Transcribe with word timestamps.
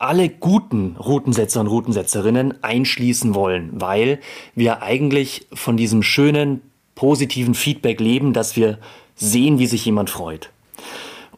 alle 0.00 0.30
guten 0.30 0.96
Routensetzer 0.96 1.60
und 1.60 1.66
Routensetzerinnen 1.66 2.64
einschließen 2.64 3.34
wollen, 3.34 3.70
weil 3.74 4.18
wir 4.54 4.82
eigentlich 4.82 5.46
von 5.52 5.76
diesem 5.76 6.02
schönen, 6.02 6.62
positiven 6.94 7.54
Feedback 7.54 8.00
leben, 8.00 8.32
dass 8.32 8.56
wir 8.56 8.78
sehen, 9.14 9.58
wie 9.58 9.66
sich 9.66 9.84
jemand 9.84 10.08
freut. 10.08 10.50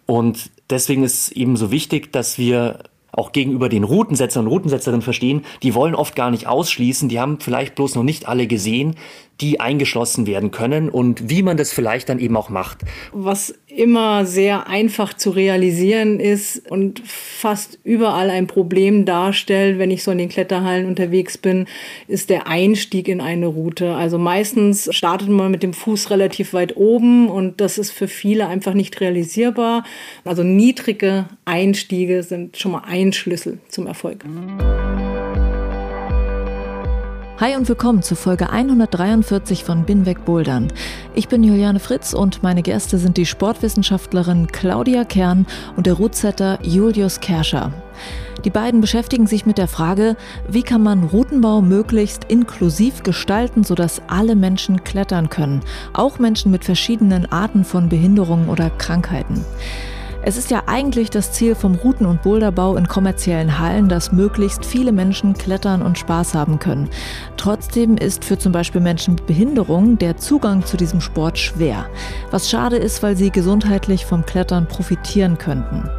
Und 0.06 0.50
deswegen 0.70 1.02
ist 1.02 1.32
eben 1.32 1.56
so 1.56 1.72
wichtig, 1.72 2.12
dass 2.12 2.38
wir 2.38 2.84
auch 3.10 3.32
gegenüber 3.32 3.68
den 3.68 3.84
Routensetzern 3.84 4.46
und 4.46 4.52
Routensetzerinnen 4.52 5.02
verstehen, 5.02 5.44
die 5.62 5.74
wollen 5.74 5.94
oft 5.94 6.16
gar 6.16 6.30
nicht 6.30 6.46
ausschließen, 6.46 7.08
die 7.08 7.20
haben 7.20 7.40
vielleicht 7.40 7.74
bloß 7.74 7.94
noch 7.94 8.04
nicht 8.04 8.26
alle 8.26 8.46
gesehen, 8.46 8.96
die 9.40 9.60
eingeschlossen 9.60 10.26
werden 10.26 10.50
können 10.50 10.88
und 10.88 11.28
wie 11.28 11.42
man 11.42 11.56
das 11.56 11.72
vielleicht 11.72 12.08
dann 12.08 12.18
eben 12.18 12.36
auch 12.36 12.48
macht. 12.48 12.78
Was 13.12 13.54
immer 13.76 14.26
sehr 14.26 14.68
einfach 14.68 15.14
zu 15.14 15.30
realisieren 15.30 16.20
ist 16.20 16.70
und 16.70 17.02
fast 17.04 17.78
überall 17.84 18.30
ein 18.30 18.46
Problem 18.46 19.04
darstellt, 19.04 19.78
wenn 19.78 19.90
ich 19.90 20.02
so 20.02 20.10
in 20.10 20.18
den 20.18 20.28
Kletterhallen 20.28 20.86
unterwegs 20.86 21.38
bin, 21.38 21.66
ist 22.08 22.30
der 22.30 22.46
Einstieg 22.46 23.08
in 23.08 23.20
eine 23.20 23.46
Route. 23.46 23.94
Also 23.94 24.18
meistens 24.18 24.88
startet 24.94 25.28
man 25.28 25.50
mit 25.50 25.62
dem 25.62 25.72
Fuß 25.72 26.10
relativ 26.10 26.52
weit 26.52 26.76
oben 26.76 27.28
und 27.28 27.60
das 27.60 27.78
ist 27.78 27.90
für 27.90 28.08
viele 28.08 28.46
einfach 28.46 28.74
nicht 28.74 29.00
realisierbar. 29.00 29.84
Also 30.24 30.42
niedrige 30.42 31.26
Einstiege 31.44 32.22
sind 32.22 32.56
schon 32.56 32.72
mal 32.72 32.82
ein 32.86 33.12
Schlüssel 33.12 33.58
zum 33.68 33.86
Erfolg. 33.86 34.24
Hi 37.42 37.56
und 37.56 37.68
willkommen 37.68 38.04
zu 38.04 38.14
Folge 38.14 38.50
143 38.50 39.64
von 39.64 39.84
Binweg 39.84 40.24
Bouldern. 40.24 40.72
Ich 41.12 41.26
bin 41.26 41.42
Juliane 41.42 41.80
Fritz 41.80 42.14
und 42.14 42.44
meine 42.44 42.62
Gäste 42.62 42.98
sind 42.98 43.16
die 43.16 43.26
Sportwissenschaftlerin 43.26 44.46
Claudia 44.46 45.02
Kern 45.02 45.46
und 45.74 45.88
der 45.88 45.94
Rootsetter 45.94 46.60
Julius 46.62 47.18
Kerscher. 47.18 47.72
Die 48.44 48.50
beiden 48.50 48.80
beschäftigen 48.80 49.26
sich 49.26 49.44
mit 49.44 49.58
der 49.58 49.66
Frage, 49.66 50.16
wie 50.46 50.62
kann 50.62 50.84
man 50.84 51.02
Routenbau 51.02 51.62
möglichst 51.62 52.26
inklusiv 52.28 53.02
gestalten, 53.02 53.64
sodass 53.64 54.02
alle 54.06 54.36
Menschen 54.36 54.84
klettern 54.84 55.28
können, 55.28 55.62
auch 55.94 56.20
Menschen 56.20 56.52
mit 56.52 56.64
verschiedenen 56.64 57.26
Arten 57.32 57.64
von 57.64 57.88
Behinderungen 57.88 58.50
oder 58.50 58.70
Krankheiten. 58.70 59.44
Es 60.24 60.36
ist 60.36 60.52
ja 60.52 60.62
eigentlich 60.66 61.10
das 61.10 61.32
Ziel 61.32 61.56
vom 61.56 61.74
Routen- 61.74 62.06
und 62.06 62.22
Boulderbau 62.22 62.76
in 62.76 62.86
kommerziellen 62.86 63.58
Hallen, 63.58 63.88
dass 63.88 64.12
möglichst 64.12 64.64
viele 64.64 64.92
Menschen 64.92 65.34
klettern 65.34 65.82
und 65.82 65.98
Spaß 65.98 66.34
haben 66.34 66.60
können. 66.60 66.88
Trotzdem 67.36 67.96
ist 67.96 68.24
für 68.24 68.38
zum 68.38 68.52
Beispiel 68.52 68.80
Menschen 68.80 69.14
mit 69.14 69.26
Behinderung 69.26 69.98
der 69.98 70.18
Zugang 70.18 70.64
zu 70.64 70.76
diesem 70.76 71.00
Sport 71.00 71.38
schwer. 71.38 71.86
Was 72.30 72.48
schade 72.48 72.76
ist, 72.76 73.02
weil 73.02 73.16
sie 73.16 73.30
gesundheitlich 73.30 74.06
vom 74.06 74.24
Klettern 74.24 74.68
profitieren 74.68 75.38
könnten. 75.38 75.90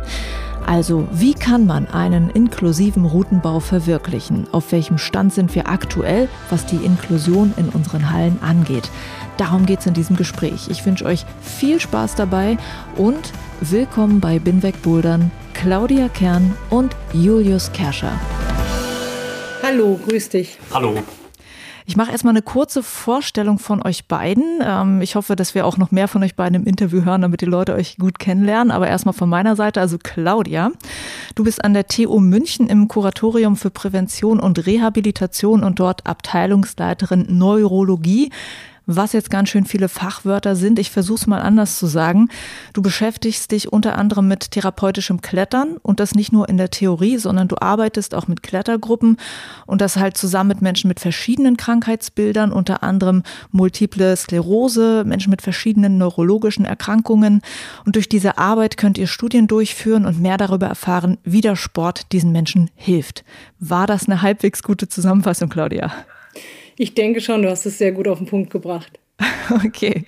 Also, 0.66 1.06
wie 1.12 1.34
kann 1.34 1.66
man 1.66 1.88
einen 1.88 2.30
inklusiven 2.30 3.04
Routenbau 3.04 3.60
verwirklichen? 3.60 4.48
Auf 4.54 4.72
welchem 4.72 4.98
Stand 4.98 5.34
sind 5.34 5.54
wir 5.56 5.68
aktuell, 5.68 6.30
was 6.50 6.66
die 6.66 6.78
Inklusion 6.78 7.54
in 7.58 7.68
unseren 7.68 8.12
Hallen 8.12 8.40
angeht? 8.42 8.90
Darum 9.38 9.66
geht 9.66 9.80
es 9.80 9.88
in 9.88 9.94
diesem 9.94 10.16
Gespräch. 10.16 10.68
Ich 10.70 10.86
wünsche 10.86 11.06
euch 11.06 11.26
viel 11.42 11.80
Spaß 11.80 12.16
dabei 12.16 12.58
und 12.98 13.34
willkommen 13.62 14.20
bei 14.20 14.38
Binweg 14.38 14.80
Bouldern, 14.84 15.32
Claudia 15.54 16.08
Kern 16.08 16.56
und 16.70 16.96
Julius 17.14 17.72
Kerscher. 17.72 18.12
Hallo, 19.64 20.00
grüß 20.08 20.30
dich. 20.30 20.60
Hallo. 20.72 20.96
Ich 21.86 21.98
mache 21.98 22.12
erstmal 22.12 22.32
eine 22.32 22.42
kurze 22.42 22.82
Vorstellung 22.82 23.60
von 23.60 23.86
euch 23.86 24.08
beiden. 24.08 24.62
Ähm, 24.64 25.02
ich 25.02 25.16
hoffe, 25.16 25.36
dass 25.36 25.54
wir 25.54 25.66
auch 25.66 25.78
noch 25.78 25.92
mehr 25.92 26.08
von 26.08 26.24
euch 26.24 26.36
beiden 26.36 26.62
im 26.62 26.66
Interview 26.66 27.04
hören, 27.04 27.24
damit 27.24 27.42
die 27.42 27.46
Leute 27.46 27.74
euch 27.74 27.98
gut 27.98 28.20
kennenlernen. 28.20 28.72
Aber 28.72 28.88
erstmal 28.88 29.14
von 29.14 29.28
meiner 29.28 29.56
Seite, 29.56 29.82
also 29.82 29.98
Claudia. 30.02 30.72
Du 31.36 31.44
bist 31.44 31.64
an 31.64 31.74
der 31.74 31.88
TU 31.88 32.20
München 32.20 32.68
im 32.68 32.88
Kuratorium 32.88 33.58
für 33.58 33.70
Prävention 33.70 34.40
und 34.40 34.66
Rehabilitation 34.66 35.64
und 35.64 35.80
dort 35.80 36.06
Abteilungsleiterin 36.06 37.26
Neurologie 37.30 38.32
was 38.86 39.14
jetzt 39.14 39.30
ganz 39.30 39.50
schön 39.50 39.66
viele 39.66 39.90
Fachwörter 39.90 40.56
sind. 40.56 40.80
Ich 40.80 40.92
versuche 40.92 41.20
es 41.22 41.28
mal 41.28 41.42
anders 41.42 41.78
zu 41.78 41.88
sagen. 41.88 42.30
Du 42.74 42.82
beschäftigst 42.82 43.52
dich 43.52 43.72
unter 43.72 43.98
anderem 43.98 44.28
mit 44.28 44.52
therapeutischem 44.52 45.22
Klettern 45.22 45.78
und 45.82 46.00
das 46.00 46.16
nicht 46.16 46.34
nur 46.34 46.50
in 46.50 46.58
der 46.58 46.70
Theorie, 46.70 47.18
sondern 47.18 47.48
du 47.48 47.56
arbeitest 47.60 48.14
auch 48.16 48.28
mit 48.28 48.44
Klettergruppen 48.44 49.18
und 49.66 49.82
das 49.82 49.98
halt 49.98 50.18
zusammen 50.18 50.50
mit 50.50 50.62
Menschen 50.62 50.88
mit 50.88 51.00
verschiedenen 51.00 51.58
Krankheitsbildern, 51.58 52.52
unter 52.52 52.84
anderem 52.84 53.24
multiple 53.52 54.16
Sklerose, 54.16 55.04
Menschen 55.06 55.30
mit 55.30 55.42
verschiedenen 55.42 55.98
neurologischen 55.98 56.66
Erkrankungen. 56.66 57.42
Und 57.86 57.96
durch 57.96 58.10
diese 58.10 58.38
Arbeit 58.38 58.78
könnt 58.78 58.98
ihr 58.98 59.08
Studien 59.08 59.48
durchführen 59.48 60.06
und 60.06 60.22
mehr 60.22 60.38
darüber 60.38 60.68
erfahren, 60.68 61.18
wie 61.24 61.42
der 61.42 61.56
Sport 61.56 62.12
diesen 62.12 62.32
Menschen 62.32 62.70
hilft. 62.76 63.24
War 63.60 63.88
das 63.88 64.08
eine 64.08 64.22
halbwegs 64.22 64.64
gute 64.64 64.90
Zusammenfassung, 64.90 65.50
Claudia? 65.50 65.92
Ich 66.78 66.96
denke 66.96 67.22
schon, 67.22 67.42
du 67.42 67.50
hast 67.50 67.66
es 67.66 67.78
sehr 67.78 67.92
gut 67.92 68.08
auf 68.08 68.18
den 68.18 68.28
Punkt 68.28 68.50
gebracht. 68.52 69.00
Okay. 69.66 70.06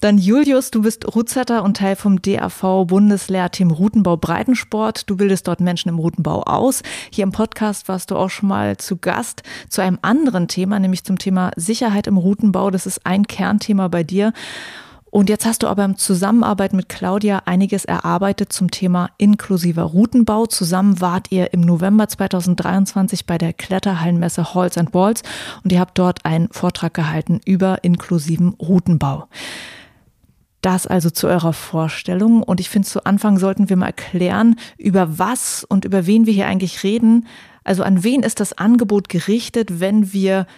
Dann 0.00 0.18
Julius, 0.18 0.70
du 0.70 0.82
bist 0.82 1.14
Rootsetter 1.14 1.62
und 1.62 1.76
Teil 1.76 1.96
vom 1.96 2.20
DAV 2.22 2.86
Bundeslehrteam 2.86 3.70
Routenbau 3.70 4.16
Breitensport. 4.16 5.08
Du 5.08 5.16
bildest 5.16 5.46
dort 5.46 5.60
Menschen 5.60 5.90
im 5.90 5.98
Routenbau 5.98 6.42
aus. 6.42 6.82
Hier 7.12 7.24
im 7.24 7.32
Podcast 7.32 7.88
warst 7.88 8.10
du 8.10 8.16
auch 8.16 8.30
schon 8.30 8.48
mal 8.48 8.76
zu 8.78 8.96
Gast 8.96 9.42
zu 9.68 9.82
einem 9.82 9.98
anderen 10.02 10.48
Thema, 10.48 10.78
nämlich 10.78 11.04
zum 11.04 11.18
Thema 11.18 11.50
Sicherheit 11.56 12.06
im 12.06 12.16
Routenbau. 12.16 12.70
Das 12.70 12.86
ist 12.86 13.04
ein 13.04 13.26
Kernthema 13.26 13.88
bei 13.88 14.02
dir. 14.02 14.32
Und 15.14 15.28
jetzt 15.28 15.46
hast 15.46 15.62
du 15.62 15.68
aber 15.68 15.84
in 15.84 15.96
Zusammenarbeit 15.96 16.72
mit 16.72 16.88
Claudia 16.88 17.42
einiges 17.44 17.84
erarbeitet 17.84 18.52
zum 18.52 18.72
Thema 18.72 19.10
inklusiver 19.16 19.84
Routenbau. 19.84 20.46
Zusammen 20.46 21.00
wart 21.00 21.30
ihr 21.30 21.52
im 21.52 21.60
November 21.60 22.08
2023 22.08 23.24
bei 23.24 23.38
der 23.38 23.52
Kletterhallenmesse 23.52 24.54
Halls 24.54 24.76
and 24.76 24.92
Walls 24.92 25.22
und 25.62 25.70
ihr 25.70 25.78
habt 25.78 26.00
dort 26.00 26.24
einen 26.24 26.48
Vortrag 26.50 26.94
gehalten 26.94 27.40
über 27.44 27.84
inklusiven 27.84 28.54
Routenbau. 28.54 29.28
Das 30.62 30.88
also 30.88 31.10
zu 31.10 31.28
eurer 31.28 31.52
Vorstellung. 31.52 32.42
Und 32.42 32.58
ich 32.58 32.68
finde, 32.68 32.88
zu 32.88 33.06
Anfang 33.06 33.38
sollten 33.38 33.68
wir 33.68 33.76
mal 33.76 33.86
erklären, 33.86 34.56
über 34.78 35.16
was 35.20 35.62
und 35.62 35.84
über 35.84 36.06
wen 36.06 36.26
wir 36.26 36.32
hier 36.32 36.48
eigentlich 36.48 36.82
reden. 36.82 37.28
Also 37.62 37.84
an 37.84 38.02
wen 38.02 38.24
ist 38.24 38.40
das 38.40 38.58
Angebot 38.58 39.08
gerichtet, 39.08 39.78
wenn 39.78 40.12
wir 40.12 40.48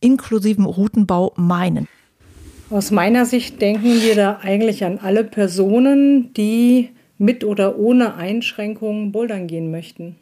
inklusiven 0.00 0.64
Routenbau 0.64 1.34
meinen? 1.36 1.86
Aus 2.70 2.92
meiner 2.92 3.26
Sicht 3.26 3.60
denken 3.60 4.00
wir 4.00 4.14
da 4.14 4.38
eigentlich 4.42 4.84
an 4.84 4.98
alle 4.98 5.24
Personen, 5.24 6.32
die 6.34 6.90
mit 7.18 7.42
oder 7.42 7.76
ohne 7.76 8.14
Einschränkungen 8.14 9.10
bouldern 9.10 9.48
gehen 9.48 9.72
möchten. 9.72 10.14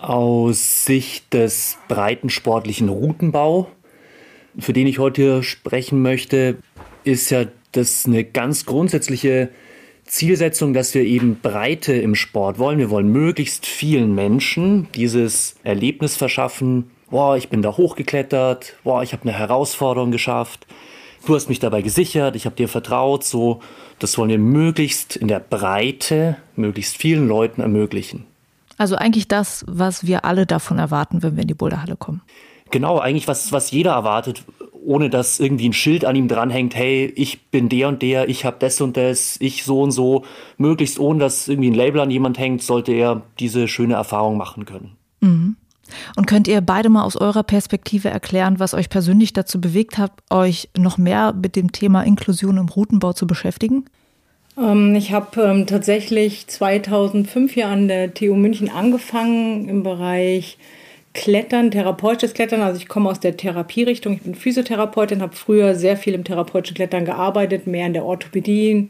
Aus 0.00 0.84
Sicht 0.84 1.32
des 1.32 1.78
breitensportlichen 1.86 2.88
Routenbau, 2.88 3.68
für 4.58 4.72
den 4.72 4.88
ich 4.88 4.98
heute 4.98 5.44
sprechen 5.44 6.02
möchte, 6.02 6.56
ist 7.04 7.30
ja 7.30 7.44
das 7.70 8.04
eine 8.04 8.24
ganz 8.24 8.66
grundsätzliche 8.66 9.50
Zielsetzung, 10.04 10.74
dass 10.74 10.92
wir 10.92 11.02
eben 11.02 11.38
Breite 11.40 11.92
im 11.92 12.16
Sport 12.16 12.58
wollen. 12.58 12.80
Wir 12.80 12.90
wollen 12.90 13.12
möglichst 13.12 13.64
vielen 13.64 14.12
Menschen 14.12 14.88
dieses 14.96 15.54
Erlebnis 15.62 16.16
verschaffen. 16.16 16.90
Boah, 17.10 17.36
ich 17.36 17.48
bin 17.48 17.62
da 17.62 17.76
hochgeklettert. 17.76 18.74
Boah, 18.82 19.04
ich 19.04 19.12
habe 19.12 19.22
eine 19.22 19.38
Herausforderung 19.38 20.10
geschafft 20.10 20.66
du 21.26 21.34
hast 21.34 21.48
mich 21.48 21.58
dabei 21.58 21.82
gesichert, 21.82 22.36
ich 22.36 22.46
habe 22.46 22.56
dir 22.56 22.68
vertraut, 22.68 23.24
so, 23.24 23.60
das 23.98 24.16
wollen 24.18 24.30
wir 24.30 24.38
möglichst 24.38 25.16
in 25.16 25.28
der 25.28 25.40
Breite, 25.40 26.36
möglichst 26.56 26.96
vielen 26.96 27.28
Leuten 27.28 27.60
ermöglichen. 27.60 28.26
Also 28.76 28.96
eigentlich 28.96 29.28
das, 29.28 29.64
was 29.68 30.06
wir 30.06 30.24
alle 30.24 30.46
davon 30.46 30.78
erwarten, 30.78 31.22
wenn 31.22 31.36
wir 31.36 31.42
in 31.42 31.48
die 31.48 31.54
Boulderhalle 31.54 31.96
kommen. 31.96 32.22
Genau, 32.70 32.98
eigentlich 32.98 33.28
was, 33.28 33.52
was 33.52 33.70
jeder 33.70 33.92
erwartet, 33.92 34.44
ohne 34.84 35.10
dass 35.10 35.38
irgendwie 35.38 35.68
ein 35.68 35.72
Schild 35.72 36.04
an 36.04 36.16
ihm 36.16 36.28
dranhängt, 36.28 36.74
hey, 36.74 37.12
ich 37.14 37.50
bin 37.50 37.68
der 37.68 37.88
und 37.88 38.02
der, 38.02 38.28
ich 38.28 38.44
habe 38.44 38.56
das 38.58 38.80
und 38.80 38.96
das, 38.96 39.36
ich 39.40 39.64
so 39.64 39.80
und 39.80 39.92
so. 39.92 40.24
Möglichst 40.58 40.98
ohne 40.98 41.20
dass 41.20 41.48
irgendwie 41.48 41.70
ein 41.70 41.74
Label 41.74 42.00
an 42.00 42.10
jemand 42.10 42.38
hängt, 42.38 42.62
sollte 42.62 42.92
er 42.92 43.22
diese 43.38 43.68
schöne 43.68 43.94
Erfahrung 43.94 44.36
machen 44.36 44.64
können. 44.64 44.96
Mhm. 45.20 45.56
Und 46.16 46.26
könnt 46.26 46.48
ihr 46.48 46.60
beide 46.60 46.88
mal 46.88 47.04
aus 47.04 47.16
eurer 47.16 47.42
Perspektive 47.42 48.08
erklären, 48.08 48.58
was 48.58 48.74
euch 48.74 48.88
persönlich 48.88 49.32
dazu 49.32 49.60
bewegt 49.60 49.98
hat, 49.98 50.12
euch 50.30 50.68
noch 50.76 50.98
mehr 50.98 51.32
mit 51.32 51.56
dem 51.56 51.72
Thema 51.72 52.02
Inklusion 52.02 52.56
im 52.56 52.68
Routenbau 52.68 53.12
zu 53.12 53.26
beschäftigen? 53.26 53.84
Ähm, 54.58 54.94
ich 54.94 55.12
habe 55.12 55.42
ähm, 55.42 55.66
tatsächlich 55.66 56.46
2005 56.46 57.52
hier 57.52 57.68
an 57.68 57.88
der 57.88 58.14
TU 58.14 58.34
München 58.34 58.70
angefangen 58.70 59.68
im 59.68 59.82
Bereich 59.82 60.58
Klettern, 61.12 61.70
therapeutisches 61.70 62.34
Klettern. 62.34 62.60
Also 62.60 62.78
ich 62.80 62.88
komme 62.88 63.08
aus 63.08 63.20
der 63.20 63.36
Therapierichtung. 63.36 64.14
Ich 64.14 64.22
bin 64.22 64.34
Physiotherapeutin, 64.34 65.22
habe 65.22 65.36
früher 65.36 65.76
sehr 65.76 65.96
viel 65.96 66.12
im 66.12 66.24
therapeutischen 66.24 66.74
Klettern 66.74 67.04
gearbeitet, 67.04 67.68
mehr 67.68 67.86
in 67.86 67.92
der 67.92 68.04
Orthopädie, 68.04 68.88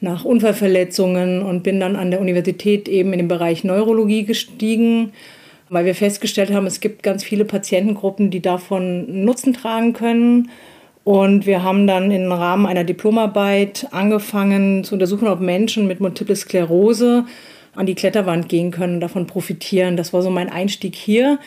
nach 0.00 0.24
Unfallverletzungen 0.24 1.42
und 1.42 1.62
bin 1.62 1.78
dann 1.78 1.94
an 1.94 2.10
der 2.10 2.20
Universität 2.20 2.88
eben 2.88 3.12
in 3.12 3.20
den 3.20 3.28
Bereich 3.28 3.62
Neurologie 3.62 4.24
gestiegen, 4.24 5.12
weil 5.68 5.84
wir 5.84 5.94
festgestellt 5.94 6.52
haben, 6.52 6.66
es 6.66 6.80
gibt 6.80 7.02
ganz 7.02 7.24
viele 7.24 7.44
Patientengruppen, 7.44 8.30
die 8.30 8.40
davon 8.40 9.24
Nutzen 9.24 9.52
tragen 9.52 9.92
können. 9.92 10.50
Und 11.04 11.46
wir 11.46 11.62
haben 11.62 11.86
dann 11.86 12.10
im 12.10 12.32
Rahmen 12.32 12.66
einer 12.66 12.84
Diplomarbeit 12.84 13.88
angefangen 13.90 14.84
zu 14.84 14.94
untersuchen, 14.94 15.28
ob 15.28 15.40
Menschen 15.40 15.86
mit 15.86 16.00
Multiple 16.00 16.36
Sklerose 16.36 17.24
an 17.74 17.86
die 17.86 17.94
Kletterwand 17.94 18.48
gehen 18.48 18.70
können 18.70 19.00
davon 19.00 19.26
profitieren. 19.26 19.96
Das 19.96 20.12
war 20.12 20.22
so 20.22 20.30
mein 20.30 20.48
Einstieg 20.50 20.94
hier. 20.94 21.38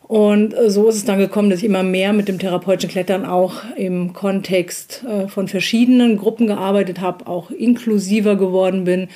Und 0.00 0.54
äh, 0.54 0.70
so 0.70 0.88
ist 0.88 0.96
es 0.96 1.04
dann 1.04 1.18
gekommen, 1.18 1.50
dass 1.50 1.60
ich 1.60 1.64
immer 1.64 1.82
mehr 1.82 2.12
mit 2.12 2.28
dem 2.28 2.38
therapeutischen 2.38 2.90
Klettern 2.90 3.24
auch 3.24 3.62
im 3.76 4.12
Kontext 4.12 5.04
äh, 5.08 5.28
von 5.28 5.48
verschiedenen 5.48 6.16
Gruppen 6.16 6.46
gearbeitet 6.46 7.00
habe, 7.00 7.26
auch 7.26 7.50
inklusiver 7.50 8.36
geworden 8.36 8.84
bin. 8.84 9.08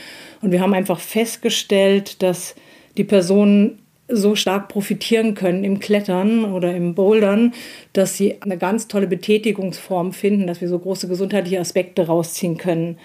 Und 0.42 0.52
wir 0.52 0.60
haben 0.60 0.74
einfach 0.74 1.00
festgestellt, 1.00 2.22
dass 2.22 2.54
die 2.96 3.04
Personen 3.04 3.78
so 4.08 4.34
stark 4.36 4.68
profitieren 4.68 5.34
können 5.34 5.64
im 5.64 5.80
Klettern 5.80 6.44
oder 6.44 6.74
im 6.74 6.94
Bouldern, 6.94 7.52
dass 7.92 8.16
sie 8.16 8.40
eine 8.40 8.56
ganz 8.56 8.88
tolle 8.88 9.06
Betätigungsform 9.06 10.12
finden, 10.12 10.46
dass 10.46 10.60
wir 10.60 10.68
so 10.68 10.78
große 10.78 11.08
gesundheitliche 11.08 11.60
Aspekte 11.60 12.06
rausziehen 12.06 12.56
können. 12.56 12.98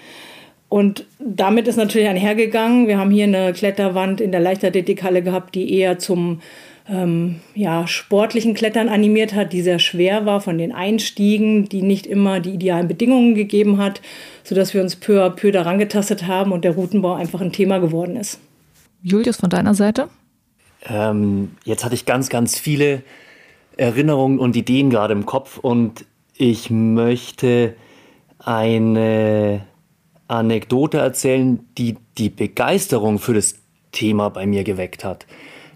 Und 0.68 1.04
damit 1.18 1.68
ist 1.68 1.76
natürlich 1.76 2.08
einhergegangen. 2.08 2.86
Wir 2.86 2.98
haben 2.98 3.10
hier 3.10 3.24
eine 3.24 3.52
Kletterwand 3.52 4.20
in 4.20 4.32
der 4.32 4.40
Leichtathletikhalle 4.40 5.22
gehabt, 5.22 5.54
die 5.54 5.74
eher 5.74 5.98
zum 5.98 6.40
ähm, 6.88 7.40
ja, 7.54 7.86
sportlichen 7.86 8.54
Klettern 8.54 8.88
animiert 8.88 9.34
hat, 9.34 9.52
die 9.52 9.62
sehr 9.62 9.78
schwer 9.78 10.24
war 10.24 10.40
von 10.40 10.58
den 10.58 10.72
Einstiegen, 10.72 11.68
die 11.68 11.82
nicht 11.82 12.06
immer 12.06 12.40
die 12.40 12.54
idealen 12.54 12.88
Bedingungen 12.88 13.34
gegeben 13.34 13.78
hat, 13.78 14.00
sodass 14.44 14.72
wir 14.72 14.82
uns 14.82 14.96
peu 14.96 15.22
à 15.22 15.30
peu 15.30 15.52
daran 15.52 15.78
getastet 15.78 16.26
haben 16.26 16.52
und 16.52 16.64
der 16.64 16.72
Routenbau 16.72 17.14
einfach 17.14 17.40
ein 17.40 17.52
Thema 17.52 17.78
geworden 17.78 18.16
ist. 18.16 18.40
Julius, 19.02 19.36
von 19.36 19.50
deiner 19.50 19.74
Seite? 19.74 20.08
Ähm, 20.86 21.52
jetzt 21.64 21.84
hatte 21.84 21.94
ich 21.94 22.06
ganz, 22.06 22.28
ganz 22.28 22.58
viele 22.58 23.02
Erinnerungen 23.76 24.38
und 24.38 24.56
Ideen 24.56 24.90
gerade 24.90 25.12
im 25.12 25.26
Kopf 25.26 25.58
und 25.58 26.04
ich 26.36 26.70
möchte 26.70 27.74
eine 28.38 29.66
Anekdote 30.28 30.98
erzählen, 30.98 31.60
die 31.78 31.96
die 32.18 32.30
Begeisterung 32.30 33.18
für 33.18 33.34
das 33.34 33.56
Thema 33.92 34.30
bei 34.30 34.46
mir 34.46 34.64
geweckt 34.64 35.04
hat. 35.04 35.26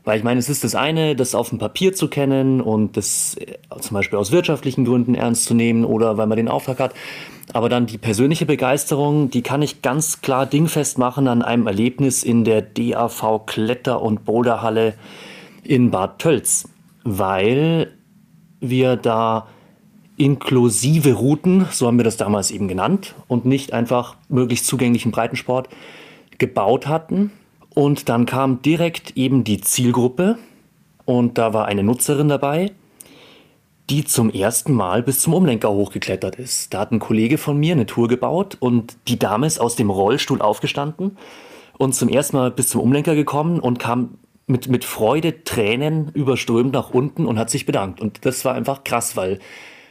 Weil 0.06 0.19
ich 0.19 0.25
meine, 0.25 0.38
es 0.38 0.49
ist 0.49 0.62
das 0.62 0.76
eine, 0.76 1.17
das 1.17 1.35
auf 1.35 1.49
dem 1.49 1.58
Papier 1.58 1.93
zu 1.93 2.06
kennen 2.06 2.61
und 2.61 2.97
das 2.97 3.37
äh, 3.38 3.56
zum 3.81 3.94
Beispiel 3.94 4.20
aus 4.20 4.31
wirtschaftlichen 4.31 4.85
Gründen 4.85 5.17
ernst 5.17 5.47
zu 5.47 5.53
nehmen 5.53 5.85
oder 5.85 6.17
weil 6.17 6.29
man 6.29 6.37
den 6.37 6.49
Auftrag 6.49 6.79
hat. 6.79 6.94
Aber 7.53 7.69
dann 7.69 7.87
die 7.87 7.99
persönliche 7.99 8.47
Begeisterung, 8.47 9.31
die 9.31 9.43
kann 9.43 9.62
ich 9.62 9.82
ganz 9.82 10.20
klar 10.20 10.47
dingfest 10.47 10.97
machen 10.97 11.26
an 11.26 11.43
einem 11.43 11.67
Erlebnis 11.67 12.23
in 12.23 12.44
der 12.44 12.62
DAV 12.62 13.47
Kletter- 13.47 14.00
und 14.00 14.25
Boulderhalle 14.25 14.94
in 15.64 15.91
Bad 15.91 16.20
Tölz. 16.20 16.69
Weil 17.02 17.93
wir 18.61 18.94
da 18.94 19.49
inklusive 20.17 21.14
Routen, 21.14 21.67
so 21.73 21.88
haben 21.88 21.99
wir 21.99 22.05
das 22.05 22.17
damals 22.17 22.52
eben 22.52 22.69
genannt, 22.69 23.17
und 23.26 23.44
nicht 23.44 23.73
einfach 23.73 24.14
möglichst 24.29 24.67
zugänglichen 24.67 25.11
Breitensport 25.11 25.69
gebaut 26.38 26.87
hatten. 26.87 27.32
Und 27.76 28.08
dann 28.08 28.25
kam 28.25 28.62
direkt 28.62 29.19
eben 29.19 29.44
die 29.44 29.61
Zielgruppe 29.61 30.38
und 31.05 31.37
da 31.37 31.52
war 31.52 31.67
eine 31.67 31.82
Nutzerin 31.82 32.26
dabei, 32.26 32.73
die 33.90 34.06
zum 34.06 34.31
ersten 34.31 34.73
Mal 34.73 35.02
bis 35.02 35.20
zum 35.20 35.34
Umlenker 35.34 35.70
hochgeklettert 35.70 36.37
ist. 36.37 36.73
Da 36.73 36.78
hat 36.81 36.90
ein 36.90 37.00
Kollege 37.00 37.37
von 37.37 37.58
mir 37.58 37.75
eine 37.75 37.84
Tour 37.84 38.08
gebaut 38.08 38.56
und 38.61 38.96
die 39.08 39.19
Dame 39.19 39.46
ist 39.46 39.61
aus 39.61 39.76
dem 39.76 39.90
Rollstuhl 39.90 40.40
aufgestanden 40.40 41.19
und 41.76 41.94
zum 41.94 42.08
ersten 42.08 42.38
Mal 42.38 42.50
bis 42.50 42.70
zum 42.70 42.81
Umlenker 42.81 43.14
gekommen 43.14 43.61
und 43.61 43.78
kam 43.78 44.17
mit, 44.46 44.69
mit 44.69 44.87
Freude, 44.87 45.44
Tränen 45.44 46.11
überströmt 46.14 46.73
nach 46.73 46.88
unten 46.88 47.26
und 47.26 47.38
hat 47.38 47.50
sich 47.50 47.67
bedankt. 47.67 48.00
Und 48.00 48.25
das 48.25 48.46
war 48.46 48.55
einfach 48.55 48.84
krass, 48.84 49.19
weil 49.19 49.38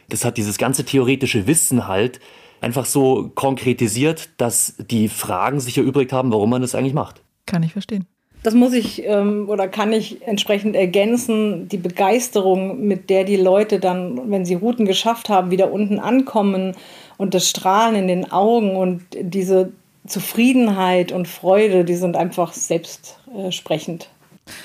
das 0.08 0.24
hat 0.24 0.38
dieses 0.38 0.58
ganze 0.58 0.84
theoretische 0.84 1.46
Wissen 1.46 1.86
halt 1.86 2.18
einfach 2.60 2.84
so 2.84 3.30
konkretisiert, 3.36 4.30
dass 4.38 4.74
die 4.90 5.08
Fragen 5.08 5.60
sich 5.60 5.78
erübrigt 5.78 6.12
haben, 6.12 6.32
warum 6.32 6.50
man 6.50 6.62
das 6.62 6.74
eigentlich 6.74 6.92
macht. 6.92 7.22
Kann 7.46 7.62
ich 7.62 7.72
verstehen. 7.72 8.06
Das 8.42 8.54
muss 8.54 8.74
ich 8.74 9.04
ähm, 9.04 9.48
oder 9.48 9.66
kann 9.66 9.92
ich 9.92 10.22
entsprechend 10.26 10.76
ergänzen. 10.76 11.68
Die 11.68 11.78
Begeisterung, 11.78 12.86
mit 12.86 13.10
der 13.10 13.24
die 13.24 13.36
Leute 13.36 13.80
dann, 13.80 14.30
wenn 14.30 14.44
sie 14.44 14.54
Routen 14.54 14.86
geschafft 14.86 15.28
haben, 15.28 15.50
wieder 15.50 15.72
unten 15.72 15.98
ankommen 15.98 16.74
und 17.16 17.34
das 17.34 17.48
Strahlen 17.48 17.96
in 17.96 18.08
den 18.08 18.30
Augen 18.30 18.76
und 18.76 19.02
diese 19.20 19.72
Zufriedenheit 20.06 21.10
und 21.10 21.26
Freude, 21.26 21.84
die 21.84 21.96
sind 21.96 22.16
einfach 22.16 22.52
selbstsprechend. 22.52 24.08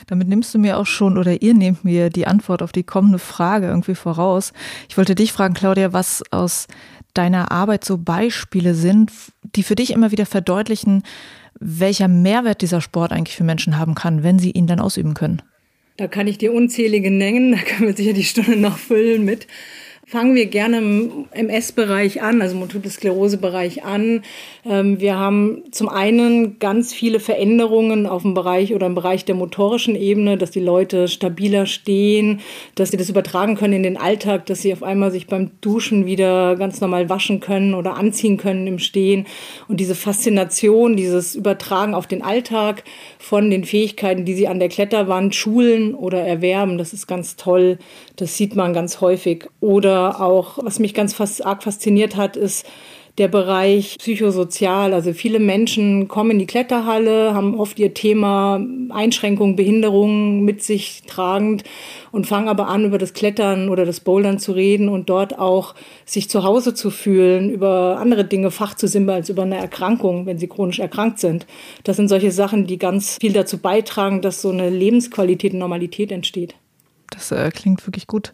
Damit 0.07 0.28
nimmst 0.28 0.54
du 0.54 0.60
mir 0.60 0.78
auch 0.78 0.86
schon 0.86 1.18
oder 1.18 1.42
ihr 1.42 1.56
nehmt 1.56 1.83
mir 1.83 2.10
die 2.10 2.28
Antwort 2.28 2.62
auf 2.62 2.72
die 2.72 2.83
kommende 2.83 3.18
Frage 3.18 3.68
irgendwie 3.68 3.95
voraus. 3.95 4.54
Ich 4.89 4.98
wollte 4.98 5.16
dich 5.16 5.33
fragen, 5.33 5.56
Claudia, 5.56 5.92
was 5.92 6.22
aus 6.30 6.68
deiner 7.16 7.51
Arbeit 7.51 7.83
so 7.83 7.98
Beispiele 7.98 8.75
sind, 8.75 9.12
die 9.56 9.63
für 9.63 9.75
dich 9.75 9.92
immer 9.92 10.12
wieder 10.12 10.25
verdeutlichen, 10.25 11.04
welcher 11.59 12.07
Mehrwert 12.07 12.62
dieser 12.62 12.81
Sport 12.81 13.12
eigentlich 13.12 13.36
für 13.36 13.44
Menschen 13.44 13.77
haben 13.77 13.95
kann, 13.95 14.24
wenn 14.24 14.39
sie 14.39 14.51
ihn 14.51 14.68
dann 14.68 14.80
ausüben 14.80 15.13
können. 15.13 15.42
Da 15.98 16.07
kann 16.07 16.27
ich 16.27 16.38
dir 16.38 16.53
unzählige 16.53 17.12
nennen, 17.12 17.51
da 17.51 17.57
können 17.59 17.88
wir 17.88 17.95
sicher 17.95 18.13
die 18.13 18.24
Stunde 18.24 18.56
noch 18.56 18.77
füllen 18.77 19.25
mit. 19.25 19.48
Fangen 20.12 20.36
wir 20.36 20.48
gerne 20.48 20.80
im 20.80 21.25
MS-Bereich 21.31 22.22
an, 22.22 22.42
also 22.42 22.58
Multiple 22.58 22.92
Sklerose-Bereich 22.92 23.86
an. 23.86 24.24
Ähm, 24.66 25.00
wir 25.00 25.18
haben 25.18 25.63
zum 25.72 25.88
einen 25.88 26.60
ganz 26.60 26.92
viele 26.92 27.22
Veränderungen 27.22 28.06
auf 28.06 28.24
dem 28.24 28.34
Bereich 28.34 28.75
oder 28.75 28.88
im 28.88 28.96
Bereich 28.96 29.24
der 29.24 29.36
motorischen 29.36 29.96
Ebene, 29.96 30.38
dass 30.38 30.52
die 30.52 30.60
Leute 30.60 31.08
stabiler 31.08 31.66
stehen, 31.66 32.42
dass 32.75 32.92
sie 32.92 32.98
das 32.98 33.10
übertragen 33.10 33.56
können 33.56 33.72
in 33.72 33.84
den 33.84 33.96
Alltag, 33.96 34.48
dass 34.48 34.62
sie 34.62 34.74
auf 34.74 34.84
einmal 34.84 35.12
sich 35.12 35.28
beim 35.28 35.52
Duschen 35.62 36.06
wieder 36.06 36.57
ganz 36.57 36.81
normal 36.81 37.07
waschen 37.07 37.40
können 37.40 37.74
oder 37.74 37.96
anziehen 37.96 38.36
können 38.36 38.68
im 38.68 38.80
Stehen. 38.80 39.28
Und 39.69 39.80
diese 39.80 39.96
Faszination, 39.96 40.98
dieses 40.98 41.36
Übertragen 41.36 41.94
auf 41.94 42.06
den 42.06 42.22
Alltag 42.22 42.84
von 43.18 43.50
den 43.50 43.64
Fähigkeiten, 43.64 44.25
die 44.25 44.34
sie 44.34 44.50
an 44.50 44.60
der 44.60 44.68
Kletterwand 44.68 45.36
schulen 45.36 45.96
oder 45.96 46.19
erwerben, 46.19 46.78
das 46.78 46.92
ist 46.92 47.07
ganz 47.07 47.38
toll. 47.38 47.78
Das 48.18 48.36
sieht 48.36 48.57
man 48.57 48.74
ganz 48.74 49.00
häufig. 49.00 49.46
Oder 49.62 50.01
auch, 50.10 50.58
was 50.62 50.80
mich 50.80 50.94
ganz 50.94 51.14
fast 51.14 51.46
arg 51.46 51.64
fasziniert 51.64 52.16
hat, 52.16 52.36
ist 52.36 52.66
der 53.18 53.28
Bereich 53.28 53.98
psychosozial. 54.00 54.94
Also 54.94 55.14
viele 55.14 55.40
Menschen 55.40 56.08
kommen 56.08 56.31
in 56.31 56.40
die 56.40 56.46
Kletterhalle, 56.46 57.34
haben 57.34 57.60
oft 57.60 57.78
ihr 57.80 57.94
Thema 57.94 58.66
Einschränkungen, 58.90 59.56
Behinderungen 59.56 60.44
mit 60.44 60.64
sich 60.64 61.04
tragend 61.08 61.64
und 62.12 62.26
fangen 62.26 62.48
aber 62.48 62.68
an, 62.68 62.86
über 62.86 62.98
das 62.98 63.14
Klettern 63.14 63.70
oder 63.70 63.86
das 63.86 64.00
Bouldern 64.00 64.40
zu 64.40 64.54
reden 64.54 64.90
und 64.90 65.10
dort 65.10 65.38
auch 65.38 65.76
sich 66.06 66.30
zu 66.30 66.44
Hause 66.44 66.74
zu 66.74 66.90
fühlen, 66.90 67.50
über 67.50 67.98
andere 68.00 68.24
Dinge 68.24 68.52
Fach 68.52 68.76
zu 68.76 68.88
simmeln 68.88 69.18
als 69.18 69.30
über 69.30 69.44
eine 69.44 69.58
Erkrankung, 69.58 70.26
wenn 70.26 70.38
sie 70.38 70.48
chronisch 70.48 70.80
erkrankt 70.80 71.20
sind. 71.20 71.46
Das 71.84 71.98
sind 71.98 72.08
solche 72.08 72.31
Sachen, 72.31 72.66
die 72.66 72.78
ganz 72.78 73.18
viel 73.20 73.34
dazu 73.34 73.58
beitragen, 73.58 74.22
dass 74.22 74.42
so 74.42 74.50
eine 74.50 74.70
Lebensqualität 74.70 75.54
und 75.54 75.60
Normalität 75.60 76.12
entsteht. 76.12 76.56
Das 77.10 77.31
äh, 77.31 77.50
klingt 77.52 77.86
wirklich 77.86 78.08
gut 78.08 78.34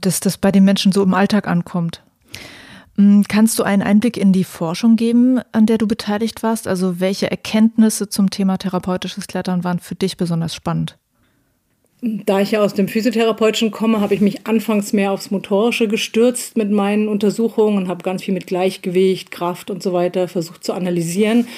dass 0.00 0.20
das 0.20 0.38
bei 0.38 0.52
den 0.52 0.64
Menschen 0.64 0.92
so 0.92 1.02
im 1.02 1.14
Alltag 1.14 1.48
ankommt. 1.48 2.02
Mm, 2.96 3.22
kannst 3.28 3.58
du 3.58 3.62
einen 3.62 3.82
Einblick 3.82 4.16
in 4.16 4.32
die 4.32 4.44
Forschung 4.44 4.96
geben, 4.96 5.40
an 5.52 5.66
der 5.66 5.78
du 5.78 5.86
beteiligt 5.86 6.42
warst? 6.42 6.68
Also 6.68 7.00
welche 7.00 7.30
Erkenntnisse 7.30 8.08
zum 8.08 8.30
Thema 8.30 8.56
therapeutisches 8.56 9.26
Klettern 9.26 9.64
waren 9.64 9.80
für 9.80 9.94
dich 9.94 10.16
besonders 10.16 10.54
spannend? 10.54 10.96
Da 12.06 12.40
ich 12.40 12.50
ja 12.50 12.60
aus 12.60 12.74
dem 12.74 12.86
Physiotherapeutischen 12.86 13.70
komme, 13.70 14.00
habe 14.00 14.14
ich 14.14 14.20
mich 14.20 14.46
anfangs 14.46 14.92
mehr 14.92 15.10
aufs 15.10 15.30
Motorische 15.30 15.88
gestürzt 15.88 16.56
mit 16.56 16.70
meinen 16.70 17.08
Untersuchungen 17.08 17.78
und 17.78 17.88
habe 17.88 18.02
ganz 18.02 18.22
viel 18.22 18.34
mit 18.34 18.46
Gleichgewicht, 18.46 19.30
Kraft 19.30 19.70
und 19.70 19.82
so 19.82 19.94
weiter 19.94 20.28
versucht 20.28 20.64
zu 20.64 20.74
analysieren. 20.74 21.48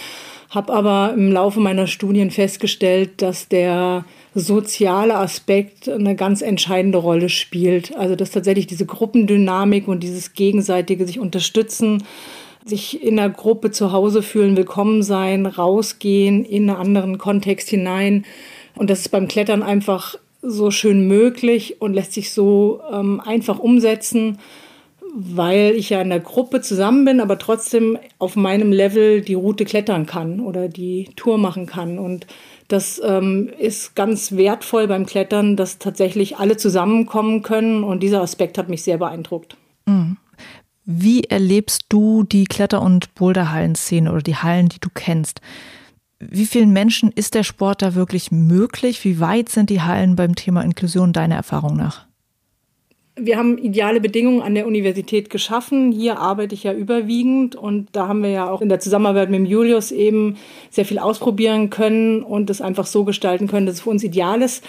Habe 0.51 0.73
aber 0.73 1.15
im 1.15 1.33
Laufe 1.33 1.59
meiner 1.59 1.89
Studien 1.89 2.31
festgestellt, 2.31 3.21
dass 3.23 3.49
der 3.49 4.05
soziale 4.37 5.17
Aspekt 5.17 5.89
eine 5.89 6.15
ganz 6.15 6.43
entscheidende 6.43 6.99
Rolle 6.99 7.31
spielt. 7.31 7.97
Also 7.97 8.15
dass 8.17 8.31
tatsächlich 8.31 8.67
diese 8.67 8.85
Gruppendynamik 8.85 9.89
und 9.89 10.03
dieses 10.03 10.35
gegenseitige 10.35 11.07
sich 11.07 11.19
unterstützen, 11.19 12.05
sich 12.65 13.03
in 13.03 13.17
der 13.17 13.31
Gruppe 13.31 13.71
zu 13.71 13.93
Hause 13.93 14.23
fühlen, 14.23 14.57
willkommen 14.57 15.03
sein, 15.03 15.47
rausgehen 15.47 16.45
in 16.45 16.69
einen 16.69 16.79
anderen 16.79 17.19
Kontext 17.19 17.71
hinein. 17.71 18.27
Und 18.75 18.91
das 18.91 19.01
ist 19.01 19.09
beim 19.09 19.27
Klettern 19.27 19.63
einfach 19.63 20.17
so 20.43 20.71
schön 20.71 21.09
möglich 21.09 21.81
und 21.81 21.95
lässt 21.95 22.13
sich 22.13 22.31
so 22.31 22.81
ähm, 22.93 23.21
einfach 23.21 23.59
umsetzen, 23.59 24.39
weil 25.15 25.73
ich 25.77 25.89
ja 25.89 26.03
in 26.03 26.11
der 26.11 26.21
Gruppe 26.21 26.61
zusammen 26.61 27.07
bin, 27.07 27.21
aber 27.21 27.39
trotzdem 27.39 27.99
auf 28.19 28.37
meinem 28.37 28.71
Level 28.71 29.23
die 29.23 29.33
Route 29.33 29.65
klettern 29.65 30.05
kann 30.05 30.41
oder 30.41 30.69
die 30.69 31.09
Tour 31.17 31.39
machen 31.39 31.65
kann. 31.65 31.99
Und 31.99 32.27
Das 32.69 33.01
ähm, 33.05 33.51
ist 33.59 33.95
ganz 33.95 34.33
wertvoll 34.33 34.89
beim 34.89 35.07
Klettern, 35.07 35.57
dass 35.57 35.79
tatsächlich 35.79 36.39
alle 36.39 36.57
zusammenkommen 36.57 37.43
können 37.43 37.85
und 37.85 38.03
dieser 38.03 38.23
Aspekt 38.23 38.59
hat 38.59 38.69
mich 38.69 38.83
sehr 38.83 38.99
beeindruckt. 38.99 39.57
Mhm. 39.87 40.17
Wie 40.85 41.25
erlebst 41.25 41.87
du 41.89 42.23
die 42.23 42.45
Kletter- 42.45 42.83
und 42.83 43.15
Boulderhallen-Szene 43.15 44.11
oder 44.11 44.23
die 44.23 44.37
Hallen, 44.37 44.69
die 44.69 44.79
du 44.81 44.89
kennst? 44.93 45.41
Wie 46.19 46.47
vielen 46.47 46.73
Menschen 46.73 47.11
ist 47.13 47.35
der 47.35 47.43
Sport 47.43 47.83
da 47.83 47.95
wirklich 47.95 48.31
möglich? 48.31 49.05
Wie 49.05 49.21
weit 49.21 49.49
sind 49.49 49.69
die 49.69 49.83
Hallen 49.83 50.17
beim 50.17 50.35
Thema 50.35 50.63
Inklusion 50.63 51.13
deiner 51.13 51.35
Erfahrung 51.35 51.77
nach? 51.77 52.06
Wir 53.19 53.39
haben 53.39 53.57
ideale 53.57 54.01
Bedingungen 54.03 54.43
an 54.43 54.55
der 54.55 54.67
Universität 54.67 55.31
geschaffen. 55.31 55.91
Hier 55.91 56.19
arbeite 56.19 56.55
ich 56.55 56.65
ja 56.65 56.75
überwiegend 56.75 57.57
und 57.57 57.89
da 57.93 58.09
haben 58.09 58.23
wir 58.23 58.29
ja 58.29 58.51
auch 58.51 58.61
in 58.61 58.69
der 58.69 58.79
Zusammenarbeit 58.79 59.31
mit 59.31 59.41
dem 59.41 59.47
Julius 59.47 59.91
eben 59.91 60.37
sehr 60.71 60.85
viel 60.85 60.99
ausprobieren 60.99 61.71
können 61.71 62.23
und 62.23 62.51
es 62.51 62.61
einfach 62.61 62.85
so 62.85 63.05
gestalten 63.05 63.49
können, 63.49 63.65
dass 63.65 63.77
es 63.77 63.81
für 63.81 63.91
uns 63.91 64.05
ideal 64.05 64.43
ist. 64.43 64.63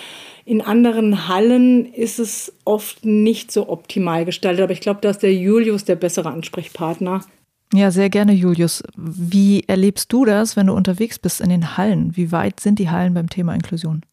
In 0.46 0.62
anderen 0.62 1.28
Hallen 1.28 1.92
ist 1.94 2.20
es 2.20 2.54
oft 2.64 3.04
nicht 3.06 3.52
so 3.52 3.68
optimal 3.68 4.24
gestaltet, 4.24 4.64
aber 4.64 4.72
ich 4.72 4.80
glaube, 4.80 5.02
da 5.02 5.10
ist 5.10 5.24
der 5.24 5.34
Julius 5.34 5.84
der 5.84 5.98
bessere 5.98 6.30
Ansprechpartner. 6.30 7.26
Ja, 7.74 7.92
sehr 7.92 8.10
gerne, 8.10 8.32
Julius. 8.32 8.82
Wie 8.96 9.66
erlebst 9.68 10.14
du 10.14 10.24
das, 10.24 10.56
wenn 10.56 10.68
du 10.68 10.74
unterwegs 10.74 11.20
bist 11.20 11.42
in 11.42 11.50
den 11.50 11.76
Hallen? 11.76 12.16
Wie 12.16 12.32
weit 12.32 12.62
sind 12.62 12.80
die 12.80 12.90
Hallen 12.90 13.14
beim 13.14 13.30
Thema 13.30 13.54
Inklusion? 13.54 14.04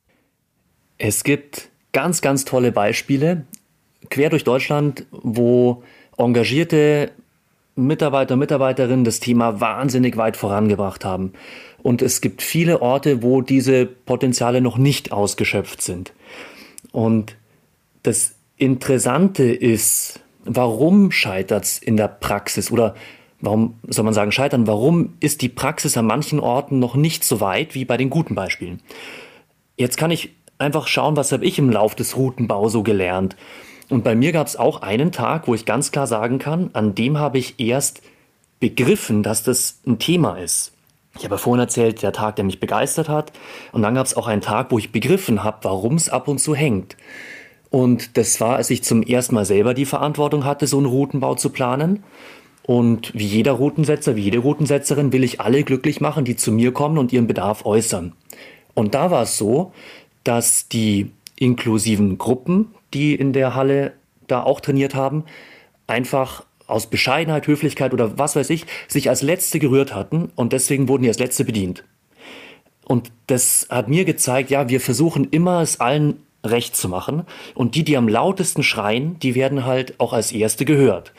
Es 0.99 1.23
gibt 1.23 1.71
ganz, 1.93 2.21
ganz 2.21 2.45
tolle 2.45 2.73
Beispiele 2.73 3.45
quer 4.11 4.31
durch 4.31 4.45
Deutschland, 4.45 5.07
wo 5.11 5.83
engagierte 6.17 7.11
Mitarbeiter, 7.77 8.37
Mitarbeiterinnen 8.37 9.05
das 9.05 9.21
Thema 9.21 9.61
wahnsinnig 9.61 10.17
weit 10.17 10.37
vorangebracht 10.37 11.05
haben. 11.05 11.33
Und 11.83 12.03
es 12.03 12.21
gibt 12.21 12.41
viele 12.41 12.81
Orte, 12.83 13.23
wo 13.23 13.41
diese 13.41 13.87
Potenziale 13.87 14.61
noch 14.61 14.79
nicht 14.79 15.13
ausgeschöpft 15.13 15.83
sind. 15.83 16.13
Und 16.93 17.37
das 18.03 18.37
Interessante 18.57 19.45
ist, 19.45 20.21
warum 20.45 21.11
scheitert 21.11 21.65
es 21.65 21.79
in 21.79 21.97
der 21.97 22.09
Praxis 22.09 22.71
oder 22.71 22.95
warum 23.41 23.75
soll 23.89 24.05
man 24.05 24.15
sagen 24.15 24.33
scheitern, 24.33 24.67
warum 24.67 25.15
ist 25.21 25.43
die 25.43 25.49
Praxis 25.49 25.97
an 25.97 26.07
manchen 26.07 26.41
Orten 26.41 26.79
noch 26.79 26.95
nicht 26.95 27.25
so 27.25 27.41
weit 27.41 27.75
wie 27.75 27.85
bei 27.85 27.97
den 27.97 28.11
guten 28.11 28.35
Beispielen? 28.35 28.81
Jetzt 29.77 29.97
kann 29.97 30.11
ich 30.11 30.31
einfach 30.59 30.87
schauen, 30.87 31.17
was 31.17 31.33
habe 31.33 31.45
ich 31.45 31.59
im 31.59 31.71
Lauf 31.71 31.95
des 31.95 32.17
Routenbau 32.17 32.69
so 32.69 32.83
gelernt. 32.83 33.37
Und 33.89 34.05
bei 34.05 34.15
mir 34.15 34.33
gab 34.33 34.47
es 34.47 34.57
auch 34.57 34.83
einen 34.83 35.13
Tag, 35.13 35.47
wo 35.47 35.55
ich 35.55 35.67
ganz 35.67 35.93
klar 35.93 36.07
sagen 36.07 36.39
kann, 36.39 36.71
an 36.73 36.95
dem 36.95 37.19
habe 37.19 37.39
ich 37.39 37.59
erst 37.59 38.03
begriffen, 38.61 39.23
dass 39.23 39.43
das 39.43 39.81
ein 39.87 39.99
Thema 39.99 40.39
ist. 40.39 40.73
Ich 41.19 41.25
habe 41.25 41.39
vorhin 41.39 41.61
erzählt, 41.61 42.03
der 42.03 42.13
Tag, 42.13 42.37
der 42.37 42.45
mich 42.45 42.61
begeistert 42.61 43.09
hat. 43.09 43.33
Und 43.73 43.83
dann 43.83 43.95
gab 43.95 44.07
es 44.07 44.17
auch 44.17 44.27
einen 44.27 44.41
Tag, 44.41 44.71
wo 44.71 44.79
ich 44.79 44.91
begriffen 44.91 45.45
habe, 45.45 45.59
warum 45.63 45.95
es 45.95 46.09
ab 46.09 46.29
und 46.29 46.39
zu 46.39 46.55
hängt. 46.55 46.97
Und 47.71 48.17
das 48.17 48.41
war, 48.41 48.57
als 48.57 48.71
ich 48.71 48.83
zum 48.83 49.03
ersten 49.03 49.35
Mal 49.35 49.45
selber 49.45 49.75
die 49.75 49.85
Verantwortung 49.85 50.45
hatte, 50.45 50.67
so 50.67 50.79
einen 50.79 50.87
Routenbau 50.87 51.35
zu 51.35 51.51
planen. 51.51 52.03
Und 52.63 53.13
wie 53.15 53.27
jeder 53.27 53.53
Routensetzer, 53.53 54.17
wie 54.17 54.23
jede 54.23 54.39
Routensetzerin 54.39 55.13
will 55.13 55.23
ich 55.23 55.41
alle 55.41 55.63
glücklich 55.65 56.01
machen, 56.01 56.25
die 56.25 56.37
zu 56.37 56.51
mir 56.51 56.73
kommen 56.73 56.99
und 56.99 57.13
ihren 57.13 57.27
Bedarf 57.27 57.67
äußern. 57.67 58.13
Und 58.75 58.95
da 58.95 59.11
war 59.11 59.23
es 59.23 59.37
so, 59.37 59.73
dass 60.25 60.69
die 60.69 61.11
inklusiven 61.37 62.17
Gruppen, 62.17 62.75
die 62.95 63.15
in 63.15 63.33
der 63.33 63.55
Halle 63.55 63.93
da 64.27 64.43
auch 64.43 64.61
trainiert 64.61 64.95
haben, 64.95 65.25
einfach 65.87 66.45
aus 66.67 66.89
Bescheidenheit, 66.89 67.47
Höflichkeit 67.47 67.93
oder 67.93 68.19
was 68.19 68.37
weiß 68.37 68.51
ich, 68.51 68.65
sich 68.89 69.09
als 69.09 69.23
Letzte 69.23 69.59
gerührt 69.59 69.95
hatten 69.95 70.31
und 70.35 70.53
deswegen 70.53 70.89
wurden 70.89 71.03
die 71.03 71.09
als 71.09 71.19
Letzte 71.19 71.45
bedient. 71.45 71.85
Und 72.87 73.13
das 73.27 73.67
hat 73.71 73.89
mir 73.89 74.05
gezeigt, 74.05 74.51
ja, 74.51 74.69
wir 74.69 74.81
versuchen 74.81 75.29
immer 75.31 75.61
es 75.61 75.81
allen 75.81 76.23
recht 76.45 76.77
zu 76.77 76.89
machen 76.89 77.25
und 77.55 77.75
die, 77.75 77.85
die 77.85 77.97
am 77.97 78.09
lautesten 78.09 78.63
schreien, 78.63 79.19
die 79.19 79.35
werden 79.35 79.65
halt 79.65 79.99
auch 79.99 80.13
als 80.13 80.33
Erste 80.33 80.65
gehört. 80.65 81.13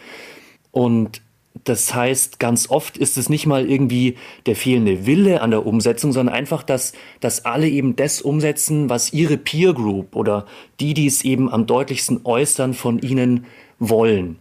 Und 0.72 1.22
das 1.64 1.94
heißt, 1.94 2.40
ganz 2.40 2.70
oft 2.70 2.98
ist 2.98 3.18
es 3.18 3.30
nicht 3.30 3.46
mal 3.46 3.70
irgendwie 3.70 4.16
der 4.46 4.56
fehlende 4.56 5.06
Wille 5.06 5.42
an 5.42 5.52
der 5.52 5.66
Umsetzung, 5.66 6.12
sondern 6.12 6.36
einfach, 6.36 6.64
dass, 6.64 6.94
dass 7.22 7.46
alle 7.46 7.68
eben 7.68 7.96
das 7.96 8.22
umsetzen, 8.22 8.90
was 8.90 9.14
ihre 9.14 9.38
Peer 9.38 9.74
Group 9.74 10.16
oder 10.16 10.46
die, 10.80 10.94
die 10.94 11.08
es 11.08 11.24
eben 11.24 11.50
am 11.50 11.66
deutlichsten 11.66 12.22
äußern, 12.24 12.74
von 12.74 13.00
ihnen 13.00 13.46
wollen. 13.80 14.38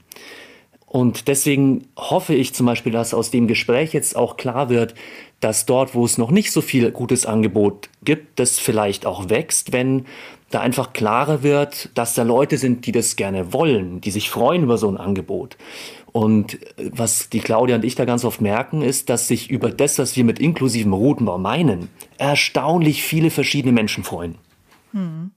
Und 0.87 1.26
deswegen 1.26 1.88
hoffe 1.97 2.35
ich 2.35 2.54
zum 2.54 2.66
Beispiel, 2.66 2.92
dass 2.92 3.14
aus 3.14 3.30
dem 3.30 3.49
Gespräch 3.49 3.92
jetzt 3.92 4.16
auch 4.16 4.37
klar 4.37 4.68
wird, 4.68 4.94
dass 5.40 5.66
dort, 5.66 5.94
wo 5.94 6.04
es 6.04 6.18
noch 6.18 6.30
nicht 6.30 6.52
so 6.52 6.61
viel 6.61 6.90
gutes 6.92 7.26
Angebot 7.26 7.90
gibt, 8.04 8.38
das 8.38 8.59
vielleicht 8.59 9.04
auch 9.04 9.28
wächst, 9.28 9.73
wenn 9.73 10.06
da 10.50 10.61
einfach 10.61 10.92
klarer 10.92 11.42
wird, 11.42 11.90
dass 11.94 12.14
da 12.14 12.23
Leute 12.23 12.59
sind, 12.59 12.87
die 12.87 12.92
das 12.92 13.16
gerne 13.16 13.52
wollen, 13.52 14.00
die 14.00 14.12
sich 14.12 14.30
freuen 14.30 14.62
über 14.62 14.78
so 14.78 14.88
ein 14.88 14.97
Angebot. 14.97 15.56
Und 16.16 16.61
was 16.78 17.28
die 17.28 17.40
Claudia 17.40 17.75
und 17.75 17.85
ich 17.85 17.97
da 17.97 18.04
ganz 18.04 18.25
oft 18.25 18.40
merken, 18.40 18.83
ist, 18.83 19.11
dass 19.11 19.26
sich 19.26 19.50
über 19.50 19.68
das, 19.73 19.99
was 19.99 20.14
wir 20.14 20.23
mit 20.23 20.38
inklusivem 20.38 20.92
Routenbau 20.92 21.38
meinen, 21.38 21.88
erstaunlich 22.18 23.02
viele 23.02 23.30
verschiedene 23.30 23.73
Menschen 23.73 24.04
freuen. 24.04 24.37
Hm. 24.92 25.33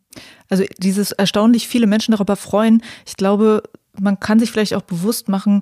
Also 0.50 0.66
dieses 0.78 1.14
erstaunlich 1.14 1.68
viele 1.68 1.88
Menschen 1.88 2.12
darüber 2.12 2.36
freuen, 2.36 2.84
ich 3.08 3.18
glaube, 3.18 3.64
man 4.00 4.20
kann 4.20 4.38
sich 4.40 4.52
vielleicht 4.52 4.76
auch 4.76 4.84
bewusst 4.84 5.30
machen, 5.30 5.62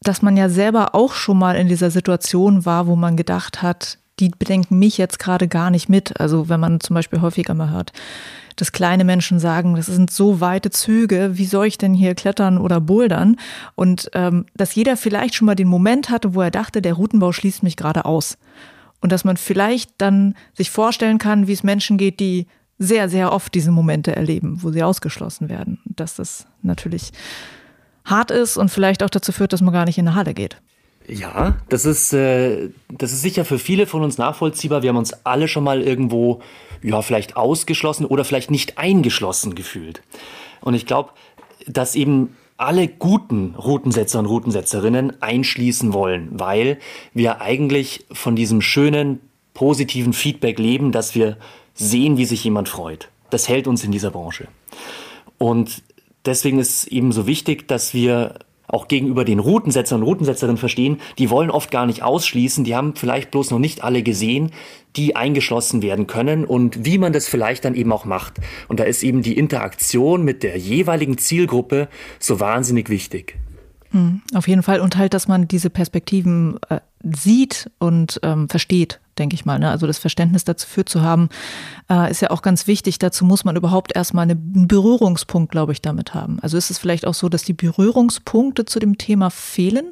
dass 0.00 0.20
man 0.20 0.36
ja 0.36 0.48
selber 0.48 0.96
auch 0.96 1.12
schon 1.12 1.38
mal 1.38 1.54
in 1.54 1.68
dieser 1.68 1.92
Situation 1.92 2.66
war, 2.66 2.88
wo 2.88 2.96
man 2.96 3.16
gedacht 3.16 3.62
hat, 3.62 3.98
die 4.18 4.30
bedenken 4.30 4.78
mich 4.78 4.98
jetzt 4.98 5.18
gerade 5.18 5.48
gar 5.48 5.70
nicht 5.70 5.88
mit. 5.88 6.20
Also 6.20 6.48
wenn 6.48 6.60
man 6.60 6.80
zum 6.80 6.94
Beispiel 6.94 7.20
häufiger 7.20 7.54
mal 7.54 7.70
hört, 7.70 7.92
dass 8.56 8.72
kleine 8.72 9.04
Menschen 9.04 9.38
sagen, 9.38 9.74
das 9.76 9.86
sind 9.86 10.10
so 10.10 10.40
weite 10.40 10.70
Züge, 10.70 11.38
wie 11.38 11.46
soll 11.46 11.66
ich 11.66 11.78
denn 11.78 11.94
hier 11.94 12.14
klettern 12.14 12.58
oder 12.58 12.80
bouldern? 12.80 13.36
Und 13.74 14.10
ähm, 14.14 14.46
dass 14.54 14.74
jeder 14.74 14.96
vielleicht 14.96 15.34
schon 15.34 15.46
mal 15.46 15.54
den 15.54 15.68
Moment 15.68 16.10
hatte, 16.10 16.34
wo 16.34 16.42
er 16.42 16.50
dachte, 16.50 16.82
der 16.82 16.94
Routenbau 16.94 17.32
schließt 17.32 17.62
mich 17.62 17.76
gerade 17.76 18.04
aus. 18.04 18.38
Und 19.00 19.10
dass 19.10 19.24
man 19.24 19.36
vielleicht 19.36 19.90
dann 19.98 20.34
sich 20.54 20.70
vorstellen 20.70 21.18
kann, 21.18 21.48
wie 21.48 21.52
es 21.52 21.64
Menschen 21.64 21.96
geht, 21.96 22.20
die 22.20 22.46
sehr, 22.78 23.08
sehr 23.08 23.32
oft 23.32 23.54
diese 23.54 23.70
Momente 23.70 24.14
erleben, 24.14 24.62
wo 24.62 24.70
sie 24.70 24.82
ausgeschlossen 24.82 25.48
werden. 25.48 25.80
Dass 25.84 26.16
das 26.16 26.46
natürlich 26.62 27.12
hart 28.04 28.30
ist 28.30 28.56
und 28.56 28.70
vielleicht 28.70 29.02
auch 29.02 29.10
dazu 29.10 29.32
führt, 29.32 29.52
dass 29.52 29.60
man 29.60 29.72
gar 29.72 29.84
nicht 29.84 29.98
in 29.98 30.06
eine 30.06 30.16
Halle 30.16 30.34
geht. 30.34 30.60
Ja, 31.12 31.56
das 31.68 31.84
ist, 31.84 32.12
äh, 32.12 32.70
das 32.88 33.12
ist 33.12 33.22
sicher 33.22 33.44
für 33.44 33.58
viele 33.58 33.86
von 33.86 34.02
uns 34.02 34.18
nachvollziehbar. 34.18 34.82
Wir 34.82 34.90
haben 34.90 34.96
uns 34.96 35.12
alle 35.24 35.48
schon 35.48 35.64
mal 35.64 35.82
irgendwo, 35.82 36.40
ja, 36.82 37.02
vielleicht 37.02 37.36
ausgeschlossen 37.36 38.06
oder 38.06 38.24
vielleicht 38.24 38.50
nicht 38.50 38.78
eingeschlossen 38.78 39.54
gefühlt. 39.54 40.02
Und 40.60 40.74
ich 40.74 40.86
glaube, 40.86 41.10
dass 41.66 41.94
eben 41.94 42.36
alle 42.56 42.88
guten 42.88 43.54
Routensetzer 43.56 44.18
und 44.18 44.26
Routensetzerinnen 44.26 45.20
einschließen 45.20 45.92
wollen, 45.92 46.28
weil 46.32 46.78
wir 47.12 47.40
eigentlich 47.40 48.04
von 48.12 48.36
diesem 48.36 48.60
schönen, 48.60 49.20
positiven 49.54 50.12
Feedback 50.12 50.58
leben, 50.58 50.92
dass 50.92 51.14
wir 51.14 51.36
sehen, 51.74 52.16
wie 52.16 52.24
sich 52.24 52.44
jemand 52.44 52.68
freut. 52.68 53.08
Das 53.30 53.48
hält 53.48 53.66
uns 53.66 53.84
in 53.84 53.92
dieser 53.92 54.10
Branche. 54.10 54.48
Und 55.38 55.82
deswegen 56.24 56.58
ist 56.58 56.86
eben 56.86 57.12
so 57.12 57.26
wichtig, 57.26 57.66
dass 57.66 57.94
wir 57.94 58.38
auch 58.72 58.88
gegenüber 58.88 59.24
den 59.24 59.38
Routensetzern 59.38 60.00
und 60.00 60.08
Routensetzerinnen 60.08 60.56
verstehen, 60.56 60.98
die 61.18 61.30
wollen 61.30 61.50
oft 61.50 61.70
gar 61.70 61.86
nicht 61.86 62.02
ausschließen, 62.02 62.64
die 62.64 62.74
haben 62.74 62.96
vielleicht 62.96 63.30
bloß 63.30 63.50
noch 63.52 63.58
nicht 63.58 63.84
alle 63.84 64.02
gesehen, 64.02 64.50
die 64.96 65.14
eingeschlossen 65.14 65.82
werden 65.82 66.06
können 66.06 66.44
und 66.44 66.84
wie 66.84 66.98
man 66.98 67.12
das 67.12 67.28
vielleicht 67.28 67.64
dann 67.64 67.74
eben 67.74 67.92
auch 67.92 68.04
macht. 68.04 68.40
Und 68.68 68.80
da 68.80 68.84
ist 68.84 69.02
eben 69.02 69.22
die 69.22 69.36
Interaktion 69.36 70.24
mit 70.24 70.42
der 70.42 70.56
jeweiligen 70.56 71.18
Zielgruppe 71.18 71.88
so 72.18 72.40
wahnsinnig 72.40 72.88
wichtig. 72.88 73.38
Hm, 73.90 74.22
auf 74.34 74.48
jeden 74.48 74.62
Fall 74.62 74.80
und 74.80 74.96
halt, 74.96 75.12
dass 75.12 75.28
man 75.28 75.46
diese 75.46 75.68
Perspektiven 75.68 76.58
äh, 76.70 76.80
sieht 77.02 77.70
und 77.78 78.20
ähm, 78.22 78.48
versteht, 78.48 79.00
denke 79.18 79.34
ich 79.34 79.44
mal. 79.44 79.58
Ne? 79.58 79.70
Also 79.70 79.86
das 79.86 79.98
Verständnis 79.98 80.44
dafür 80.44 80.86
zu 80.86 81.02
haben, 81.02 81.28
äh, 81.90 82.10
ist 82.10 82.22
ja 82.22 82.30
auch 82.30 82.42
ganz 82.42 82.66
wichtig. 82.66 82.98
Dazu 82.98 83.24
muss 83.24 83.44
man 83.44 83.56
überhaupt 83.56 83.94
erstmal 83.94 84.30
einen 84.30 84.68
Berührungspunkt, 84.68 85.50
glaube 85.50 85.72
ich, 85.72 85.82
damit 85.82 86.14
haben. 86.14 86.38
Also 86.40 86.56
ist 86.56 86.70
es 86.70 86.78
vielleicht 86.78 87.06
auch 87.06 87.14
so, 87.14 87.28
dass 87.28 87.44
die 87.44 87.52
Berührungspunkte 87.52 88.64
zu 88.64 88.78
dem 88.78 88.98
Thema 88.98 89.30
fehlen? 89.30 89.90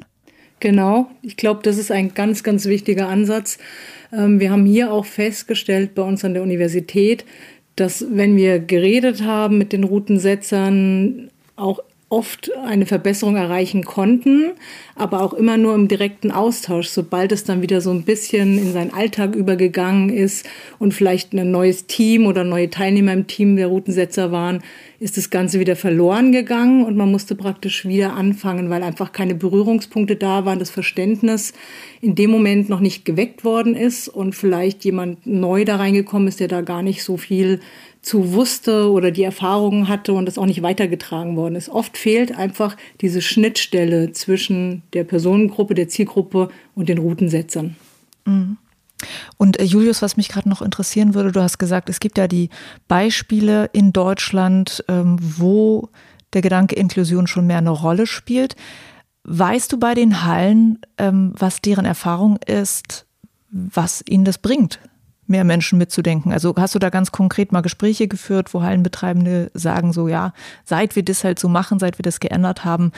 Genau, 0.59 1.07
ich 1.23 1.37
glaube, 1.37 1.61
das 1.63 1.77
ist 1.77 1.91
ein 1.91 2.13
ganz, 2.13 2.43
ganz 2.43 2.65
wichtiger 2.65 3.07
Ansatz. 3.07 3.57
Ähm, 4.13 4.39
wir 4.39 4.51
haben 4.51 4.65
hier 4.65 4.93
auch 4.93 5.05
festgestellt 5.05 5.95
bei 5.95 6.03
uns 6.03 6.23
an 6.23 6.35
der 6.35 6.43
Universität, 6.43 7.25
dass 7.75 8.05
wenn 8.09 8.35
wir 8.35 8.59
geredet 8.59 9.23
haben 9.23 9.57
mit 9.57 9.73
den 9.73 9.83
Routensetzern, 9.83 11.31
auch 11.55 11.79
oft 12.11 12.51
eine 12.65 12.85
Verbesserung 12.85 13.37
erreichen 13.37 13.85
konnten, 13.85 14.51
aber 14.95 15.21
auch 15.21 15.33
immer 15.33 15.57
nur 15.57 15.73
im 15.75 15.87
direkten 15.87 16.31
Austausch. 16.31 16.89
Sobald 16.89 17.31
es 17.31 17.45
dann 17.45 17.61
wieder 17.61 17.79
so 17.79 17.91
ein 17.91 18.03
bisschen 18.03 18.57
in 18.57 18.73
seinen 18.73 18.93
Alltag 18.93 19.33
übergegangen 19.33 20.09
ist 20.09 20.45
und 20.77 20.93
vielleicht 20.93 21.33
ein 21.33 21.51
neues 21.51 21.87
Team 21.87 22.27
oder 22.27 22.43
neue 22.43 22.69
Teilnehmer 22.69 23.13
im 23.13 23.27
Team 23.27 23.55
der 23.55 23.67
Routensetzer 23.67 24.31
waren, 24.31 24.61
ist 25.01 25.17
das 25.17 25.31
Ganze 25.31 25.59
wieder 25.59 25.75
verloren 25.75 26.31
gegangen 26.31 26.85
und 26.85 26.95
man 26.95 27.09
musste 27.09 27.33
praktisch 27.33 27.87
wieder 27.87 28.13
anfangen, 28.13 28.69
weil 28.69 28.83
einfach 28.83 29.11
keine 29.11 29.33
Berührungspunkte 29.33 30.15
da 30.15 30.45
waren, 30.45 30.59
das 30.59 30.69
Verständnis 30.69 31.53
in 32.01 32.13
dem 32.13 32.29
Moment 32.29 32.69
noch 32.69 32.81
nicht 32.81 33.03
geweckt 33.03 33.43
worden 33.43 33.75
ist 33.75 34.07
und 34.07 34.35
vielleicht 34.35 34.85
jemand 34.85 35.25
neu 35.25 35.65
da 35.65 35.77
reingekommen 35.77 36.27
ist, 36.27 36.39
der 36.39 36.47
da 36.47 36.61
gar 36.61 36.83
nicht 36.83 37.03
so 37.03 37.17
viel 37.17 37.61
zu 38.03 38.33
wusste 38.33 38.91
oder 38.91 39.09
die 39.09 39.23
Erfahrungen 39.23 39.87
hatte 39.87 40.13
und 40.13 40.27
das 40.27 40.37
auch 40.37 40.45
nicht 40.45 40.61
weitergetragen 40.61 41.35
worden 41.35 41.55
ist. 41.55 41.69
Oft 41.69 41.97
fehlt 41.97 42.37
einfach 42.37 42.77
diese 43.01 43.23
Schnittstelle 43.23 44.11
zwischen 44.11 44.83
der 44.93 45.03
Personengruppe, 45.03 45.73
der 45.73 45.89
Zielgruppe 45.89 46.49
und 46.75 46.89
den 46.89 46.99
Routensetzern. 46.99 47.75
Mhm. 48.25 48.57
Und 49.37 49.59
äh, 49.59 49.63
Julius, 49.63 50.01
was 50.01 50.17
mich 50.17 50.29
gerade 50.29 50.49
noch 50.49 50.61
interessieren 50.61 51.13
würde, 51.13 51.31
du 51.31 51.41
hast 51.41 51.57
gesagt, 51.57 51.89
es 51.89 51.99
gibt 51.99 52.17
ja 52.17 52.27
die 52.27 52.49
Beispiele 52.87 53.69
in 53.73 53.93
Deutschland, 53.93 54.83
ähm, 54.87 55.17
wo 55.19 55.89
der 56.33 56.41
Gedanke 56.41 56.75
Inklusion 56.75 57.27
schon 57.27 57.47
mehr 57.47 57.57
eine 57.57 57.71
Rolle 57.71 58.07
spielt. 58.07 58.55
Weißt 59.23 59.71
du 59.71 59.77
bei 59.77 59.93
den 59.93 60.23
Hallen, 60.23 60.79
ähm, 60.97 61.33
was 61.37 61.61
deren 61.61 61.85
Erfahrung 61.85 62.37
ist, 62.37 63.05
was 63.49 64.03
ihnen 64.07 64.25
das 64.25 64.37
bringt? 64.37 64.79
mehr 65.31 65.43
Menschen 65.43 65.79
mitzudenken? 65.79 66.31
Also 66.31 66.53
hast 66.57 66.75
du 66.75 66.79
da 66.79 66.89
ganz 66.89 67.11
konkret 67.11 67.51
mal 67.51 67.61
Gespräche 67.61 68.07
geführt, 68.07 68.53
wo 68.53 68.61
Hallenbetreibende 68.61 69.49
sagen 69.55 69.93
so, 69.93 70.07
ja, 70.07 70.33
seit 70.63 70.95
wir 70.95 71.03
das 71.03 71.23
halt 71.23 71.39
so 71.39 71.49
machen, 71.49 71.79
seit 71.79 71.97
wir 71.97 72.03
das 72.03 72.19
geändert 72.19 72.63
haben, 72.63 72.91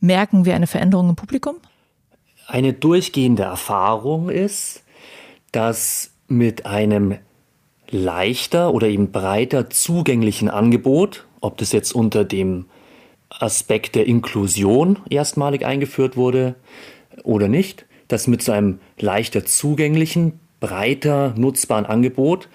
merken 0.00 0.44
wir 0.44 0.54
eine 0.54 0.66
Veränderung 0.66 1.08
im 1.08 1.16
Publikum? 1.16 1.56
Eine 2.46 2.74
durchgehende 2.74 3.44
Erfahrung 3.44 4.28
ist, 4.28 4.83
dass 5.54 6.10
mit 6.26 6.66
einem 6.66 7.16
leichter 7.88 8.74
oder 8.74 8.88
eben 8.88 9.12
breiter 9.12 9.70
zugänglichen 9.70 10.48
Angebot, 10.48 11.26
ob 11.40 11.58
das 11.58 11.70
jetzt 11.70 11.94
unter 11.94 12.24
dem 12.24 12.64
Aspekt 13.28 13.94
der 13.94 14.06
Inklusion 14.06 14.98
erstmalig 15.10 15.64
eingeführt 15.64 16.16
wurde 16.16 16.56
oder 17.22 17.46
nicht, 17.46 17.86
dass 18.08 18.26
mit 18.26 18.42
so 18.42 18.50
einem 18.50 18.80
leichter 18.98 19.44
zugänglichen, 19.44 20.40
breiter 20.58 21.34
nutzbaren 21.36 21.86
Angebot 21.86 22.48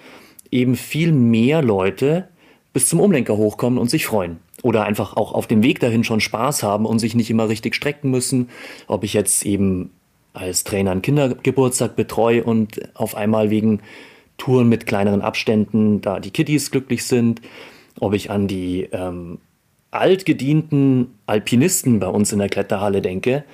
eben 0.50 0.76
viel 0.76 1.12
mehr 1.12 1.62
Leute 1.62 2.28
bis 2.72 2.88
zum 2.88 3.00
Umlenker 3.00 3.36
hochkommen 3.36 3.78
und 3.78 3.88
sich 3.88 4.04
freuen. 4.04 4.40
Oder 4.62 4.84
einfach 4.84 5.16
auch 5.16 5.32
auf 5.32 5.46
dem 5.46 5.62
Weg 5.62 5.80
dahin 5.80 6.04
schon 6.04 6.20
Spaß 6.20 6.62
haben 6.62 6.84
und 6.84 6.98
sich 6.98 7.14
nicht 7.14 7.30
immer 7.30 7.48
richtig 7.48 7.74
strecken 7.74 8.10
müssen. 8.10 8.50
Ob 8.88 9.04
ich 9.04 9.14
jetzt 9.14 9.46
eben 9.46 9.90
als 10.32 10.64
Trainer 10.64 10.92
einen 10.92 11.02
Kindergeburtstag 11.02 11.96
betreue 11.96 12.44
und 12.44 12.80
auf 12.94 13.16
einmal 13.16 13.50
wegen 13.50 13.80
Touren 14.38 14.68
mit 14.68 14.86
kleineren 14.86 15.22
Abständen 15.22 16.00
da 16.00 16.20
die 16.20 16.30
Kiddies 16.30 16.70
glücklich 16.70 17.04
sind. 17.04 17.42
Ob 17.98 18.14
ich 18.14 18.30
an 18.30 18.48
die 18.48 18.88
ähm, 18.92 19.38
altgedienten 19.90 21.18
Alpinisten 21.26 22.00
bei 22.00 22.08
uns 22.08 22.32
in 22.32 22.38
der 22.38 22.48
Kletterhalle 22.48 23.02
denke, 23.02 23.44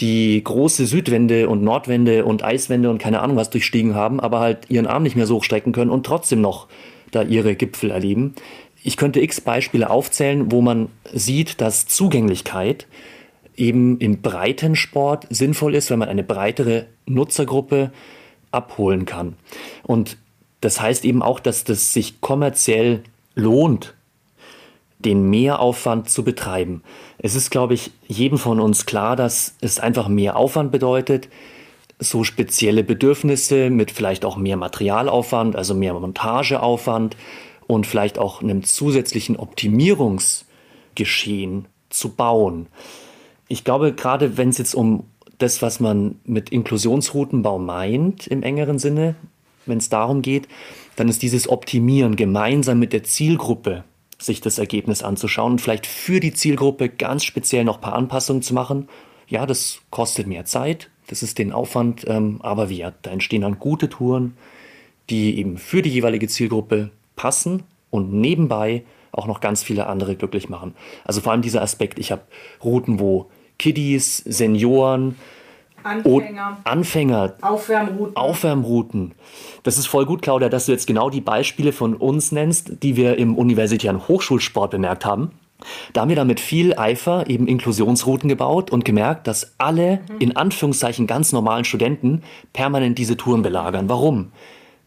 die 0.00 0.42
große 0.42 0.86
Südwände 0.86 1.48
und 1.48 1.62
Nordwände 1.62 2.24
und 2.24 2.42
Eiswände 2.42 2.90
und 2.90 2.98
keine 2.98 3.20
Ahnung 3.20 3.36
was 3.36 3.50
durchstiegen 3.50 3.94
haben, 3.94 4.20
aber 4.20 4.40
halt 4.40 4.70
ihren 4.70 4.86
Arm 4.86 5.02
nicht 5.02 5.16
mehr 5.16 5.26
so 5.26 5.36
hochstrecken 5.36 5.72
können 5.72 5.90
und 5.90 6.06
trotzdem 6.06 6.40
noch 6.40 6.68
da 7.10 7.22
ihre 7.22 7.54
Gipfel 7.54 7.90
erleben. 7.90 8.34
Ich 8.82 8.96
könnte 8.96 9.20
x 9.20 9.40
Beispiele 9.40 9.90
aufzählen, 9.90 10.50
wo 10.50 10.62
man 10.62 10.88
sieht, 11.12 11.60
dass 11.60 11.86
Zugänglichkeit 11.86 12.86
eben 13.56 13.98
im 13.98 14.22
Breitensport 14.22 15.26
sinnvoll 15.30 15.74
ist, 15.74 15.90
wenn 15.90 15.98
man 15.98 16.08
eine 16.08 16.22
breitere 16.22 16.86
Nutzergruppe 17.06 17.90
abholen 18.50 19.04
kann. 19.04 19.34
Und 19.82 20.16
das 20.60 20.80
heißt 20.80 21.04
eben 21.04 21.22
auch, 21.22 21.40
dass 21.40 21.64
das 21.64 21.92
sich 21.92 22.20
kommerziell 22.20 23.02
lohnt, 23.34 23.94
den 24.98 25.28
Mehraufwand 25.30 26.08
zu 26.10 26.22
betreiben. 26.24 26.82
Es 27.18 27.34
ist, 27.34 27.50
glaube 27.50 27.74
ich, 27.74 27.90
jedem 28.06 28.38
von 28.38 28.60
uns 28.60 28.86
klar, 28.86 29.16
dass 29.16 29.56
es 29.60 29.80
einfach 29.80 30.08
mehr 30.08 30.36
Aufwand 30.36 30.72
bedeutet, 30.72 31.28
so 31.98 32.24
spezielle 32.24 32.84
Bedürfnisse 32.84 33.68
mit 33.70 33.90
vielleicht 33.90 34.24
auch 34.24 34.36
mehr 34.36 34.56
Materialaufwand, 34.56 35.56
also 35.56 35.74
mehr 35.74 35.92
Montageaufwand 35.94 37.16
und 37.66 37.86
vielleicht 37.86 38.18
auch 38.18 38.42
einem 38.42 38.62
zusätzlichen 38.64 39.36
Optimierungsgeschehen 39.36 41.66
zu 41.90 42.10
bauen. 42.10 42.68
Ich 43.52 43.64
glaube, 43.64 43.92
gerade 43.92 44.36
wenn 44.36 44.50
es 44.50 44.58
jetzt 44.58 44.76
um 44.76 45.02
das, 45.38 45.60
was 45.60 45.80
man 45.80 46.20
mit 46.24 46.50
Inklusionsroutenbau 46.50 47.58
meint 47.58 48.28
im 48.28 48.44
engeren 48.44 48.78
Sinne, 48.78 49.16
wenn 49.66 49.78
es 49.78 49.88
darum 49.88 50.22
geht, 50.22 50.46
dann 50.94 51.08
ist 51.08 51.20
dieses 51.20 51.48
Optimieren 51.48 52.14
gemeinsam 52.14 52.78
mit 52.78 52.92
der 52.92 53.02
Zielgruppe 53.02 53.82
sich 54.18 54.40
das 54.40 54.58
Ergebnis 54.58 55.02
anzuschauen 55.02 55.52
und 55.52 55.60
vielleicht 55.60 55.86
für 55.86 56.20
die 56.20 56.32
Zielgruppe 56.32 56.88
ganz 56.88 57.24
speziell 57.24 57.64
noch 57.64 57.78
ein 57.78 57.80
paar 57.80 57.94
Anpassungen 57.94 58.42
zu 58.42 58.54
machen. 58.54 58.88
Ja, 59.26 59.46
das 59.46 59.80
kostet 59.90 60.28
mehr 60.28 60.44
Zeit, 60.44 60.88
das 61.08 61.24
ist 61.24 61.38
den 61.38 61.50
Aufwand 61.50 62.04
ähm, 62.06 62.38
aber 62.44 62.70
wert. 62.70 62.94
Da 63.02 63.10
entstehen 63.10 63.42
dann 63.42 63.58
gute 63.58 63.88
Touren, 63.88 64.36
die 65.08 65.36
eben 65.38 65.58
für 65.58 65.82
die 65.82 65.90
jeweilige 65.90 66.28
Zielgruppe 66.28 66.90
passen 67.16 67.64
und 67.90 68.12
nebenbei 68.12 68.84
auch 69.10 69.26
noch 69.26 69.40
ganz 69.40 69.64
viele 69.64 69.88
andere 69.88 70.14
glücklich 70.14 70.48
machen. 70.48 70.76
Also 71.04 71.20
vor 71.20 71.32
allem 71.32 71.42
dieser 71.42 71.62
Aspekt, 71.62 71.98
ich 71.98 72.12
habe 72.12 72.22
Routen, 72.62 73.00
wo 73.00 73.28
Kiddies, 73.60 74.16
Senioren, 74.16 75.16
Anfänger. 75.82 76.58
Anfänger. 76.64 77.34
Aufwärmrouten. 77.42 78.16
Aufwärmrouten. 78.16 79.12
Das 79.62 79.78
ist 79.78 79.86
voll 79.86 80.06
gut, 80.06 80.22
Claudia, 80.22 80.48
dass 80.48 80.66
du 80.66 80.72
jetzt 80.72 80.86
genau 80.86 81.10
die 81.10 81.20
Beispiele 81.20 81.72
von 81.72 81.94
uns 81.94 82.32
nennst, 82.32 82.82
die 82.82 82.96
wir 82.96 83.18
im 83.18 83.36
universitären 83.36 84.08
Hochschulsport 84.08 84.70
bemerkt 84.70 85.04
haben. 85.04 85.30
Da 85.92 86.00
haben 86.00 86.08
wir 86.08 86.16
dann 86.16 86.26
mit 86.26 86.40
viel 86.40 86.74
Eifer 86.78 87.28
eben 87.28 87.46
Inklusionsrouten 87.46 88.30
gebaut 88.30 88.70
und 88.70 88.86
gemerkt, 88.86 89.26
dass 89.26 89.54
alle 89.58 90.00
mhm. 90.08 90.18
in 90.20 90.36
Anführungszeichen 90.36 91.06
ganz 91.06 91.32
normalen 91.32 91.64
Studenten 91.64 92.22
permanent 92.54 92.96
diese 92.96 93.18
Touren 93.18 93.42
belagern. 93.42 93.88
Warum? 93.90 94.32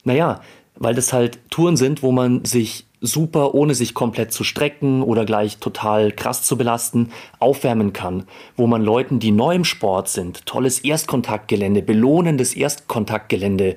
Naja, 0.03 0.41
weil 0.75 0.95
das 0.95 1.13
halt 1.13 1.39
Touren 1.51 1.77
sind, 1.77 2.01
wo 2.01 2.11
man 2.11 2.43
sich 2.43 2.87
super, 3.03 3.53
ohne 3.53 3.75
sich 3.75 3.93
komplett 3.93 4.31
zu 4.31 4.43
strecken 4.43 5.03
oder 5.03 5.25
gleich 5.25 5.57
total 5.57 6.11
krass 6.11 6.43
zu 6.43 6.57
belasten, 6.57 7.11
aufwärmen 7.37 7.91
kann, 7.91 8.23
wo 8.55 8.65
man 8.65 8.81
Leuten, 8.81 9.19
die 9.19 9.31
neu 9.31 9.53
im 9.53 9.65
Sport 9.65 10.07
sind, 10.07 10.45
tolles 10.45 10.79
Erstkontaktgelände, 10.79 11.81
belohnendes 11.81 12.55
Erstkontaktgelände 12.55 13.75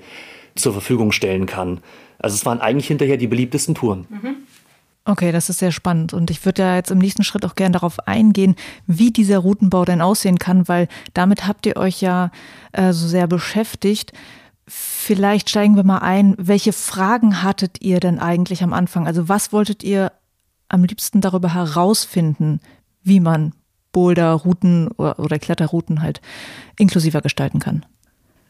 zur 0.55 0.73
Verfügung 0.73 1.11
stellen 1.13 1.47
kann. 1.47 1.81
Also 2.19 2.35
es 2.35 2.47
waren 2.47 2.61
eigentlich 2.61 2.87
hinterher 2.87 3.17
die 3.17 3.27
beliebtesten 3.27 3.75
Touren. 3.75 4.07
Mhm. 4.09 4.37
Okay, 5.05 5.31
das 5.31 5.49
ist 5.49 5.59
sehr 5.59 5.73
spannend. 5.73 6.15
Und 6.15 6.31
ich 6.31 6.45
würde 6.45 6.63
ja 6.63 6.77
jetzt 6.77 6.91
im 6.91 6.99
nächsten 6.99 7.23
Schritt 7.23 7.45
auch 7.45 7.55
gerne 7.55 7.75
darauf 7.75 8.09
eingehen, 8.09 8.57
wie 8.87 9.13
dieser 9.13 9.39
Routenbau 9.39 9.85
denn 9.85 10.01
aussehen 10.01 10.39
kann, 10.39 10.67
weil 10.69 10.89
damit 11.15 11.47
habt 11.47 11.67
ihr 11.67 11.77
euch 11.77 12.01
ja 12.01 12.31
äh, 12.73 12.93
so 12.93 13.07
sehr 13.07 13.29
beschäftigt. 13.29 14.13
Vielleicht 15.07 15.51
steigen 15.51 15.77
wir 15.77 15.85
mal 15.85 15.99
ein. 15.99 16.35
Welche 16.37 16.73
Fragen 16.73 17.45
hattet 17.45 17.81
ihr 17.81 18.01
denn 18.01 18.19
eigentlich 18.19 18.65
am 18.65 18.73
Anfang? 18.73 19.07
Also 19.07 19.29
was 19.29 19.53
wolltet 19.53 19.85
ihr 19.85 20.11
am 20.69 20.83
liebsten 20.83 21.21
darüber 21.21 21.55
herausfinden, 21.55 22.59
wie 23.05 23.21
man 23.21 23.53
Boulder-Routen 23.93 24.89
oder, 24.89 25.21
oder 25.21 25.39
Kletterrouten 25.39 26.03
halt 26.03 26.21
inklusiver 26.77 27.21
gestalten 27.21 27.61
kann? 27.61 27.87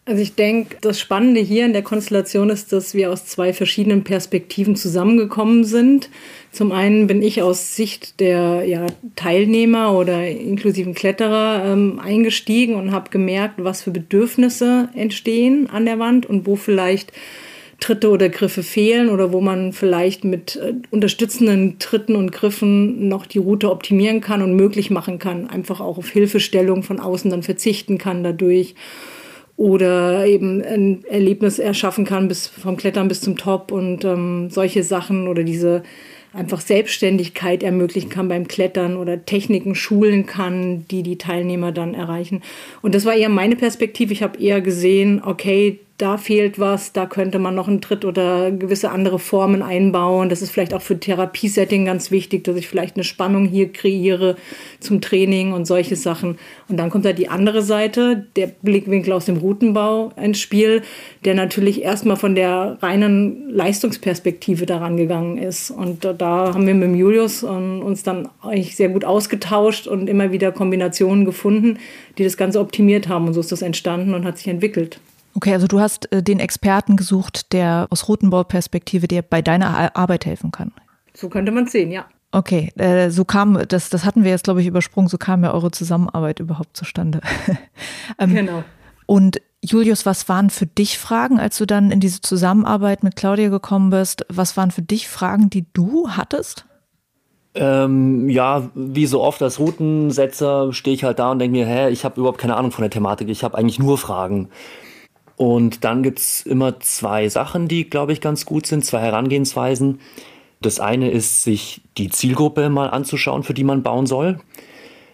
Also 0.09 0.23
ich 0.23 0.37
denke, 0.37 0.77
das 0.83 1.01
Spannende 1.01 1.40
hier 1.40 1.64
in 1.66 1.73
der 1.73 1.83
Konstellation 1.83 2.49
ist, 2.49 2.73
dass 2.73 2.95
wir 2.95 3.11
aus 3.11 3.27
zwei 3.27 3.53
verschiedenen 3.53 4.05
Perspektiven 4.05 4.77
zusammengekommen 4.77 5.64
sind. 5.64 6.11
Zum 6.53 6.71
einen 6.71 7.09
bin 7.09 7.23
ich 7.23 7.42
aus 7.42 7.75
Sicht 7.75 8.21
der 8.21 8.62
ja, 8.66 8.87
Teilnehmer 9.16 9.99
oder 9.99 10.29
inklusiven 10.29 10.95
Kletterer 10.95 11.64
ähm, 11.66 11.99
eingestiegen 11.99 12.77
und 12.77 12.92
habe 12.92 13.11
gemerkt, 13.11 13.57
was 13.59 13.83
für 13.83 13.90
Bedürfnisse 13.90 14.90
entstehen 14.95 15.69
an 15.69 15.87
der 15.87 15.99
Wand 15.99 16.25
und 16.25 16.47
wo 16.47 16.55
vielleicht 16.55 17.12
Tritte 17.81 18.11
oder 18.11 18.29
Griffe 18.29 18.62
fehlen 18.62 19.11
oder 19.11 19.33
wo 19.33 19.40
man 19.40 19.73
vielleicht 19.73 20.23
mit 20.23 20.55
äh, 20.55 20.75
unterstützenden 20.92 21.81
Tritten 21.81 22.14
und 22.14 22.31
Griffen 22.31 23.09
noch 23.09 23.27
die 23.27 23.38
Route 23.38 23.73
optimieren 23.73 24.21
kann 24.21 24.40
und 24.40 24.55
möglich 24.55 24.88
machen 24.88 25.19
kann, 25.19 25.51
einfach 25.51 25.81
auch 25.81 25.99
auf 25.99 26.11
Hilfestellung 26.11 26.85
von 26.85 27.01
außen 27.01 27.33
dann 27.33 27.42
verzichten 27.42 27.99
kann 27.99 28.23
dadurch 28.23 28.77
oder 29.57 30.27
eben 30.27 30.62
ein 30.62 31.05
Erlebnis 31.09 31.59
erschaffen 31.59 32.05
kann 32.05 32.29
bis 32.29 32.47
vom 32.47 32.77
Klettern 32.77 33.09
bis 33.09 33.21
zum 33.21 33.37
Top 33.37 33.73
und 33.73 34.05
ähm, 34.05 34.51
solche 34.51 34.83
Sachen 34.83 35.29
oder 35.29 35.45
diese 35.45 35.83
einfach 36.35 36.61
Selbstständigkeit 36.61 37.62
ermöglichen 37.62 38.11
kann 38.11 38.29
beim 38.29 38.47
Klettern 38.47 38.97
oder 38.99 39.25
Techniken 39.25 39.75
schulen 39.75 40.27
kann, 40.27 40.87
die 40.88 41.03
die 41.03 41.16
Teilnehmer 41.16 41.73
dann 41.73 41.95
erreichen. 41.95 42.42
Und 42.83 42.95
das 42.95 43.07
war 43.07 43.14
eher 43.14 43.31
meine 43.31 43.57
Perspektive. 43.57 44.12
Ich 44.12 44.23
habe 44.23 44.38
eher 44.38 44.61
gesehen, 44.61 45.23
okay, 45.25 45.79
da 45.98 46.18
fehlt 46.18 46.59
was, 46.59 46.92
da 46.92 47.06
könnte 47.06 47.38
man 47.38 47.54
noch 47.54 47.68
einen 47.68 47.80
Tritt 47.80 48.04
oder 48.04 48.50
gewisse 48.50 48.90
andere 48.90 49.18
Formen 49.18 49.62
einbauen. 49.62 50.28
Das 50.28 50.42
ist 50.42 50.50
vielleicht 50.50 50.74
auch 50.74 50.82
für 50.82 51.00
Therapiesetting 51.00 51.87
ganz 51.87 52.11
wichtig, 52.11 52.44
dass 52.44 52.56
ich 52.56 52.68
vielleicht 52.68 52.96
eine 52.96 53.04
Spannung 53.04 53.46
hier 53.46 53.72
kreiere 53.72 54.37
zum 54.78 55.00
Training 55.00 55.54
und 55.54 55.66
solche 55.66 55.96
Sachen. 55.96 56.38
Und 56.68 56.76
dann 56.76 56.90
kommt 56.90 57.06
da 57.06 57.14
die 57.14 57.28
andere 57.28 57.62
Seite, 57.62 58.26
der 58.37 58.48
Blickwinkel 58.61 59.14
aus 59.14 59.24
dem 59.24 59.38
Routenbau 59.38 60.12
ins 60.22 60.38
Spiel, 60.38 60.82
der 61.24 61.35
natürlich 61.35 61.82
erstmal 61.82 62.16
von 62.16 62.35
der 62.35 62.76
reinen 62.82 63.48
Leistungsperspektive 63.48 64.66
daran 64.66 64.98
gegangen 64.98 65.38
ist. 65.38 65.70
Und 65.70 66.04
da 66.04 66.52
haben 66.52 66.66
wir 66.66 66.74
mit 66.74 66.94
Julius 66.94 67.42
uns 67.42 68.02
dann 68.02 68.28
eigentlich 68.42 68.76
sehr 68.76 68.90
gut 68.90 69.06
ausgetauscht 69.06 69.87
und 69.87 70.09
immer 70.09 70.30
wieder 70.30 70.52
Kombinationen 70.52 71.24
gefunden, 71.24 71.78
die 72.18 72.24
das 72.24 72.37
Ganze 72.37 72.61
optimiert 72.61 73.09
haben. 73.09 73.28
Und 73.28 73.32
so 73.32 73.40
ist 73.40 73.50
das 73.50 73.62
entstanden 73.62 74.12
und 74.12 74.26
hat 74.26 74.37
sich 74.37 74.48
entwickelt. 74.48 75.00
Okay, 75.37 75.53
also 75.53 75.66
du 75.66 75.81
hast 75.81 76.11
äh, 76.12 76.22
den 76.22 76.40
Experten 76.40 76.96
gesucht, 76.96 77.53
der 77.53 77.88
aus 77.90 78.09
Routenbauperspektive 78.09 79.07
dir 79.07 79.20
bei 79.20 79.42
deiner 79.42 79.94
Arbeit 79.94 80.25
helfen 80.25 80.51
kann. 80.51 80.72
So 81.12 81.29
könnte 81.29 81.53
man 81.53 81.64
es 81.64 81.72
sehen, 81.72 81.92
ja. 81.92 82.07
Okay, 82.33 82.72
äh, 82.77 83.11
so 83.11 83.27
kam, 83.27 83.59
das, 83.68 83.90
das 83.90 84.07
hatten 84.07 84.25
wir 84.25 84.31
jetzt, 84.31 84.44
glaube 84.44 84.62
ich, 84.62 84.66
übersprungen, 84.66 85.09
so 85.09 85.18
kam 85.18 85.44
ja 85.44 85.53
eure 85.53 85.70
Zusammenarbeit 85.70 86.40
überhaupt 86.40 86.75
zustande. 86.75 87.20
ähm, 88.18 88.35
genau. 88.35 88.64
Und 89.05 89.42
Julius, 89.62 90.07
was 90.07 90.29
waren 90.31 90.49
für 90.49 90.66
dich 90.66 90.99
Fragen, 90.99 91.38
als 91.38 91.59
du 91.59 91.66
dann 91.66 91.90
in 91.90 92.01
diese 92.01 92.22
Zusammenarbeit 92.22 93.03
mit 93.03 93.14
Claudia 93.14 93.51
gekommen 93.51 93.90
bist? 93.90 94.25
Was 94.31 94.57
waren 94.57 94.70
für 94.70 94.83
dich 94.83 95.07
Fragen, 95.07 95.51
die 95.51 95.66
du 95.75 96.09
hattest? 96.11 96.64
Ähm, 97.55 98.29
ja, 98.31 98.70
wie 98.75 99.07
so 99.07 99.22
oft 99.22 99.42
als 99.42 99.59
Routensetzer 99.59 100.72
stehe 100.72 100.94
ich 100.94 101.05
halt 101.05 101.18
da 101.18 101.31
und 101.31 101.40
denke 101.40 101.59
mir, 101.59 101.66
hä, 101.66 101.90
ich 101.90 102.05
habe 102.05 102.20
überhaupt 102.20 102.38
keine 102.38 102.57
Ahnung 102.57 102.70
von 102.70 102.83
der 102.83 102.90
Thematik, 102.90 103.29
ich 103.29 103.44
habe 103.44 103.57
eigentlich 103.57 103.79
nur 103.79 103.99
Fragen. 103.99 104.49
Und 105.37 105.85
dann 105.85 106.03
gibt's 106.03 106.42
immer 106.42 106.81
zwei 106.81 107.29
Sachen, 107.29 107.68
die, 107.68 107.88
glaube 107.88 108.12
ich, 108.12 108.20
ganz 108.20 108.46
gut 108.46 108.66
sind, 108.66 108.85
zwei 108.85 109.01
Herangehensweisen. 109.01 110.01
Das 110.61 110.81
eine 110.81 111.11
ist, 111.11 111.44
sich 111.44 111.83
die 111.99 112.09
Zielgruppe 112.09 112.70
mal 112.70 112.88
anzuschauen, 112.88 113.42
für 113.42 113.55
die 113.55 113.64
man 113.64 113.83
bauen 113.83 114.07
soll. 114.07 114.40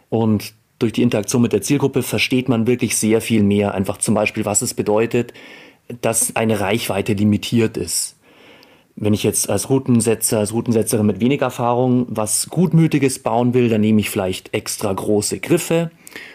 Und 0.08 0.54
durch 0.78 0.92
die 0.92 1.02
Interaktion 1.02 1.42
mit 1.42 1.52
der 1.52 1.62
Zielgruppe 1.62 2.02
versteht 2.02 2.48
man 2.48 2.66
wirklich 2.66 2.96
sehr 2.96 3.20
viel 3.20 3.42
mehr. 3.42 3.74
Einfach 3.74 3.98
zum 3.98 4.14
Beispiel, 4.14 4.44
was 4.44 4.62
es 4.62 4.74
bedeutet, 4.74 5.32
dass 6.00 6.36
eine 6.36 6.60
Reichweite 6.60 7.14
limitiert 7.14 7.76
ist. 7.76 8.16
Wenn 8.94 9.14
ich 9.14 9.22
jetzt 9.22 9.48
als 9.48 9.70
Routensetzer, 9.70 10.38
als 10.38 10.52
Routensetzerin 10.52 11.06
mit 11.06 11.20
wenig 11.20 11.40
Erfahrung 11.40 12.06
was 12.08 12.48
Gutmütiges 12.50 13.20
bauen 13.20 13.54
will, 13.54 13.68
dann 13.68 13.80
nehme 13.80 14.00
ich 14.00 14.10
vielleicht 14.10 14.54
extra 14.54 14.92
große 14.92 15.40
Griffe 15.40 15.90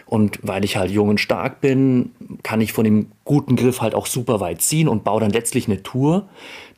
und 0.08 0.38
weil 0.42 0.64
ich 0.64 0.78
halt 0.78 0.90
jung 0.90 1.10
und 1.10 1.20
stark 1.20 1.60
bin, 1.60 2.12
kann 2.42 2.62
ich 2.62 2.72
von 2.72 2.84
dem 2.84 3.08
guten 3.24 3.56
Griff 3.56 3.82
halt 3.82 3.94
auch 3.94 4.06
super 4.06 4.40
weit 4.40 4.62
ziehen 4.62 4.88
und 4.88 5.04
baue 5.04 5.20
dann 5.20 5.30
letztlich 5.30 5.68
eine 5.68 5.82
Tour, 5.82 6.28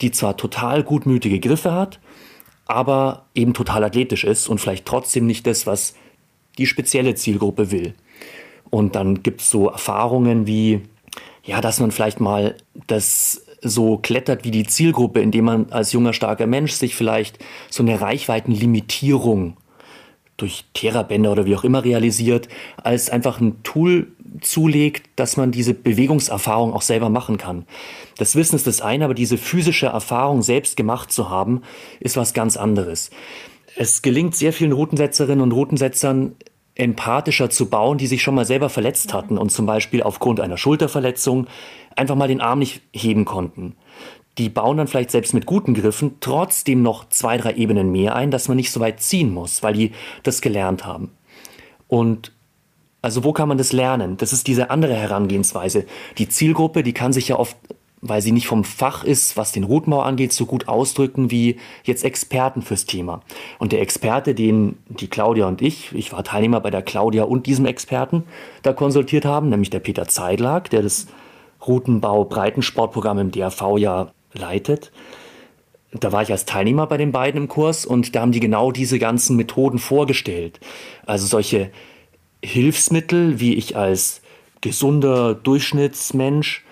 die 0.00 0.10
zwar 0.10 0.36
total 0.36 0.82
gutmütige 0.82 1.38
Griffe 1.38 1.72
hat, 1.72 2.00
aber 2.66 3.26
eben 3.36 3.54
total 3.54 3.84
athletisch 3.84 4.24
ist 4.24 4.48
und 4.48 4.60
vielleicht 4.60 4.84
trotzdem 4.84 5.26
nicht 5.26 5.46
das, 5.46 5.64
was 5.64 5.94
die 6.58 6.66
spezielle 6.66 7.14
Zielgruppe 7.14 7.70
will. 7.70 7.94
Und 8.68 8.96
dann 8.96 9.22
gibt 9.22 9.42
es 9.42 9.50
so 9.50 9.68
Erfahrungen 9.68 10.48
wie, 10.48 10.80
ja, 11.44 11.60
dass 11.60 11.78
man 11.78 11.92
vielleicht 11.92 12.18
mal 12.18 12.56
das 12.88 13.46
so 13.62 13.98
klettert 13.98 14.44
wie 14.44 14.50
die 14.50 14.66
Zielgruppe, 14.66 15.20
indem 15.20 15.44
man 15.44 15.70
als 15.70 15.92
junger, 15.92 16.14
starker 16.14 16.48
Mensch 16.48 16.72
sich 16.72 16.96
vielleicht 16.96 17.38
so 17.68 17.84
eine 17.84 18.00
Reichweitenlimitierung 18.00 19.56
durch 20.40 20.64
Therabänder 20.74 21.32
oder 21.32 21.46
wie 21.46 21.56
auch 21.56 21.64
immer 21.64 21.84
realisiert, 21.84 22.48
als 22.82 23.10
einfach 23.10 23.40
ein 23.40 23.62
Tool 23.62 24.08
zulegt, 24.40 25.08
dass 25.16 25.36
man 25.36 25.50
diese 25.50 25.74
Bewegungserfahrung 25.74 26.72
auch 26.72 26.82
selber 26.82 27.08
machen 27.08 27.36
kann. 27.36 27.66
Das 28.16 28.36
Wissen 28.36 28.56
ist 28.56 28.66
das 28.66 28.80
eine, 28.80 29.04
aber 29.04 29.14
diese 29.14 29.38
physische 29.38 29.86
Erfahrung 29.86 30.42
selbst 30.42 30.76
gemacht 30.76 31.12
zu 31.12 31.30
haben, 31.30 31.62
ist 32.00 32.16
was 32.16 32.34
ganz 32.34 32.56
anderes. 32.56 33.10
Es 33.76 34.02
gelingt 34.02 34.34
sehr 34.36 34.52
vielen 34.52 34.72
Routensetzerinnen 34.72 35.42
und 35.42 35.52
Routensetzern, 35.52 36.36
empathischer 36.74 37.50
zu 37.50 37.68
bauen, 37.68 37.98
die 37.98 38.06
sich 38.06 38.22
schon 38.22 38.34
mal 38.34 38.46
selber 38.46 38.70
verletzt 38.70 39.12
hatten 39.12 39.36
und 39.36 39.50
zum 39.50 39.66
Beispiel 39.66 40.02
aufgrund 40.02 40.40
einer 40.40 40.56
Schulterverletzung 40.56 41.46
einfach 41.96 42.14
mal 42.14 42.28
den 42.28 42.40
Arm 42.40 42.60
nicht 42.60 42.80
heben 42.92 43.24
konnten 43.24 43.76
die 44.40 44.48
bauen 44.48 44.78
dann 44.78 44.86
vielleicht 44.88 45.10
selbst 45.10 45.34
mit 45.34 45.44
guten 45.44 45.74
Griffen 45.74 46.16
trotzdem 46.20 46.82
noch 46.82 47.08
zwei, 47.10 47.36
drei 47.36 47.52
Ebenen 47.54 47.92
mehr 47.92 48.16
ein, 48.16 48.30
dass 48.30 48.48
man 48.48 48.56
nicht 48.56 48.72
so 48.72 48.80
weit 48.80 49.00
ziehen 49.00 49.34
muss, 49.34 49.62
weil 49.62 49.74
die 49.74 49.92
das 50.22 50.40
gelernt 50.40 50.86
haben. 50.86 51.10
Und 51.88 52.32
also 53.02 53.22
wo 53.22 53.32
kann 53.32 53.48
man 53.48 53.58
das 53.58 53.72
lernen? 53.72 54.16
Das 54.16 54.32
ist 54.32 54.46
diese 54.46 54.70
andere 54.70 54.94
Herangehensweise. 54.94 55.84
Die 56.16 56.28
Zielgruppe, 56.28 56.82
die 56.82 56.94
kann 56.94 57.12
sich 57.12 57.28
ja 57.28 57.38
oft, 57.38 57.56
weil 58.00 58.22
sie 58.22 58.32
nicht 58.32 58.46
vom 58.46 58.64
Fach 58.64 59.04
ist, 59.04 59.36
was 59.36 59.52
den 59.52 59.64
Routenbau 59.64 60.00
angeht, 60.00 60.32
so 60.32 60.46
gut 60.46 60.68
ausdrücken 60.68 61.30
wie 61.30 61.58
jetzt 61.84 62.02
Experten 62.02 62.62
fürs 62.62 62.86
Thema. 62.86 63.20
Und 63.58 63.72
der 63.72 63.82
Experte, 63.82 64.34
den 64.34 64.78
die 64.88 65.08
Claudia 65.08 65.48
und 65.48 65.60
ich, 65.60 65.94
ich 65.94 66.12
war 66.12 66.24
Teilnehmer 66.24 66.60
bei 66.60 66.70
der 66.70 66.82
Claudia 66.82 67.24
und 67.24 67.46
diesem 67.46 67.66
Experten, 67.66 68.24
da 68.62 68.72
konsultiert 68.72 69.26
haben, 69.26 69.50
nämlich 69.50 69.68
der 69.68 69.80
Peter 69.80 70.08
Zeidlag, 70.08 70.70
der 70.70 70.80
das 70.80 71.08
Routenbau 71.66 72.24
Breitensportprogramm 72.24 73.18
im 73.18 73.30
DRV 73.30 73.76
ja 73.76 74.12
leitet. 74.32 74.92
Da 75.92 76.12
war 76.12 76.22
ich 76.22 76.30
als 76.30 76.44
Teilnehmer 76.44 76.86
bei 76.86 76.96
den 76.96 77.12
beiden 77.12 77.42
im 77.42 77.48
Kurs 77.48 77.84
und 77.84 78.14
da 78.14 78.20
haben 78.20 78.32
die 78.32 78.40
genau 78.40 78.70
diese 78.70 78.98
ganzen 78.98 79.36
Methoden 79.36 79.78
vorgestellt. 79.78 80.60
Also 81.04 81.26
solche 81.26 81.70
Hilfsmittel, 82.44 83.40
wie 83.40 83.54
ich 83.54 83.76
als 83.76 84.22
gesunder 84.60 85.34
Durchschnittsmensch 85.34 86.64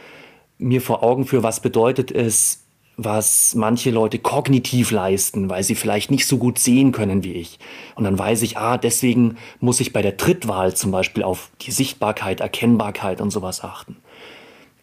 mir 0.59 0.81
vor 0.81 1.03
Augen 1.03 1.25
führe, 1.25 1.42
was 1.42 1.61
bedeutet 1.61 2.12
es, 2.12 2.64
was 2.97 3.55
manche 3.55 3.90
Leute 3.90 4.18
kognitiv 4.18 4.90
leisten, 4.90 5.49
weil 5.49 5.62
sie 5.62 5.77
vielleicht 5.77 6.11
nicht 6.11 6.27
so 6.27 6.37
gut 6.37 6.59
sehen 6.59 6.90
können 6.90 7.23
wie 7.23 7.33
ich. 7.33 7.59
Und 7.94 8.05
dann 8.05 8.18
weiß 8.18 8.42
ich, 8.42 8.59
ah, 8.59 8.77
deswegen 8.77 9.37
muss 9.61 9.81
ich 9.81 9.92
bei 9.92 10.03
der 10.03 10.16
Trittwahl 10.16 10.75
zum 10.75 10.90
Beispiel 10.90 11.23
auf 11.23 11.51
die 11.62 11.71
Sichtbarkeit, 11.71 12.40
Erkennbarkeit 12.40 13.21
und 13.21 13.31
sowas 13.31 13.62
achten. 13.62 13.97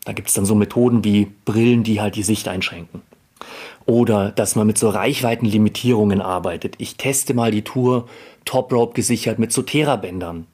Da 0.06 0.14
gibt 0.14 0.30
es 0.30 0.36
dann 0.36 0.46
so 0.46 0.56
Methoden 0.56 1.04
wie 1.04 1.28
Brillen, 1.46 1.84
die 1.84 2.00
halt 2.00 2.16
die 2.16 2.24
Sicht 2.24 2.48
einschränken. 2.48 3.02
Oder 3.86 4.32
dass 4.32 4.56
man 4.56 4.66
mit 4.66 4.78
so 4.78 4.90
Reichweitenlimitierungen 4.90 6.22
arbeitet. 6.22 6.76
Ich 6.78 6.96
teste 6.96 7.34
mal 7.34 7.52
die 7.52 7.64
Tour 7.64 8.08
Top 8.46 8.72
Rope 8.72 8.94
gesichert 8.94 9.40
mit 9.40 9.52
so 9.52 9.64
Therabändern, 9.64 10.48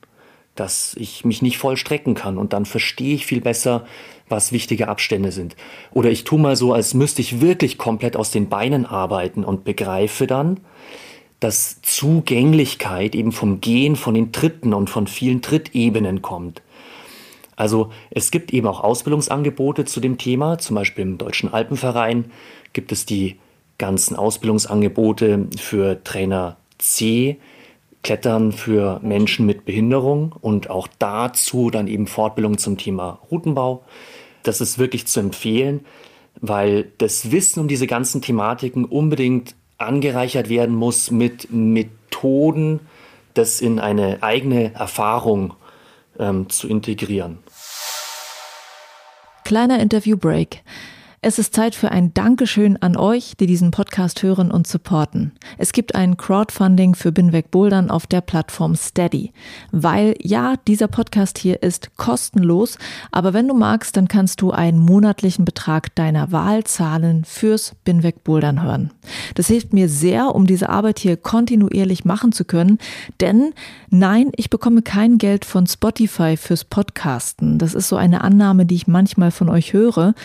dass 0.56 0.96
ich 0.98 1.24
mich 1.26 1.42
nicht 1.42 1.58
voll 1.58 1.78
strecken 1.78 2.16
kann 2.16 2.38
und 2.38 2.54
dann 2.54 2.66
verstehe 2.66 3.16
ich 3.16 3.26
viel 3.26 3.42
besser, 3.42 3.86
was 4.28 4.54
wichtige 4.54 4.88
Abstände 4.88 5.32
sind. 5.32 5.56
Oder 5.92 6.10
ich 6.10 6.24
tue 6.24 6.40
mal 6.40 6.56
so, 6.56 6.74
als 6.74 6.94
müsste 6.94 7.22
ich 7.22 7.42
wirklich 7.42 7.78
komplett 7.78 8.16
aus 8.16 8.32
den 8.32 8.50
Beinen 8.50 8.86
arbeiten 8.86 9.44
und 9.44 9.66
begreife 9.66 10.28
dann, 10.28 10.62
dass 11.42 11.82
Zugänglichkeit 11.82 13.16
eben 13.16 13.32
vom 13.32 13.60
Gehen, 13.62 13.96
von 13.96 14.14
den 14.14 14.32
Tritten 14.32 14.74
und 14.74 14.90
von 14.90 15.08
vielen 15.08 15.42
Trittebenen 15.42 16.22
kommt. 16.22 16.62
Also 17.62 17.92
es 18.10 18.32
gibt 18.32 18.52
eben 18.54 18.66
auch 18.66 18.80
Ausbildungsangebote 18.84 19.86
zu 19.86 20.00
dem 20.00 20.18
Thema. 20.18 20.58
Zum 20.58 20.76
Beispiel 20.76 21.04
im 21.04 21.20
Deutschen 21.20 21.54
Alpenverein 21.54 22.32
gibt 22.74 22.92
es 22.92 23.06
die 23.06 23.36
ganzen 23.78 24.16
Ausbildungsangebote 24.16 25.46
für 25.60 26.04
Trainer 26.04 26.58
C, 26.80 27.38
Klettern 28.02 28.52
für 28.52 29.00
Menschen 29.04 29.46
mit 29.46 29.64
Behinderung 29.64 30.34
und 30.42 30.72
auch 30.72 30.88
dazu 30.98 31.70
dann 31.70 31.88
eben 31.88 32.08
Fortbildung 32.08 32.58
zum 32.58 32.80
Thema 32.80 33.20
Routenbau. 33.30 33.84
Das 34.42 34.60
ist 34.60 34.80
wirklich 34.80 35.06
zu 35.06 35.20
empfehlen, 35.20 35.82
weil 36.42 36.88
das 36.98 37.30
Wissen 37.30 37.60
um 37.60 37.68
diese 37.68 37.86
ganzen 37.86 38.24
Thematiken 38.24 38.86
unbedingt 38.86 39.54
angereichert 39.78 40.50
werden 40.50 40.76
muss 40.76 41.12
mit 41.12 41.52
Methoden, 41.52 42.80
das 43.36 43.62
in 43.62 43.78
eine 43.78 44.24
eigene 44.24 44.74
Erfahrung 44.74 45.54
ähm, 46.20 46.50
zu 46.50 46.68
integrieren. 46.68 47.40
Kleiner 49.44 49.80
Interview-Break. 49.80 50.62
Es 51.24 51.38
ist 51.38 51.54
Zeit 51.54 51.76
für 51.76 51.92
ein 51.92 52.16
Dankeschön 52.16 52.82
an 52.82 52.98
euch, 52.98 53.34
die 53.40 53.46
diesen 53.46 53.70
Podcast 53.70 54.24
hören 54.24 54.50
und 54.50 54.66
supporten. 54.66 55.34
Es 55.60 55.72
gibt 55.72 55.94
ein 55.94 56.18
Crowdfunding 56.18 56.96
für 56.96 57.12
Binweg 57.12 57.52
Bouldern 57.52 57.92
auf 57.92 58.08
der 58.08 58.22
Plattform 58.22 58.74
Steady. 58.74 59.32
Weil 59.72 60.16
ja, 60.20 60.56
dieser 60.68 60.88
Podcast 60.88 61.38
hier 61.38 61.62
ist 61.62 61.96
kostenlos, 61.96 62.80
aber 63.12 63.34
wenn 63.34 63.48
du 63.48 63.54
magst, 63.54 63.98
dann 63.98 64.08
kannst 64.08 64.42
du 64.42 64.50
einen 64.50 64.80
monatlichen 64.80 65.46
Betrag 65.46 65.94
deiner 65.94 66.32
Wahl 66.32 66.64
zahlen 66.64 67.24
fürs 67.24 67.76
Binweg 67.84 68.24
Bouldern 68.24 68.64
hören. 68.64 68.90
Das 69.36 69.46
hilft 69.46 69.74
mir 69.74 69.90
sehr, 69.90 70.34
um 70.34 70.48
diese 70.48 70.70
Arbeit 70.70 70.98
hier 70.98 71.18
kontinuierlich 71.18 72.04
machen 72.04 72.32
zu 72.32 72.46
können, 72.46 72.80
denn 73.20 73.54
nein, 73.92 74.32
ich 74.38 74.50
bekomme 74.50 74.82
kein 74.82 75.20
Geld 75.20 75.46
von 75.46 75.68
Spotify 75.68 76.36
fürs 76.36 76.66
Podcasten. 76.66 77.60
Das 77.60 77.76
ist 77.76 77.90
so 77.90 77.96
eine 77.96 78.22
Annahme, 78.22 78.66
die 78.66 78.74
ich 78.74 78.88
manchmal 78.88 79.30
von 79.30 79.50
euch 79.50 79.74
höre. 79.74 80.16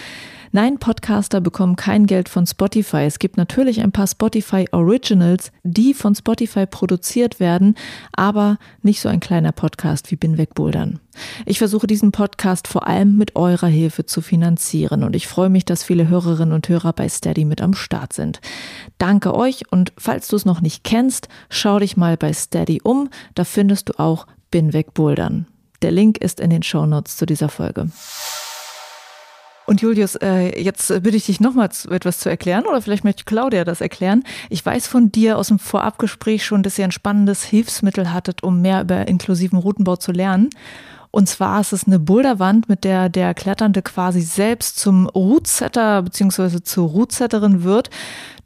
Nein, 0.53 0.79
Podcaster 0.79 1.41
bekommen 1.41 1.77
kein 1.77 2.07
Geld 2.07 2.29
von 2.29 2.47
Spotify. 2.47 3.05
Es 3.05 3.19
gibt 3.19 3.37
natürlich 3.37 3.81
ein 3.81 3.93
paar 3.93 4.07
Spotify 4.07 4.67
Originals, 4.73 5.53
die 5.65 5.95
von 5.95 6.15
Spotify 6.15 6.67
produziert 6.67 7.41
werden, 7.41 7.75
aber 8.13 8.59
nicht 8.83 9.01
so 9.01 9.09
ein 9.09 9.21
kleiner 9.21 9.53
Podcast 9.53 10.11
wie 10.11 10.17
Bin 10.17 10.39
weg 10.39 10.55
Bouldern. 10.55 11.01
Ich 11.45 11.59
versuche 11.59 11.87
diesen 11.87 12.13
Podcast 12.13 12.69
vor 12.69 12.87
allem 12.87 13.17
mit 13.17 13.37
eurer 13.37 13.67
Hilfe 13.67 14.07
zu 14.07 14.21
finanzieren 14.21 15.03
und 15.03 15.17
ich 15.17 15.27
freue 15.27 15.49
mich, 15.49 15.65
dass 15.65 15.83
viele 15.83 16.09
Hörerinnen 16.09 16.55
und 16.55 16.69
Hörer 16.69 16.93
bei 16.93 17.09
Steady 17.09 17.45
mit 17.45 17.61
am 17.61 17.75
Start 17.75 18.13
sind. 18.13 18.41
Danke 18.99 19.35
euch 19.35 19.71
und 19.71 19.93
falls 19.99 20.29
du 20.29 20.37
es 20.37 20.45
noch 20.45 20.61
nicht 20.61 20.85
kennst, 20.85 21.29
schau 21.49 21.79
dich 21.79 21.97
mal 21.97 22.17
bei 22.17 22.33
Steady 22.33 22.81
um, 22.83 23.09
da 23.35 23.45
findest 23.45 23.89
du 23.89 23.99
auch 23.99 24.27
Bin 24.51 24.73
weg 24.73 24.95
Bouldern. 24.95 25.47
Der 25.83 25.91
Link 25.91 26.19
ist 26.19 26.41
in 26.41 26.51
den 26.51 26.63
Shownotes 26.63 27.17
zu 27.17 27.27
dieser 27.27 27.49
Folge. 27.49 27.91
Und 29.67 29.83
Julius, 29.83 30.15
äh, 30.17 30.63
jetzt 30.63 30.89
bitte 31.03 31.17
ich 31.17 31.27
dich 31.27 31.41
nochmal 31.41 31.71
etwas 31.91 32.19
zu 32.21 32.29
erklären 32.29 32.67
oder 32.67 32.81
vielleicht 32.81 33.03
möchte 33.03 33.25
Claudia 33.25 33.65
das 33.65 33.81
erklären. 33.81 34.23
Ich 34.49 34.65
weiß 34.65 34.87
von 34.87 35.11
dir 35.11 35.37
aus 35.39 35.49
dem 35.49 35.59
Vorabgespräch 35.59 36.45
schon, 36.45 36.63
dass 36.63 36.79
ihr 36.79 36.85
ein 36.85 36.93
spannendes 36.93 37.43
Hilfsmittel 37.43 38.13
hattet, 38.13 38.45
um 38.45 38.63
mehr 38.63 38.83
über 38.83 39.09
inklusiven 39.09 39.59
Routenbau 39.59 39.97
zu 39.97 40.13
lernen. 40.13 40.51
Und 41.11 41.29
zwar 41.29 41.61
ist 41.61 41.73
es 41.73 41.87
eine 41.87 41.99
Boulderwand, 41.99 42.69
mit 42.69 42.85
der 42.85 43.09
der 43.09 43.35
Kletternde 43.35 43.83
quasi 43.83 44.21
selbst 44.21 44.79
zum 44.79 45.07
Rootsetter 45.07 46.03
bzw. 46.03 46.63
zur 46.63 46.89
Rootsetterin 46.89 47.65
wird. 47.65 47.91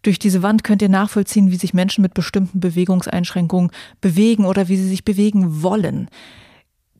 Durch 0.03 0.19
diese 0.19 0.43
Wand 0.43 0.65
könnt 0.65 0.81
ihr 0.81 0.89
nachvollziehen, 0.89 1.51
wie 1.51 1.57
sich 1.57 1.75
Menschen 1.75 2.01
mit 2.01 2.15
bestimmten 2.15 2.61
Bewegungseinschränkungen 2.61 3.71
bewegen 4.01 4.47
oder 4.47 4.69
wie 4.69 4.77
sie 4.77 4.89
sich 4.89 5.05
bewegen 5.05 5.63
wollen. 5.63 6.09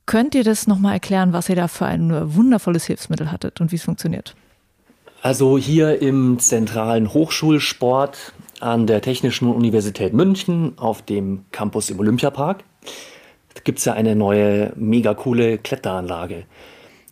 Könnt 0.07 0.35
ihr 0.35 0.45
das 0.45 0.67
nochmal 0.67 0.95
erklären, 0.95 1.33
was 1.33 1.49
ihr 1.49 1.57
da 1.57 1.69
für 1.69 1.87
ein 1.87 2.35
wundervolles 2.35 2.87
Hilfsmittel 2.87 3.31
hattet 3.31 3.61
und 3.61 3.71
wie 3.71 3.77
es 3.77 3.85
funktioniert? 3.85 4.35
Also 5.23 5.59
hier 5.59 6.01
im 6.01 6.39
zentralen 6.39 7.13
Hochschulsport 7.13 8.33
an 8.61 8.87
der 8.87 9.03
Technischen 9.03 9.49
Universität 9.49 10.13
München 10.15 10.73
auf 10.79 11.03
dem 11.03 11.45
Campus 11.53 11.91
im 11.91 12.01
Olympiapark 12.01 12.65
gibt 13.65 13.79
es 13.79 13.85
ja 13.85 13.93
eine 13.93 14.17
neue, 14.17 14.73
mega 14.77 15.15
coole 15.15 15.59
Kletteranlage. 15.59 16.45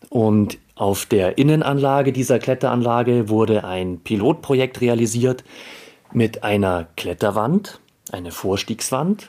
Und 0.08 0.58
auf 0.74 1.06
der 1.06 1.38
Innenanlage 1.38 2.12
dieser 2.12 2.38
Kletteranlage 2.38 3.28
wurde 3.28 3.64
ein 3.64 4.00
Pilotprojekt 4.00 4.80
realisiert 4.80 5.44
mit 6.12 6.44
einer 6.44 6.86
Kletterwand, 6.96 7.80
eine 8.10 8.30
Vorstiegswand, 8.30 9.28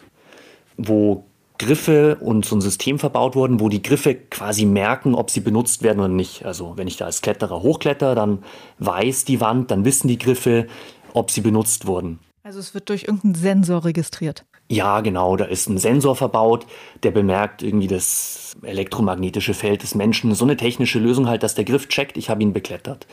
wo 0.78 1.26
Griffe 1.60 2.16
und 2.16 2.46
so 2.46 2.56
ein 2.56 2.62
System 2.62 2.98
verbaut 2.98 3.36
worden, 3.36 3.60
wo 3.60 3.70
die 3.70 3.84
Griffe 3.84 4.16
quasi 4.16 4.66
merken, 4.66 5.14
ob 5.14 5.30
sie 5.30 5.42
benutzt 5.42 5.84
werden 5.84 6.00
oder 6.00 6.08
nicht. 6.08 6.46
Also 6.46 6.74
wenn 6.78 6.88
ich 6.88 6.98
da 6.98 7.06
als 7.06 7.22
Kletterer 7.22 7.62
hochkletter, 7.62 8.16
dann 8.16 8.44
weiß 8.80 9.26
die 9.26 9.42
Wand, 9.42 9.70
dann 9.70 9.86
wissen 9.86 10.08
die 10.08 10.18
Griffe, 10.18 10.68
ob 11.14 11.30
sie 11.30 11.42
benutzt 11.42 11.86
wurden. 11.86 12.20
Also 12.44 12.60
es 12.60 12.74
wird 12.74 12.90
durch 12.90 13.04
irgendeinen 13.04 13.36
Sensor 13.36 13.86
registriert. 13.86 14.46
Ja, 14.70 15.02
genau, 15.02 15.36
da 15.36 15.46
ist 15.46 15.68
ein 15.68 15.78
Sensor 15.78 16.16
verbaut, 16.16 16.66
der 17.04 17.12
bemerkt 17.12 17.62
irgendwie 17.62 17.88
das 17.88 18.56
elektromagnetische 18.62 19.54
Feld 19.54 19.84
des 19.84 19.96
Menschen. 19.96 20.34
So 20.36 20.46
eine 20.46 20.58
technische 20.58 21.00
Lösung 21.00 21.28
halt, 21.28 21.44
dass 21.44 21.56
der 21.56 21.66
Griff 21.66 21.90
checkt, 21.90 22.18
ich 22.18 22.30
habe 22.30 22.42
ihn 22.42 22.54
beklettert. 22.54 23.06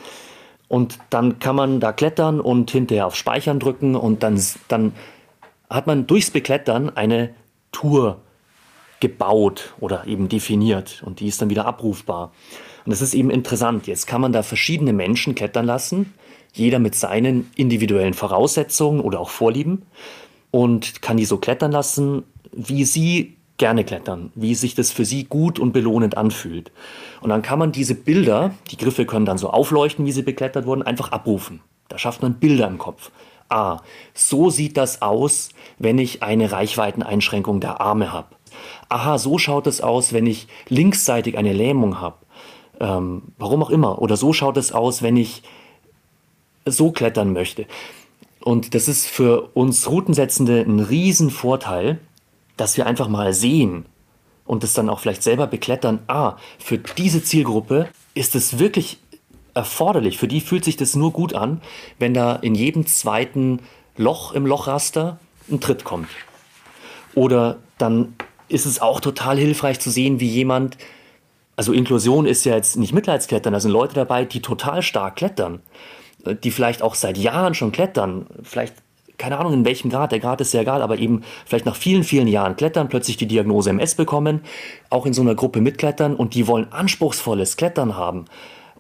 Und 0.69 0.99
dann 1.11 1.39
kann 1.39 1.57
man 1.57 1.81
da 1.81 1.93
klettern 1.93 2.41
und 2.41 2.71
hinterher 2.71 3.07
auf 3.07 3.17
Speichern 3.17 3.59
drücken 3.59 3.97
und 3.97 4.23
dann, 4.23 4.41
dann 4.69 4.93
hat 5.69 5.87
man 5.87 6.07
durchs 6.07 6.31
Beklettern 6.31 6.91
eine 6.95 7.35
Tour 7.73 8.21
gebaut 9.01 9.75
oder 9.81 10.07
eben 10.07 10.29
definiert 10.29 11.03
und 11.05 11.21
die 11.21 11.29
ist 11.29 11.41
dann 11.43 11.51
wieder 11.51 11.67
abrufbar. 11.67 12.33
Und 12.85 12.91
das 12.91 13.03
ist 13.03 13.15
eben 13.15 13.31
interessant. 13.31 13.87
Jetzt 13.87 14.07
kann 14.07 14.21
man 14.21 14.33
da 14.33 14.43
verschiedene 14.43 14.93
Menschen 14.93 15.35
klettern 15.35 15.67
lassen, 15.67 16.15
jeder 16.53 16.79
mit 16.79 16.95
seinen 16.95 17.51
individuellen 17.57 18.15
Voraussetzungen 18.15 19.01
oder 19.01 19.21
auch 19.21 19.31
Vorlieben 19.31 19.83
und 20.51 21.03
kann 21.03 21.17
die 21.17 21.25
so 21.25 21.37
klettern 21.37 21.73
lassen, 21.73 22.23
wie 22.53 22.85
sie 22.85 23.37
gerne 23.59 23.85
klettern, 23.85 24.31
wie 24.35 24.55
sich 24.55 24.75
das 24.75 24.91
für 24.91 25.05
sie 25.05 25.25
gut 25.25 25.59
und 25.59 25.73
belohnend 25.73 26.17
anfühlt. 26.17 26.71
Und 27.21 27.31
dann 27.31 27.43
kann 27.43 27.59
man 27.59 27.73
diese 27.73 27.95
Bilder, 27.95 28.55
die 28.71 28.77
Griffe 28.77 29.05
können 29.07 29.27
dann 29.27 29.39
so 29.39 29.51
aufleuchten, 29.51 30.07
wie 30.07 30.13
sie 30.13 30.23
beklettert 30.23 30.67
wurden, 30.67 30.83
einfach 30.83 31.13
abrufen. 31.13 31.61
Da 31.89 31.99
schafft 31.99 32.23
man 32.23 32.35
Bilder 32.35 32.69
im 32.69 32.79
Kopf. 32.79 33.11
Ah, 33.49 33.81
so 34.13 34.51
sieht 34.51 34.77
das 34.77 35.03
aus, 35.03 35.51
wenn 35.79 35.99
ich 35.99 36.23
eine 36.23 36.53
Reichweiteneinschränkung 36.53 37.61
der 37.61 37.81
Arme 37.81 38.13
habe 38.13 38.36
aha, 38.89 39.19
so 39.19 39.39
schaut 39.39 39.67
es 39.67 39.81
aus, 39.81 40.13
wenn 40.13 40.27
ich 40.27 40.49
linksseitig 40.69 41.39
eine 41.39 41.53
Lähmung 41.53 42.01
habe. 42.01 42.17
Ähm, 42.81 43.23
warum 43.39 43.63
auch 43.63 43.71
immer. 43.71 44.01
Oder 44.03 44.17
so 44.17 44.33
schaut 44.33 44.57
es 44.57 44.73
aus, 44.73 45.03
wenn 45.03 45.17
ich 45.17 45.43
so 46.65 46.91
klettern 46.91 47.33
möchte. 47.33 47.67
Und 48.41 48.75
das 48.75 48.89
ist 48.89 49.07
für 49.07 49.51
uns 49.55 49.89
Routensetzende 49.89 50.61
ein 50.61 50.81
Riesenvorteil, 50.81 51.99
dass 52.57 52.77
wir 52.77 52.87
einfach 52.87 53.09
mal 53.09 53.33
sehen 53.33 53.87
und 54.45 54.65
es 54.65 54.73
dann 54.73 54.89
auch 54.89 55.01
vielleicht 55.01 55.23
selber 55.23 55.47
beklettern. 55.47 56.01
Ah, 56.07 56.37
für 56.59 56.79
diese 56.79 57.23
Zielgruppe 57.23 57.89
ist 58.15 58.35
es 58.35 58.59
wirklich 58.59 58.99
erforderlich. 59.55 60.19
Für 60.19 60.29
die 60.29 60.41
fühlt 60.41 60.65
sich 60.65 60.77
das 60.77 60.95
nur 60.95 61.13
gut 61.13 61.35
an, 61.35 61.61
wenn 61.99 62.15
da 62.15 62.37
in 62.37 62.55
jedem 62.55 62.87
zweiten 62.87 63.61
Loch 63.97 64.33
im 64.33 64.47
Lochraster 64.47 65.19
ein 65.51 65.61
Tritt 65.61 65.85
kommt. 65.85 66.09
Oder 67.15 67.57
dann 67.79 68.15
ist 68.49 68.67
es 68.67 68.81
auch 68.81 69.01
total 69.01 69.39
hilfreich 69.39 69.81
zu 69.81 69.91
sehen, 69.91 70.21
wie 70.21 70.29
jemand, 70.29 70.77
also 71.57 71.73
Inklusion 71.73 72.27
ist 72.27 72.45
ja 72.45 72.55
jetzt 72.55 72.77
nicht 72.77 72.93
Mitleidsklettern, 72.93 73.53
da 73.53 73.61
sind 73.61 73.71
Leute 73.71 73.95
dabei, 73.95 74.25
die 74.25 74.43
total 74.43 74.83
stark 74.83 75.17
klettern, 75.17 75.61
äh, 76.25 76.35
die 76.35 76.51
vielleicht 76.51 76.83
auch 76.83 76.95
seit 76.95 77.19
Jahren 77.19 77.55
schon 77.55 77.73
klettern, 77.73 78.27
vielleicht 78.43 78.75
keine 79.19 79.39
Ahnung 79.39 79.55
in 79.55 79.65
welchem 79.65 79.91
Grad, 79.91 80.13
der 80.13 80.21
Grad 80.21 80.41
ist 80.41 80.53
ja 80.53 80.61
egal, 80.61 80.83
aber 80.83 80.99
eben 80.99 81.23
vielleicht 81.47 81.67
nach 81.67 81.77
vielen, 81.77 82.05
vielen 82.05 82.29
Jahren 82.29 82.57
klettern, 82.57 82.89
plötzlich 82.89 83.17
die 83.17 83.27
Diagnose 83.27 83.71
MS 83.71 83.95
bekommen, 83.95 84.43
auch 84.91 85.07
in 85.07 85.13
so 85.13 85.23
einer 85.23 85.35
Gruppe 85.35 85.61
mitklettern 85.61 86.15
und 86.15 86.35
die 86.35 86.47
wollen 86.47 86.71
anspruchsvolles 86.71 87.57
Klettern 87.57 87.97
haben. 87.97 88.27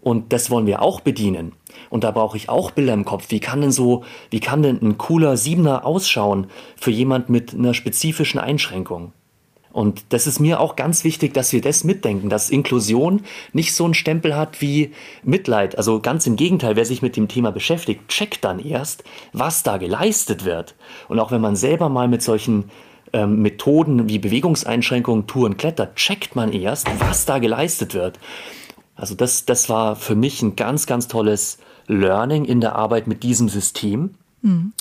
Und 0.01 0.33
das 0.33 0.51
wollen 0.51 0.67
wir 0.67 0.83
auch 0.83 1.01
bedienen. 1.01 1.53
Und 1.91 2.05
da 2.05 2.13
brauche 2.13 2.37
ich 2.37 2.49
auch 2.49 2.71
Bilder 2.71 2.95
im 2.95 3.05
Kopf. 3.05 3.27
Wie 3.31 3.41
kann 3.41 3.61
denn 3.61 3.73
so, 3.73 4.05
wie 4.31 4.39
kann 4.39 4.63
denn 4.63 4.81
ein 4.81 4.99
cooler 4.99 5.37
Siebener 5.37 5.85
ausschauen 5.85 6.47
für 6.77 6.93
jemand 6.93 7.29
mit 7.29 7.55
einer 7.55 7.75
spezifischen 7.75 8.39
Einschränkung? 8.39 9.13
Und 9.77 10.07
das 10.15 10.27
ist 10.27 10.41
mir 10.41 10.59
auch 10.59 10.75
ganz 10.75 11.05
wichtig, 11.05 11.35
dass 11.35 11.53
wir 11.53 11.61
das 11.61 11.85
mitdenken, 11.85 12.31
dass 12.31 12.49
Inklusion 12.49 13.21
nicht 13.53 13.75
so 13.75 13.85
einen 13.85 13.93
Stempel 13.93 14.35
hat 14.35 14.63
wie 14.63 14.93
Mitleid. 15.23 15.77
Also 15.77 16.01
ganz 16.01 16.27
im 16.27 16.37
Gegenteil, 16.37 16.77
wer 16.77 16.87
sich 16.87 17.03
mit 17.03 17.15
dem 17.15 17.29
Thema 17.29 17.53
beschäftigt, 17.53 18.09
checkt 18.09 18.43
dann 18.43 18.59
erst, 18.59 19.05
was 19.35 19.65
da 19.65 19.77
geleistet 19.77 20.47
wird. 20.47 20.77
Und 21.09 21.21
auch 21.21 21.31
wenn 21.31 21.43
man 21.43 21.57
selber 21.57 21.91
mal 21.91 22.09
mit 22.09 22.23
solchen 22.23 22.71
ähm, 23.13 23.43
Methoden 23.43 24.09
wie 24.09 24.19
Bewegungseinschränkungen, 24.19 25.27
Touren 25.27 25.59
klettert, 25.59 25.97
checkt 25.97 26.37
man 26.37 26.55
erst, 26.55 26.89
was 26.99 27.27
da 27.27 27.39
geleistet 27.39 27.93
wird. 27.93 28.19
Also 28.95 29.15
das, 29.15 29.45
das 29.45 29.69
war 29.69 29.95
für 29.95 30.15
mich 30.15 30.41
ein 30.41 30.57
ganz, 30.57 30.87
ganz 30.87 31.07
tolles 31.07 31.59
Learning 31.87 32.47
in 32.47 32.63
der 32.63 32.77
Arbeit 32.77 33.09
mit 33.09 33.23
diesem 33.23 33.51
System 33.51 34.15
mhm. 34.47 34.73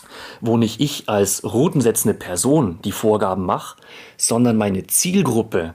wo 0.42 0.58
nicht 0.58 0.80
ich 0.80 1.10
als 1.10 1.44
routensetzende 1.44 2.18
Person 2.18 2.80
die 2.84 2.92
Vorgaben 2.92 3.46
mache, 3.46 3.78
sondern 4.18 4.58
meine 4.58 4.88
Zielgruppe 4.88 5.74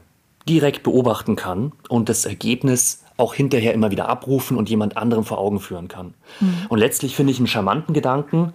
direkt 0.48 0.82
beobachten 0.82 1.36
kann 1.36 1.72
und 1.88 2.08
das 2.08 2.24
Ergebnis 2.24 3.02
auch 3.16 3.34
hinterher 3.34 3.74
immer 3.74 3.90
wieder 3.90 4.08
abrufen 4.08 4.56
und 4.56 4.70
jemand 4.70 4.96
anderem 4.96 5.24
vor 5.24 5.38
Augen 5.38 5.60
führen 5.60 5.88
kann. 5.88 6.14
Mhm. 6.40 6.66
Und 6.70 6.78
letztlich 6.78 7.14
finde 7.14 7.32
ich 7.32 7.38
einen 7.38 7.46
charmanten 7.46 7.92
Gedanken, 7.92 8.54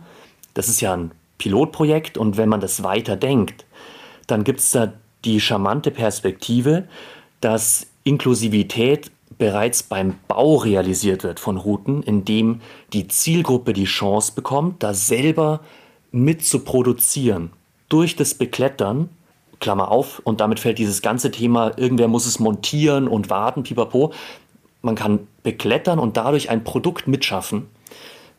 das 0.56 0.70
ist 0.70 0.82
ja 0.82 0.94
ein 0.94 1.12
Pilotprojekt 1.38 2.18
und 2.18 2.38
wenn 2.38 2.50
man 2.50 2.62
das 2.62 2.82
weiter 2.82 3.16
denkt, 3.16 3.66
dann 4.26 4.44
gibt 4.44 4.62
es 4.62 4.72
da 4.72 4.94
die 5.24 5.40
charmante 5.40 5.92
Perspektive, 5.92 6.88
dass 7.42 7.88
Inklusivität 8.04 9.12
bereits 9.38 9.84
beim 9.84 10.16
Bau 10.28 10.56
realisiert 10.56 11.24
wird 11.24 11.40
von 11.40 11.58
Routen, 11.58 12.04
indem 12.04 12.62
die 12.94 13.08
Zielgruppe 13.08 13.74
die 13.74 13.86
Chance 13.86 14.34
bekommt, 14.36 14.84
da 14.84 14.94
selber 14.94 15.62
mit 16.12 16.46
zu 16.46 16.60
produzieren. 16.60 17.52
Durch 17.90 18.16
das 18.16 18.34
Beklettern, 18.34 19.10
Klammer 19.60 19.92
auf, 19.92 20.20
und 20.20 20.42
damit 20.42 20.60
fällt 20.60 20.80
dieses 20.80 21.02
ganze 21.02 21.32
Thema, 21.32 21.78
irgendwer 21.78 22.08
muss 22.08 22.26
es 22.26 22.40
montieren 22.40 23.08
und 23.08 23.30
warten, 23.30 23.64
pipapo. 23.64 24.14
Man 24.82 24.96
kann 24.96 25.28
beklettern 25.44 26.00
und 26.00 26.18
dadurch 26.18 26.50
ein 26.50 26.64
Produkt 26.64 27.08
mitschaffen. 27.08 27.68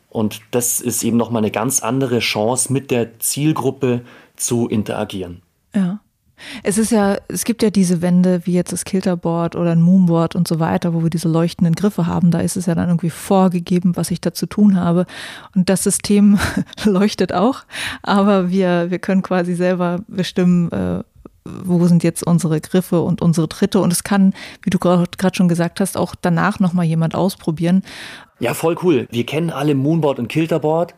Und 0.09 0.41
das 0.51 0.81
ist 0.81 1.03
eben 1.05 1.17
nochmal 1.17 1.41
eine 1.41 1.51
ganz 1.51 1.81
andere 1.81 2.21
Chance, 2.21 2.73
mit 2.73 2.91
der 2.91 3.19
Zielgruppe 3.19 4.03
zu 4.37 4.69
interagieren. 4.69 5.43
Ja. 5.75 6.01
Es 6.62 6.79
ist 6.79 6.92
ja, 6.92 7.16
es 7.29 7.44
gibt 7.44 7.62
ja 7.62 7.70
diese 7.70 8.03
Wände, 8.03 8.42
wie 8.44 8.53
jetzt 8.53 8.72
das 8.72 8.85
Kilterboard 8.85 9.57
oder 9.57 9.72
ein 9.72 9.83
Moonboard 9.83 10.37
und 10.37 10.46
so 10.46 10.61
weiter, 10.61 10.94
wo 10.94 11.03
wir 11.03 11.11
diese 11.11 11.29
leuchtenden 11.29 11.75
Griffe 11.75 12.07
haben. 12.07 12.31
Da 12.31 12.40
ist 12.40 12.57
es 12.57 12.66
ja 12.66 12.75
dann 12.75 12.88
irgendwie 12.88 13.11
vorgegeben, 13.11 13.96
was 13.96 14.11
ich 14.11 14.20
da 14.20 14.33
zu 14.33 14.46
tun 14.46 14.79
habe. 14.79 15.07
Und 15.55 15.68
das 15.68 15.85
System 15.85 16.38
leuchtet 16.85 17.33
auch, 17.33 17.64
aber 18.03 18.51
wir, 18.51 18.90
wir 18.90 18.99
können 18.99 19.22
quasi 19.22 19.55
selber 19.55 20.01
bestimmen, 20.09 20.70
äh, 20.72 21.03
wo 21.44 21.87
sind 21.87 22.03
jetzt 22.03 22.27
unsere 22.27 22.61
Griffe 22.61 23.01
und 23.01 23.22
unsere 23.22 23.49
Tritte. 23.49 23.81
Und 23.81 23.92
es 23.92 24.05
kann, 24.05 24.35
wie 24.62 24.70
du 24.70 24.79
gerade 24.79 25.35
schon 25.35 25.49
gesagt 25.49 25.81
hast, 25.81 25.96
auch 25.96 26.14
danach 26.20 26.61
nochmal 26.61 26.87
jemand 26.87 27.14
ausprobieren. 27.14 27.83
Ja, 28.38 28.53
voll 28.53 28.77
cool. 28.83 29.07
Wir 29.11 29.25
kennen 29.25 29.51
alle 29.51 29.75
Moonboard 29.75 30.18
und 30.18 30.29
Kilterboard. 30.29 30.94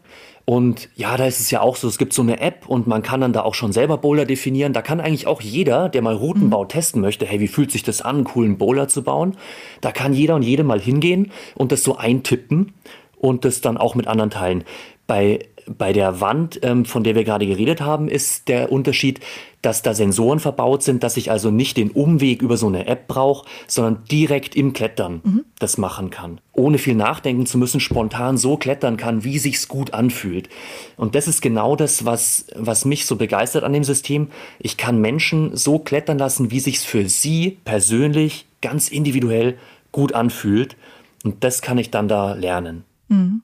Und 0.48 0.88
ja, 0.96 1.18
da 1.18 1.26
ist 1.26 1.40
es 1.40 1.50
ja 1.50 1.60
auch 1.60 1.76
so, 1.76 1.86
es 1.88 1.98
gibt 1.98 2.14
so 2.14 2.22
eine 2.22 2.40
App 2.40 2.66
und 2.66 2.86
man 2.86 3.02
kann 3.02 3.20
dann 3.20 3.34
da 3.34 3.42
auch 3.42 3.52
schon 3.52 3.74
selber 3.74 3.98
Bowler 3.98 4.24
definieren. 4.24 4.72
Da 4.72 4.80
kann 4.80 4.98
eigentlich 4.98 5.26
auch 5.26 5.42
jeder, 5.42 5.90
der 5.90 6.00
mal 6.00 6.14
Routenbau 6.14 6.64
mhm. 6.64 6.68
testen 6.68 7.02
möchte, 7.02 7.26
hey, 7.26 7.38
wie 7.38 7.48
fühlt 7.48 7.70
sich 7.70 7.82
das 7.82 8.00
an, 8.00 8.16
einen 8.16 8.24
coolen 8.24 8.56
Bowler 8.56 8.88
zu 8.88 9.02
bauen? 9.02 9.36
Da 9.82 9.92
kann 9.92 10.14
jeder 10.14 10.36
und 10.36 10.42
jede 10.42 10.64
mal 10.64 10.80
hingehen 10.80 11.32
und 11.54 11.70
das 11.70 11.84
so 11.84 11.98
eintippen 11.98 12.72
und 13.18 13.44
das 13.44 13.60
dann 13.60 13.76
auch 13.76 13.94
mit 13.94 14.06
anderen 14.06 14.30
teilen. 14.30 14.64
Bei 15.06 15.40
bei 15.76 15.92
der 15.92 16.20
Wand, 16.20 16.60
ähm, 16.62 16.84
von 16.84 17.04
der 17.04 17.14
wir 17.14 17.24
gerade 17.24 17.46
geredet 17.46 17.80
haben, 17.80 18.08
ist 18.08 18.48
der 18.48 18.72
Unterschied, 18.72 19.20
dass 19.62 19.82
da 19.82 19.92
Sensoren 19.92 20.38
verbaut 20.38 20.82
sind, 20.82 21.02
dass 21.02 21.16
ich 21.16 21.30
also 21.30 21.50
nicht 21.50 21.76
den 21.76 21.90
Umweg 21.90 22.42
über 22.42 22.56
so 22.56 22.68
eine 22.68 22.86
App 22.86 23.08
brauche, 23.08 23.46
sondern 23.66 24.04
direkt 24.04 24.54
im 24.54 24.72
Klettern 24.72 25.20
mhm. 25.24 25.44
das 25.58 25.78
machen 25.78 26.10
kann. 26.10 26.40
Ohne 26.52 26.78
viel 26.78 26.94
nachdenken 26.94 27.44
zu 27.44 27.58
müssen, 27.58 27.80
spontan 27.80 28.38
so 28.38 28.56
klettern 28.56 28.96
kann, 28.96 29.24
wie 29.24 29.38
sich's 29.38 29.68
gut 29.68 29.94
anfühlt. 29.94 30.48
Und 30.96 31.14
das 31.14 31.26
ist 31.26 31.42
genau 31.42 31.76
das, 31.76 32.04
was, 32.04 32.46
was 32.54 32.84
mich 32.84 33.06
so 33.06 33.16
begeistert 33.16 33.64
an 33.64 33.72
dem 33.72 33.84
System. 33.84 34.28
Ich 34.60 34.76
kann 34.76 35.00
Menschen 35.00 35.56
so 35.56 35.78
klettern 35.78 36.18
lassen, 36.18 36.50
wie 36.50 36.60
sich's 36.60 36.84
für 36.84 37.08
sie 37.08 37.58
persönlich 37.64 38.46
ganz 38.62 38.88
individuell 38.88 39.58
gut 39.90 40.12
anfühlt. 40.12 40.76
Und 41.24 41.42
das 41.42 41.62
kann 41.62 41.78
ich 41.78 41.90
dann 41.90 42.06
da 42.06 42.34
lernen. 42.34 42.84
Mhm. 43.08 43.42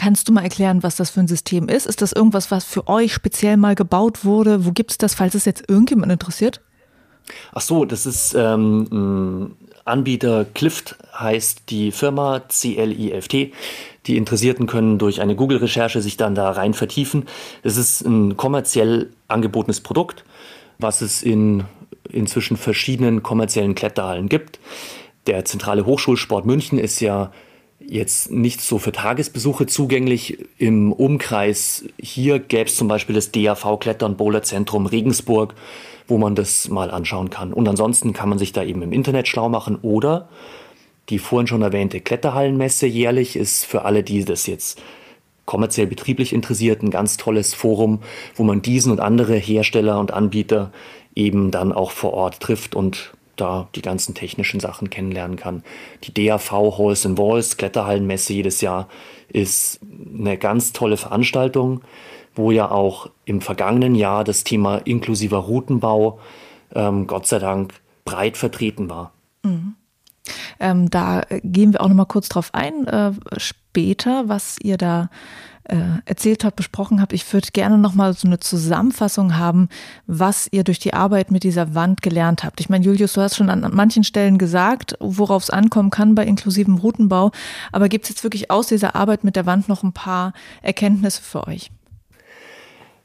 Kannst 0.00 0.30
du 0.30 0.32
mal 0.32 0.42
erklären, 0.42 0.82
was 0.82 0.96
das 0.96 1.10
für 1.10 1.20
ein 1.20 1.28
System 1.28 1.68
ist? 1.68 1.84
Ist 1.84 2.00
das 2.00 2.12
irgendwas, 2.12 2.50
was 2.50 2.64
für 2.64 2.88
euch 2.88 3.12
speziell 3.12 3.58
mal 3.58 3.74
gebaut 3.74 4.24
wurde? 4.24 4.64
Wo 4.64 4.72
gibt 4.72 4.92
es 4.92 4.96
das, 4.96 5.14
falls 5.14 5.34
es 5.34 5.44
jetzt 5.44 5.64
irgendjemand 5.68 6.10
interessiert? 6.10 6.62
Ach 7.52 7.60
so, 7.60 7.84
das 7.84 8.06
ist 8.06 8.34
ähm, 8.34 9.56
Anbieter 9.84 10.46
Clift 10.54 10.96
heißt 11.12 11.64
die 11.68 11.92
Firma 11.92 12.48
C-L-I-F-T. 12.48 13.52
Die 14.06 14.16
Interessierten 14.16 14.66
können 14.66 14.96
durch 14.96 15.20
eine 15.20 15.36
Google-Recherche 15.36 16.00
sich 16.00 16.16
dann 16.16 16.34
da 16.34 16.50
rein 16.50 16.72
vertiefen. 16.72 17.26
Es 17.62 17.76
ist 17.76 18.00
ein 18.00 18.38
kommerziell 18.38 19.10
angebotenes 19.28 19.82
Produkt, 19.82 20.24
was 20.78 21.02
es 21.02 21.22
in 21.22 21.64
inzwischen 22.10 22.56
verschiedenen 22.56 23.22
kommerziellen 23.22 23.74
Kletterhallen 23.74 24.30
gibt. 24.30 24.60
Der 25.26 25.44
Zentrale 25.44 25.84
Hochschulsport 25.84 26.46
München 26.46 26.78
ist 26.78 27.00
ja 27.00 27.30
jetzt 27.90 28.30
nicht 28.30 28.60
so 28.60 28.78
für 28.78 28.92
Tagesbesuche 28.92 29.66
zugänglich. 29.66 30.38
Im 30.58 30.92
Umkreis 30.92 31.84
hier 32.00 32.38
gäbe 32.38 32.70
es 32.70 32.76
zum 32.76 32.86
Beispiel 32.86 33.16
das 33.16 33.32
DAV 33.32 33.78
Kletter- 33.80 34.06
und 34.06 34.16
Bowlerzentrum 34.16 34.86
Regensburg, 34.86 35.54
wo 36.06 36.16
man 36.16 36.36
das 36.36 36.68
mal 36.68 36.90
anschauen 36.90 37.30
kann. 37.30 37.52
Und 37.52 37.68
ansonsten 37.68 38.12
kann 38.12 38.28
man 38.28 38.38
sich 38.38 38.52
da 38.52 38.62
eben 38.62 38.82
im 38.82 38.92
Internet 38.92 39.26
schlau 39.26 39.48
machen 39.48 39.76
oder 39.82 40.28
die 41.08 41.18
vorhin 41.18 41.48
schon 41.48 41.62
erwähnte 41.62 42.00
Kletterhallenmesse 42.00 42.86
jährlich 42.86 43.34
ist 43.34 43.64
für 43.64 43.84
alle, 43.84 44.04
die 44.04 44.24
das 44.24 44.46
jetzt 44.46 44.80
kommerziell 45.44 45.88
betrieblich 45.88 46.32
interessiert, 46.32 46.82
ein 46.82 46.92
ganz 46.92 47.16
tolles 47.16 47.54
Forum, 47.54 48.02
wo 48.36 48.44
man 48.44 48.62
diesen 48.62 48.92
und 48.92 49.00
andere 49.00 49.34
Hersteller 49.34 49.98
und 49.98 50.12
Anbieter 50.12 50.70
eben 51.16 51.50
dann 51.50 51.72
auch 51.72 51.90
vor 51.90 52.12
Ort 52.12 52.38
trifft 52.38 52.76
und 52.76 53.12
da 53.40 53.68
die 53.74 53.82
ganzen 53.82 54.14
technischen 54.14 54.60
Sachen 54.60 54.90
kennenlernen 54.90 55.36
kann. 55.36 55.62
Die 56.04 56.14
DAV 56.14 56.50
Halls 56.52 57.06
and 57.06 57.18
Walls 57.18 57.56
Kletterhallenmesse 57.56 58.32
jedes 58.32 58.60
Jahr 58.60 58.88
ist 59.28 59.80
eine 60.18 60.36
ganz 60.36 60.72
tolle 60.72 60.96
Veranstaltung, 60.96 61.82
wo 62.34 62.50
ja 62.50 62.70
auch 62.70 63.10
im 63.24 63.40
vergangenen 63.40 63.94
Jahr 63.94 64.24
das 64.24 64.44
Thema 64.44 64.78
inklusiver 64.78 65.38
Routenbau 65.38 66.20
ähm, 66.74 67.06
Gott 67.06 67.26
sei 67.26 67.38
Dank 67.38 67.74
breit 68.04 68.36
vertreten 68.36 68.88
war. 68.90 69.12
Mhm. 69.42 69.74
Ähm, 70.58 70.90
da 70.90 71.22
gehen 71.42 71.72
wir 71.72 71.80
auch 71.80 71.88
noch 71.88 71.94
mal 71.94 72.04
kurz 72.04 72.28
drauf 72.28 72.50
ein 72.52 72.86
äh, 72.86 73.12
später, 73.38 74.28
was 74.28 74.58
ihr 74.62 74.76
da 74.76 75.08
erzählt 76.04 76.44
habt, 76.44 76.56
besprochen 76.56 77.00
habt. 77.00 77.12
Ich 77.12 77.32
würde 77.32 77.48
gerne 77.52 77.78
nochmal 77.78 78.12
so 78.14 78.26
eine 78.26 78.40
Zusammenfassung 78.40 79.36
haben, 79.36 79.68
was 80.06 80.48
ihr 80.50 80.64
durch 80.64 80.78
die 80.78 80.94
Arbeit 80.94 81.30
mit 81.30 81.44
dieser 81.44 81.74
Wand 81.74 82.02
gelernt 82.02 82.42
habt. 82.42 82.60
Ich 82.60 82.68
meine, 82.68 82.84
Julius, 82.84 83.12
du 83.12 83.20
hast 83.20 83.36
schon 83.36 83.50
an 83.50 83.64
manchen 83.72 84.02
Stellen 84.02 84.38
gesagt, 84.38 84.96
worauf 85.00 85.44
es 85.44 85.50
ankommen 85.50 85.90
kann 85.90 86.14
bei 86.14 86.24
inklusivem 86.24 86.76
Routenbau. 86.76 87.30
Aber 87.72 87.88
gibt 87.88 88.04
es 88.04 88.10
jetzt 88.10 88.24
wirklich 88.24 88.50
aus 88.50 88.66
dieser 88.66 88.96
Arbeit 88.96 89.22
mit 89.22 89.36
der 89.36 89.46
Wand 89.46 89.68
noch 89.68 89.82
ein 89.82 89.92
paar 89.92 90.32
Erkenntnisse 90.62 91.22
für 91.22 91.46
euch? 91.46 91.70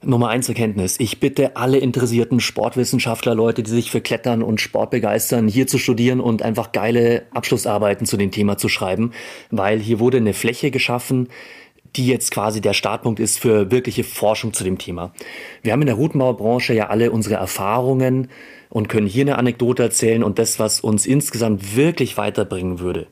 Nummer 0.06 0.30
eins 0.30 0.48
Erkenntnis. 0.48 1.00
Ich 1.00 1.20
bitte 1.20 1.56
alle 1.56 1.78
interessierten 1.78 2.40
Sportwissenschaftler, 2.40 3.34
Leute, 3.34 3.64
die 3.64 3.72
sich 3.72 3.90
für 3.90 4.02
Klettern 4.02 4.44
und 4.44 4.62
Sport 4.62 4.92
begeistern, 4.92 5.48
hier 5.48 5.68
zu 5.68 5.78
studieren 5.78 6.20
und 6.20 6.44
einfach 6.44 6.72
geile 6.72 7.24
Abschlussarbeiten 7.34 8.06
zu 8.06 8.16
dem 8.16 8.32
Thema 8.32 8.58
zu 8.58 8.70
schreiben, 8.70 9.12
weil 9.50 9.80
hier 9.80 10.00
wurde 10.00 10.18
eine 10.18 10.34
Fläche 10.34 10.70
geschaffen, 10.70 11.30
die 11.96 12.08
jetzt 12.08 12.32
quasi 12.32 12.62
der 12.62 12.74
Startpunkt 12.74 13.20
ist 13.20 13.40
für 13.40 13.72
wirkliche 13.72 14.04
Forschung 14.04 14.54
zu 14.54 14.64
dem 14.64 14.78
Thema. 14.78 15.14
Wir 15.62 15.74
haben 15.74 15.82
in 15.82 15.88
der 15.88 15.96
Routenbaubranche 15.96 16.74
ja 16.74 16.88
alle 16.88 17.12
unsere 17.12 17.36
Erfahrungen 17.36 18.30
und 18.70 18.90
können 18.90 19.08
hier 19.08 19.24
eine 19.24 19.38
Anekdote 19.38 19.84
erzählen 19.84 20.24
und 20.24 20.40
das, 20.40 20.60
was 20.60 20.82
uns 20.82 21.06
insgesamt 21.06 21.76
wirklich 21.76 22.18
weiterbringen 22.18 22.80
würde. 22.80 23.08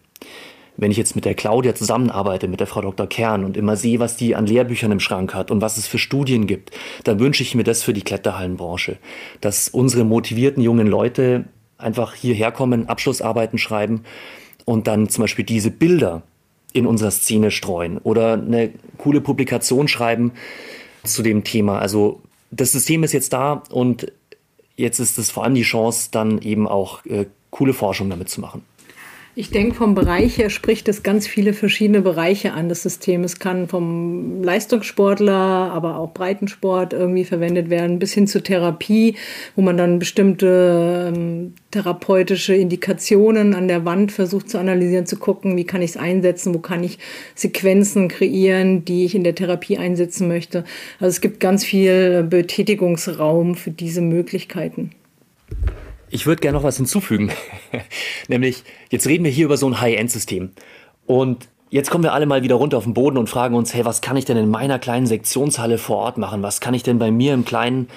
Wenn 0.75 0.91
ich 0.91 0.97
jetzt 0.97 1.15
mit 1.15 1.25
der 1.25 1.35
Claudia 1.35 1.75
zusammenarbeite, 1.75 2.47
mit 2.47 2.59
der 2.59 2.67
Frau 2.67 2.81
Dr. 2.81 3.07
Kern 3.07 3.45
und 3.45 3.57
immer 3.57 3.75
sehe, 3.75 3.99
was 3.99 4.17
die 4.17 4.35
an 4.35 4.47
Lehrbüchern 4.47 4.91
im 4.91 4.99
Schrank 4.99 5.33
hat 5.35 5.51
und 5.51 5.61
was 5.61 5.77
es 5.77 5.87
für 5.87 5.99
Studien 5.99 6.47
gibt, 6.47 6.71
dann 7.03 7.19
wünsche 7.19 7.43
ich 7.43 7.53
mir 7.53 7.63
das 7.63 7.83
für 7.83 7.93
die 7.93 8.01
Kletterhallenbranche, 8.01 8.97
dass 9.39 9.69
unsere 9.69 10.03
motivierten 10.03 10.63
jungen 10.63 10.87
Leute 10.87 11.45
einfach 11.77 12.15
hierher 12.15 12.51
kommen, 12.51 12.89
Abschlussarbeiten 12.89 13.59
schreiben 13.59 14.03
und 14.65 14.87
dann 14.87 15.09
zum 15.09 15.23
Beispiel 15.23 15.45
diese 15.45 15.69
Bilder 15.69 16.23
in 16.73 16.85
unserer 16.85 17.11
Szene 17.11 17.51
streuen 17.51 17.97
oder 17.99 18.33
eine 18.33 18.71
coole 18.97 19.21
Publikation 19.21 19.87
schreiben 19.87 20.31
zu 21.03 21.21
dem 21.21 21.43
Thema. 21.43 21.79
Also 21.79 22.21
das 22.51 22.71
System 22.71 23.03
ist 23.03 23.13
jetzt 23.13 23.33
da 23.33 23.63
und 23.69 24.11
jetzt 24.75 24.99
ist 24.99 25.17
es 25.17 25.31
vor 25.31 25.43
allem 25.43 25.55
die 25.55 25.61
Chance, 25.61 26.09
dann 26.11 26.39
eben 26.41 26.67
auch 26.67 27.05
äh, 27.05 27.25
coole 27.51 27.73
Forschung 27.73 28.09
damit 28.09 28.29
zu 28.29 28.41
machen. 28.41 28.65
Ich 29.35 29.49
denke, 29.49 29.73
vom 29.73 29.95
Bereich 29.95 30.37
her 30.37 30.51
spricht 30.51 30.87
es 30.87 31.01
ganz 31.01 31.25
viele 31.25 31.53
verschiedene 31.53 32.01
Bereiche 32.01 32.53
an, 32.53 32.69
das 32.69 32.83
System. 32.83 33.23
Es 33.23 33.39
kann 33.39 33.67
vom 33.67 34.43
Leistungssportler, 34.43 35.33
aber 35.33 35.97
auch 35.97 36.13
Breitensport 36.13 36.93
irgendwie 36.93 37.23
verwendet 37.25 37.71
werden, 37.71 37.97
bis 37.97 38.13
hin 38.13 38.27
zur 38.27 38.43
Therapie, 38.43 39.15
wo 39.55 39.63
man 39.63 39.75
dann 39.75 39.97
bestimmte 39.97 41.11
ähm, 41.15 41.55
therapeutische 41.71 42.53
Indikationen 42.53 43.55
an 43.55 43.67
der 43.67 43.85
Wand 43.85 44.11
versucht 44.11 44.51
zu 44.51 44.59
analysieren, 44.59 45.07
zu 45.07 45.17
gucken, 45.17 45.57
wie 45.57 45.65
kann 45.65 45.81
ich 45.81 45.91
es 45.91 45.97
einsetzen, 45.97 46.53
wo 46.53 46.59
kann 46.59 46.83
ich 46.83 46.99
Sequenzen 47.33 48.09
kreieren, 48.09 48.85
die 48.85 49.03
ich 49.03 49.15
in 49.15 49.23
der 49.23 49.33
Therapie 49.33 49.79
einsetzen 49.79 50.27
möchte. 50.27 50.63
Also 50.99 51.09
es 51.09 51.21
gibt 51.21 51.39
ganz 51.39 51.65
viel 51.65 52.21
Betätigungsraum 52.21 53.55
für 53.55 53.71
diese 53.71 54.01
Möglichkeiten. 54.01 54.91
Ich 56.13 56.27
würde 56.27 56.41
gerne 56.41 56.59
noch 56.59 56.63
was 56.63 56.77
hinzufügen. 56.77 57.31
Nämlich, 58.27 58.63
jetzt 58.91 59.07
reden 59.07 59.23
wir 59.23 59.31
hier 59.31 59.45
über 59.45 59.57
so 59.57 59.67
ein 59.67 59.81
High-End-System. 59.81 60.51
Und 61.07 61.47
jetzt 61.71 61.89
kommen 61.89 62.03
wir 62.03 62.13
alle 62.13 62.27
mal 62.27 62.43
wieder 62.43 62.53
runter 62.53 62.77
auf 62.77 62.83
den 62.83 62.93
Boden 62.93 63.17
und 63.17 63.29
fragen 63.29 63.55
uns, 63.55 63.73
hey, 63.73 63.83
was 63.83 64.01
kann 64.01 64.15
ich 64.15 64.23
denn 64.23 64.37
in 64.37 64.47
meiner 64.47 64.77
kleinen 64.77 65.07
Sektionshalle 65.07 65.79
vor 65.79 65.97
Ort 65.97 66.19
machen? 66.19 66.43
Was 66.43 66.61
kann 66.61 66.75
ich 66.75 66.83
denn 66.83 66.99
bei 66.99 67.09
mir 67.09 67.33
im 67.33 67.45
kleinen 67.45 67.87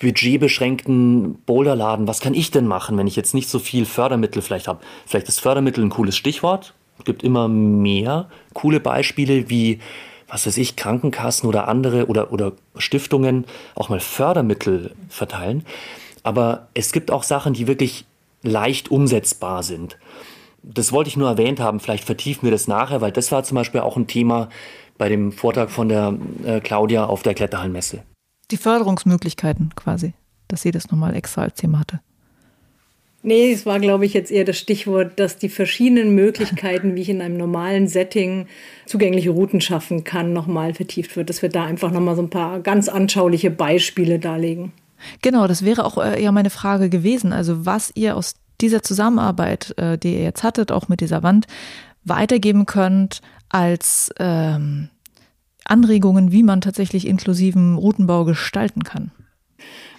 budgetbeschränkten 0.00 1.36
Boulderladen, 1.46 2.08
was 2.08 2.18
kann 2.18 2.34
ich 2.34 2.50
denn 2.50 2.66
machen, 2.66 2.98
wenn 2.98 3.06
ich 3.06 3.14
jetzt 3.14 3.32
nicht 3.32 3.48
so 3.48 3.60
viel 3.60 3.84
Fördermittel 3.84 4.42
vielleicht 4.42 4.66
habe? 4.66 4.80
Vielleicht 5.06 5.28
ist 5.28 5.38
Fördermittel 5.38 5.84
ein 5.84 5.90
cooles 5.90 6.16
Stichwort. 6.16 6.74
Es 6.98 7.04
gibt 7.04 7.22
immer 7.22 7.46
mehr 7.46 8.28
coole 8.54 8.80
Beispiele 8.80 9.48
wie 9.48 9.78
was 10.28 10.44
weiß 10.44 10.56
ich, 10.56 10.74
Krankenkassen 10.74 11.48
oder 11.48 11.68
andere 11.68 12.06
oder, 12.06 12.32
oder 12.32 12.52
Stiftungen 12.76 13.44
auch 13.76 13.88
mal 13.88 14.00
Fördermittel 14.00 14.90
verteilen. 15.08 15.64
Aber 16.26 16.66
es 16.74 16.90
gibt 16.90 17.12
auch 17.12 17.22
Sachen, 17.22 17.52
die 17.52 17.68
wirklich 17.68 18.04
leicht 18.42 18.90
umsetzbar 18.90 19.62
sind. 19.62 19.96
Das 20.64 20.90
wollte 20.90 21.06
ich 21.06 21.16
nur 21.16 21.28
erwähnt 21.28 21.60
haben, 21.60 21.78
vielleicht 21.78 22.02
vertiefen 22.02 22.42
wir 22.42 22.50
das 22.50 22.66
nachher, 22.66 23.00
weil 23.00 23.12
das 23.12 23.30
war 23.30 23.44
zum 23.44 23.54
Beispiel 23.54 23.80
auch 23.80 23.96
ein 23.96 24.08
Thema 24.08 24.48
bei 24.98 25.08
dem 25.08 25.30
Vortrag 25.30 25.70
von 25.70 25.88
der 25.88 26.18
äh, 26.44 26.58
Claudia 26.58 27.06
auf 27.06 27.22
der 27.22 27.34
Kletterhallenmesse. 27.34 28.02
Die 28.50 28.56
Förderungsmöglichkeiten 28.56 29.70
quasi, 29.76 30.14
dass 30.48 30.62
sie 30.62 30.72
das 30.72 30.90
nochmal 30.90 31.14
extra 31.14 31.42
als 31.42 31.54
Thema 31.54 31.78
hatte. 31.78 32.00
Nee, 33.22 33.52
es 33.52 33.64
war, 33.64 33.78
glaube 33.78 34.04
ich, 34.04 34.12
jetzt 34.12 34.32
eher 34.32 34.44
das 34.44 34.58
Stichwort, 34.58 35.20
dass 35.20 35.38
die 35.38 35.48
verschiedenen 35.48 36.12
Möglichkeiten, 36.16 36.96
wie 36.96 37.02
ich 37.02 37.08
in 37.08 37.20
einem 37.20 37.36
normalen 37.36 37.86
Setting 37.86 38.48
zugängliche 38.84 39.30
Routen 39.30 39.60
schaffen 39.60 40.02
kann, 40.02 40.32
nochmal 40.32 40.74
vertieft 40.74 41.16
wird. 41.16 41.30
Dass 41.30 41.42
wir 41.42 41.50
da 41.50 41.64
einfach 41.64 41.92
nochmal 41.92 42.16
so 42.16 42.22
ein 42.22 42.30
paar 42.30 42.58
ganz 42.58 42.88
anschauliche 42.88 43.52
Beispiele 43.52 44.18
darlegen. 44.18 44.72
Genau, 45.22 45.46
das 45.46 45.64
wäre 45.64 45.84
auch 45.84 45.98
äh, 45.98 46.22
ja 46.22 46.32
meine 46.32 46.50
Frage 46.50 46.88
gewesen. 46.88 47.32
Also 47.32 47.66
was 47.66 47.92
ihr 47.94 48.16
aus 48.16 48.34
dieser 48.60 48.82
Zusammenarbeit, 48.82 49.76
äh, 49.78 49.98
die 49.98 50.14
ihr 50.14 50.22
jetzt 50.22 50.42
hattet, 50.42 50.72
auch 50.72 50.88
mit 50.88 51.00
dieser 51.00 51.22
Wand, 51.22 51.46
weitergeben 52.04 52.66
könnt 52.66 53.20
als 53.48 54.10
ähm, 54.18 54.88
Anregungen, 55.64 56.32
wie 56.32 56.42
man 56.42 56.60
tatsächlich 56.60 57.06
inklusiven 57.06 57.76
Routenbau 57.76 58.24
gestalten 58.24 58.84
kann. 58.84 59.10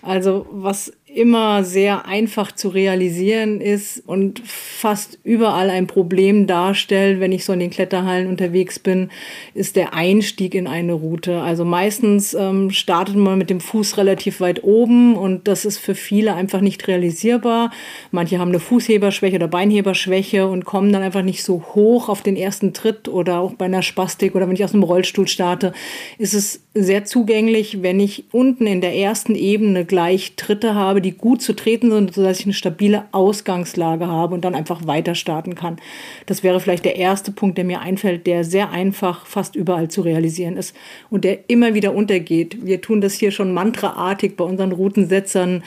Also 0.01 0.47
was 0.51 0.93
immer 1.13 1.63
sehr 1.63 2.05
einfach 2.05 2.51
zu 2.51 2.67
realisieren 2.67 3.61
ist 3.61 4.03
und 4.05 4.41
fast 4.45 5.19
überall 5.23 5.69
ein 5.69 5.87
Problem 5.87 6.47
darstellt, 6.47 7.21
wenn 7.21 7.31
ich 7.31 7.45
so 7.45 7.53
in 7.53 7.59
den 7.59 7.69
Kletterhallen 7.69 8.27
unterwegs 8.27 8.77
bin, 8.77 9.09
ist 9.53 9.77
der 9.77 9.93
Einstieg 9.93 10.53
in 10.53 10.67
eine 10.67 10.93
Route. 10.93 11.41
Also 11.41 11.63
meistens 11.63 12.33
ähm, 12.33 12.71
startet 12.71 13.15
man 13.15 13.37
mit 13.37 13.49
dem 13.49 13.61
Fuß 13.61 13.97
relativ 13.97 14.41
weit 14.41 14.63
oben 14.63 15.15
und 15.15 15.47
das 15.47 15.63
ist 15.63 15.77
für 15.77 15.95
viele 15.95 16.35
einfach 16.35 16.59
nicht 16.59 16.87
realisierbar. 16.87 17.71
Manche 18.11 18.37
haben 18.39 18.49
eine 18.49 18.59
Fußheberschwäche 18.59 19.37
oder 19.37 19.47
Beinheberschwäche 19.47 20.45
und 20.45 20.65
kommen 20.65 20.91
dann 20.91 21.03
einfach 21.03 21.23
nicht 21.23 21.41
so 21.41 21.63
hoch 21.73 22.09
auf 22.09 22.21
den 22.21 22.35
ersten 22.35 22.73
Tritt 22.73 23.07
oder 23.07 23.39
auch 23.39 23.53
bei 23.53 23.65
einer 23.65 23.81
Spastik 23.81 24.35
oder 24.35 24.47
wenn 24.47 24.55
ich 24.55 24.63
aus 24.63 24.73
einem 24.73 24.83
Rollstuhl 24.83 25.27
starte, 25.27 25.71
ist 26.17 26.33
es 26.33 26.61
sehr 26.73 27.05
zugänglich, 27.05 27.81
wenn 27.81 27.99
ich 27.99 28.25
unten 28.31 28.67
in 28.67 28.81
der 28.81 28.95
ersten 28.95 29.35
Ebene 29.35 29.85
gleich 29.85 30.33
Tritte 30.35 30.75
habe, 30.75 30.96
die 31.01 31.11
gut 31.11 31.41
zu 31.41 31.53
treten 31.53 31.91
sind, 31.91 32.13
sodass 32.13 32.39
ich 32.39 32.45
eine 32.45 32.53
stabile 32.53 33.05
Ausgangslage 33.11 34.07
habe 34.07 34.33
und 34.33 34.45
dann 34.45 34.55
einfach 34.55 34.85
weiter 34.87 35.15
starten 35.15 35.55
kann. 35.55 35.77
Das 36.25 36.43
wäre 36.43 36.59
vielleicht 36.59 36.85
der 36.85 36.95
erste 36.95 37.31
Punkt, 37.31 37.57
der 37.57 37.65
mir 37.65 37.81
einfällt, 37.81 38.27
der 38.27 38.43
sehr 38.43 38.71
einfach 38.71 39.25
fast 39.25 39.55
überall 39.55 39.89
zu 39.89 40.01
realisieren 40.01 40.57
ist 40.57 40.75
und 41.09 41.23
der 41.23 41.49
immer 41.49 41.73
wieder 41.73 41.93
untergeht. 41.93 42.65
Wir 42.65 42.81
tun 42.81 43.01
das 43.01 43.13
hier 43.13 43.31
schon 43.31 43.53
mantraartig 43.53 44.35
bei 44.35 44.43
unseren 44.43 44.71
Routensetzern 44.71 45.63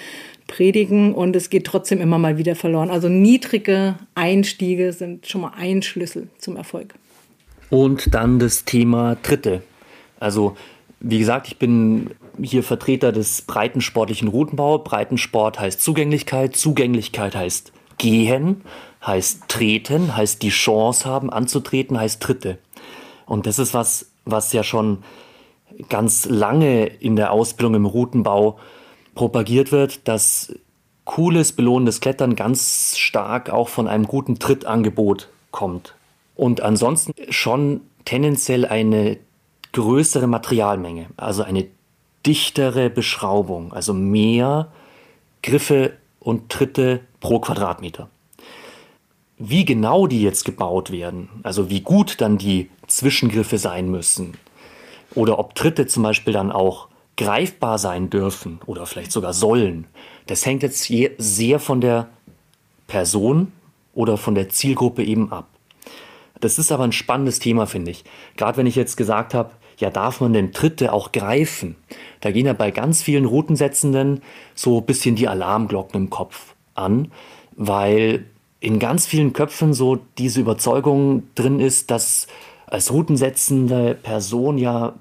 predigen 0.47 1.15
und 1.15 1.37
es 1.37 1.49
geht 1.49 1.65
trotzdem 1.65 2.01
immer 2.01 2.19
mal 2.19 2.37
wieder 2.37 2.57
verloren. 2.57 2.91
Also 2.91 3.09
niedrige 3.09 3.95
Einstiege 4.15 4.93
sind 4.93 5.27
schon 5.27 5.43
mal 5.43 5.53
ein 5.57 5.83
Schlüssel 5.83 6.29
zum 6.39 6.57
Erfolg. 6.57 6.95
Und 7.71 8.15
dann 8.15 8.41
das 8.41 8.65
Thema 8.65 9.17
Tritte. 9.23 9.63
Also 10.19 10.57
wie 10.99 11.19
gesagt, 11.19 11.47
ich 11.49 11.57
bin 11.57 12.11
hier 12.43 12.63
Vertreter 12.63 13.13
des 13.13 13.43
breitensportlichen 13.43 14.29
Routenbau. 14.29 14.79
Breitensport 14.79 15.59
heißt 15.59 15.81
Zugänglichkeit, 15.81 16.57
Zugänglichkeit 16.57 17.35
heißt 17.35 17.73
gehen, 17.99 18.63
heißt 19.05 19.49
treten, 19.49 20.17
heißt 20.17 20.43
die 20.43 20.51
Chance 20.51 21.09
haben 21.09 21.31
anzutreten, 21.31 21.99
heißt 21.99 22.23
Tritte. 22.23 22.59
Und 23.27 23.47
das 23.47 23.59
ist 23.59 23.75
was, 23.75 24.11
was 24.25 24.53
ja 24.53 24.63
schon 24.63 25.03
ganz 25.89 26.27
lange 26.27 26.87
in 26.87 27.17
der 27.17 27.33
Ausbildung 27.33 27.75
im 27.75 27.87
Routenbau 27.87 28.59
propagiert 29.15 29.73
wird, 29.73 30.09
dass 30.09 30.55
cooles, 31.05 31.53
belohnendes 31.53 32.01
Klettern 32.01 32.37
ganz 32.37 32.97
stark 32.97 33.51
auch 33.51 33.69
von 33.69 33.89
einem 33.89 34.07
guten 34.07 34.39
Trittangebot 34.39 35.29
kommt. 35.51 35.95
Und 36.35 36.61
ansonsten 36.61 37.13
schon 37.31 37.83
tendenziell 38.05 38.65
eine 38.65 39.19
größere 39.73 40.27
Materialmenge, 40.27 41.07
also 41.17 41.43
eine 41.43 41.67
dichtere 42.27 42.91
Beschraubung, 42.91 43.73
also 43.73 43.95
mehr 43.95 44.69
Griffe 45.43 45.95
und 46.19 46.51
Tritte 46.51 47.01
pro 47.21 47.41
Quadratmeter. 47.41 48.11
Wie 49.39 49.65
genau 49.65 50.07
die 50.07 50.23
jetzt 50.23 50.45
gebaut 50.45 50.91
werden, 50.91 51.29
also 51.43 51.71
wie 51.71 51.81
gut 51.81 52.21
dann 52.21 52.37
die 52.37 52.71
Zwischengriffe 52.87 53.57
sein 53.57 53.91
müssen, 53.91 54.35
oder 55.15 55.39
ob 55.39 55.55
Tritte 55.55 55.87
zum 55.87 56.03
Beispiel 56.03 56.33
dann 56.33 56.53
auch 56.53 56.89
greifbar 57.17 57.79
sein 57.79 58.11
dürfen 58.11 58.61
oder 58.67 58.87
vielleicht 58.87 59.13
sogar 59.13 59.33
sollen, 59.33 59.87
das 60.27 60.47
hängt 60.47 60.63
jetzt 60.63 60.93
sehr 61.19 61.59
von 61.59 61.81
der 61.81 62.09
Person 62.87 63.53
oder 63.95 64.17
von 64.17 64.35
der 64.35 64.49
Zielgruppe 64.49 65.03
eben 65.05 65.33
ab. 65.33 65.49
Das 66.41 66.59
ist 66.59 66.73
aber 66.73 66.85
ein 66.85 66.93
spannendes 66.93 67.39
Thema, 67.39 67.67
finde 67.67 67.91
ich. 67.91 68.05
Gerade 68.37 68.57
wenn 68.59 68.67
ich 68.67 68.77
jetzt 68.77 68.97
gesagt 68.97 69.35
habe, 69.35 69.51
ja, 69.81 69.91
darf 69.91 70.21
man 70.21 70.33
denn 70.33 70.53
Tritte 70.53 70.93
auch 70.93 71.13
greifen? 71.13 71.77
Da 72.21 72.31
gehen 72.31 72.47
ja 72.47 72.53
bei 72.53 72.71
ganz 72.71 73.03
vielen 73.03 73.25
Routensetzenden 73.25 74.23
so 74.55 74.79
ein 74.79 74.87
bisschen 74.87 75.17
die 75.17 75.29
Alarmglocken 75.29 76.03
im 76.03 76.11
Kopf 76.11 76.55
an, 76.75 77.11
weil 77.57 78.27
in 78.61 78.79
ganz 78.79 79.07
vielen 79.07 79.33
Köpfen 79.33 79.73
so 79.73 79.99
diese 80.19 80.41
Überzeugung 80.41 81.25
drin 81.35 81.61
ist, 81.61 81.91
dass 81.91 82.27
als 82.67 82.93
routensetzende 82.93 83.95
Person 83.95 84.59
ja 84.59 84.95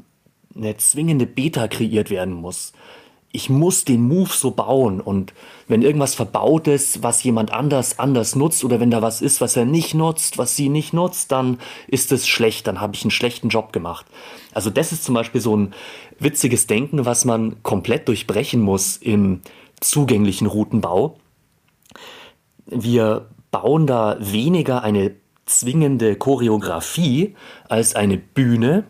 eine 0.55 0.77
zwingende 0.77 1.25
Beta 1.25 1.67
kreiert 1.67 2.09
werden 2.09 2.33
muss 2.33 2.73
ich 3.31 3.49
muss 3.49 3.85
den 3.85 4.07
Move 4.07 4.31
so 4.31 4.51
bauen 4.51 4.99
und 4.99 5.33
wenn 5.67 5.83
irgendwas 5.83 6.15
verbaut 6.15 6.67
ist, 6.67 7.03
was 7.03 7.23
jemand 7.23 7.53
anders 7.53 7.99
anders 7.99 8.35
nutzt 8.35 8.63
oder 8.63 8.79
wenn 8.79 8.89
da 8.89 9.03
was 9.03 9.21
ist, 9.21 9.39
was 9.39 9.55
er 9.55 9.65
nicht 9.65 9.93
nutzt, 9.93 10.39
was 10.39 10.55
sie 10.55 10.67
nicht 10.67 10.93
nutzt, 10.93 11.31
dann 11.31 11.59
ist 11.87 12.11
es 12.11 12.27
schlecht, 12.27 12.65
dann 12.65 12.81
habe 12.81 12.95
ich 12.95 13.03
einen 13.03 13.11
schlechten 13.11 13.49
Job 13.49 13.71
gemacht. 13.71 14.07
Also 14.51 14.71
das 14.71 14.91
ist 14.91 15.03
zum 15.03 15.13
Beispiel 15.13 15.41
so 15.41 15.55
ein 15.55 15.73
witziges 16.17 16.65
Denken, 16.65 17.05
was 17.05 17.23
man 17.23 17.61
komplett 17.61 18.07
durchbrechen 18.07 18.61
muss 18.61 18.97
im 18.97 19.41
zugänglichen 19.79 20.47
Routenbau. 20.47 21.17
Wir 22.65 23.27
bauen 23.51 23.85
da 23.85 24.17
weniger 24.19 24.83
eine 24.83 25.15
zwingende 25.45 26.15
Choreografie 26.15 27.35
als 27.67 27.95
eine 27.95 28.17
Bühne, 28.17 28.85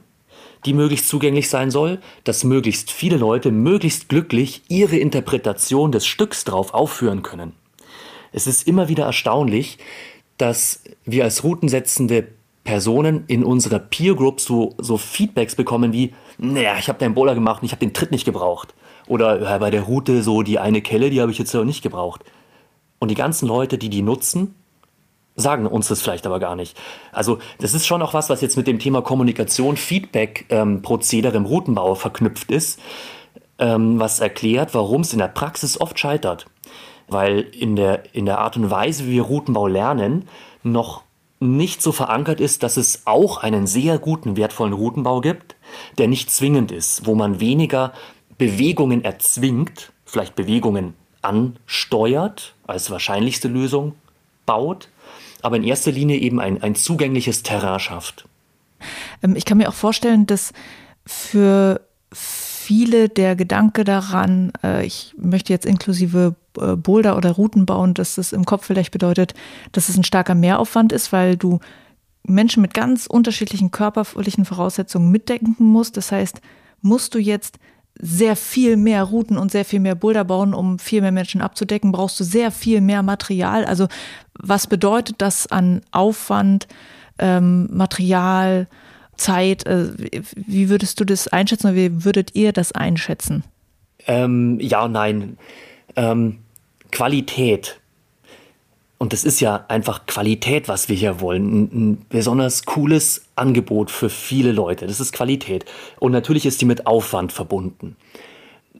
die 0.66 0.74
möglichst 0.74 1.08
zugänglich 1.08 1.50
sein 1.50 1.72
soll, 1.72 2.00
dass 2.24 2.44
möglichst 2.44 2.92
viele 2.92 3.18
Leute 3.18 3.52
möglichst 3.52 4.10
glücklich 4.10 4.62
ihre 4.68 4.98
Interpretation 4.98 5.92
des 5.92 6.06
Stücks 6.06 6.44
drauf 6.44 6.74
aufführen 6.74 7.24
können. 7.24 7.54
Es 8.32 8.48
ist 8.48 8.68
immer 8.68 8.90
wieder 8.90 9.06
erstaunlich, 9.06 9.78
dass 10.38 10.84
wir 11.06 11.24
als 11.24 11.44
routensetzende 11.44 12.28
Personen 12.64 13.24
in 13.28 13.44
unserer 13.44 13.80
Peer 13.80 14.16
Group 14.16 14.42
so, 14.42 14.76
so 14.78 14.98
Feedbacks 14.98 15.56
bekommen 15.56 15.92
wie, 15.94 16.14
naja, 16.38 16.76
ich 16.78 16.88
habe 16.88 17.00
deinen 17.00 17.16
Bowler 17.16 17.34
gemacht 17.34 17.62
und 17.62 17.66
ich 17.66 17.72
habe 17.72 17.86
den 17.86 17.94
Tritt 17.94 18.12
nicht 18.12 18.26
gebraucht. 18.26 18.74
Oder 19.08 19.42
ja, 19.42 19.58
bei 19.58 19.72
der 19.72 19.82
Route 19.82 20.22
so 20.22 20.44
die 20.44 20.60
eine 20.60 20.82
Kelle, 20.82 21.10
die 21.10 21.20
habe 21.22 21.32
ich 21.32 21.40
jetzt 21.40 21.56
auch 21.56 21.64
nicht 21.64 21.82
gebraucht. 21.82 22.24
Und 23.00 23.10
die 23.10 23.16
ganzen 23.16 23.48
Leute, 23.48 23.78
die 23.78 23.90
die 23.90 24.02
nutzen, 24.02 24.54
sagen 25.40 25.66
uns 25.66 25.88
das 25.88 26.02
vielleicht 26.02 26.26
aber 26.26 26.40
gar 26.40 26.56
nicht. 26.56 26.78
Also 27.12 27.40
das 27.60 27.74
ist 27.74 27.88
schon 27.88 28.02
auch 28.02 28.14
was, 28.14 28.30
was 28.30 28.42
jetzt 28.42 28.58
mit 28.58 28.68
dem 28.68 28.80
Thema 28.80 29.02
Kommunikation, 29.02 29.78
Feedback, 29.78 30.46
ähm, 30.50 30.82
Prozedere 30.82 31.38
im 31.38 31.46
Routenbau 31.46 31.96
verknüpft 31.96 32.52
ist, 32.52 32.80
ähm, 33.58 34.00
was 34.00 34.20
erklärt, 34.20 34.74
warum 34.74 35.02
es 35.02 35.14
in 35.14 35.20
der 35.20 35.28
Praxis 35.28 35.80
oft 35.80 36.00
scheitert. 36.00 36.46
Weil 37.08 37.40
in 37.40 37.76
der, 37.76 38.14
in 38.14 38.26
der 38.26 38.40
Art 38.40 38.56
und 38.58 38.70
Weise, 38.70 39.06
wie 39.06 39.14
wir 39.14 39.24
Routenbau 39.24 39.68
lernen, 39.68 40.28
noch 40.64 41.04
nicht 41.40 41.82
so 41.82 41.92
verankert 41.92 42.42
ist, 42.42 42.64
dass 42.64 42.78
es 42.78 43.04
auch 43.06 43.38
einen 43.38 43.66
sehr 43.66 43.98
guten, 43.98 44.36
wertvollen 44.36 44.74
Routenbau 44.74 45.22
gibt, 45.22 45.56
der 45.98 46.08
nicht 46.08 46.30
zwingend 46.32 46.72
ist, 46.72 47.06
wo 47.06 47.16
man 47.16 47.40
weniger 47.40 47.94
Bewegungen 48.38 49.04
erzwingt, 49.04 49.92
vielleicht 50.06 50.36
Bewegungen 50.36 50.96
ansteuert, 51.22 52.56
als 52.68 52.92
wahrscheinlichste 52.92 53.48
Lösung 53.48 53.96
baut, 54.46 54.90
aber 55.44 55.58
in 55.58 55.64
erster 55.64 55.92
Linie 55.92 56.18
eben 56.18 56.40
ein, 56.40 56.62
ein 56.62 56.76
zugängliches 56.76 57.44
Terrain 57.44 57.80
schafft. 57.80 58.26
Ähm, 59.24 59.36
ich 59.36 59.46
kann 59.46 59.58
mir 59.58 59.70
auch 59.70 59.74
vorstellen, 59.74 60.26
dass 60.26 60.54
für 61.06 61.82
viele 62.12 63.10
der 63.10 63.36
Gedanke 63.36 63.84
daran, 63.84 64.52
äh, 64.64 64.86
ich 64.86 65.16
möchte 65.18 65.52
jetzt 65.52 65.66
inklusive 65.66 66.36
äh, 66.60 66.76
Boulder 66.76 67.18
oder 67.18 67.32
Routen 67.32 67.66
bauen, 67.66 67.94
dass 67.94 68.16
das 68.16 68.32
im 68.32 68.46
Kopf 68.46 68.66
vielleicht 68.66 68.92
bedeutet, 68.92 69.34
dass 69.72 69.90
es 69.90 69.98
ein 69.98 70.04
starker 70.04 70.36
Mehraufwand 70.36 70.92
ist, 70.92 71.12
weil 71.12 71.36
du 71.36 71.60
Menschen 72.24 72.62
mit 72.62 72.74
ganz 72.74 73.08
unterschiedlichen 73.08 73.72
körperlichen 73.72 74.46
Voraussetzungen 74.46 75.10
mitdenken 75.10 75.64
musst. 75.64 75.98
Das 75.98 76.12
heißt, 76.12 76.42
musst 76.82 77.16
du 77.16 77.20
jetzt 77.20 77.58
sehr 78.00 78.36
viel 78.36 78.78
mehr 78.78 79.04
Routen 79.04 79.38
und 79.38 79.52
sehr 79.52 79.66
viel 79.66 79.82
mehr 79.82 79.96
Boulder 79.96 80.24
bauen, 80.24 80.54
um 80.54 80.80
viel 80.80 81.02
mehr 81.02 81.12
Menschen 81.12 81.42
abzudecken, 81.42 81.92
brauchst 81.92 82.20
du 82.20 82.24
sehr 82.24 82.50
viel 82.52 82.82
mehr 82.82 83.04
Material. 83.04 83.66
Also 83.66 83.88
was 84.34 84.68
bedeutet 84.68 85.16
das 85.20 85.48
an 85.48 85.82
Aufwand, 85.92 86.68
ähm, 87.20 87.68
Material, 87.72 88.68
Zeit? 89.18 89.66
Äh, 89.66 89.90
wie 90.36 90.70
würdest 90.70 91.00
du 91.00 91.06
das 91.06 91.28
einschätzen 91.28 91.68
oder 91.68 91.76
wie 91.76 92.06
würdet 92.06 92.36
ihr 92.36 92.54
das 92.54 92.72
einschätzen? 92.72 93.44
Ähm, 94.08 94.60
ja 94.62 94.88
nein. 94.88 95.38
Ähm, 95.98 96.40
Qualität 96.92 97.80
und 99.00 99.14
das 99.14 99.24
ist 99.24 99.40
ja 99.40 99.66
einfach 99.70 100.06
Qualität, 100.06 100.68
was 100.68 100.90
wir 100.90 100.96
hier 100.96 101.22
wollen. 101.22 101.48
Ein, 101.48 101.64
ein, 101.72 102.06
besonders 102.10 102.66
cooles 102.66 103.24
Angebot 103.36 103.92
für 103.92 104.10
viele 104.10 104.52
Leute. 104.52 104.88
Das 104.88 105.00
ist 105.00 105.14
Qualität. 105.14 105.64
Und 106.00 106.12
natürlich 106.12 106.46
ist 106.46 106.60
die 106.60 106.66
mit 106.66 106.86
Aufwand 106.86 107.32
verbunden. 107.32 107.96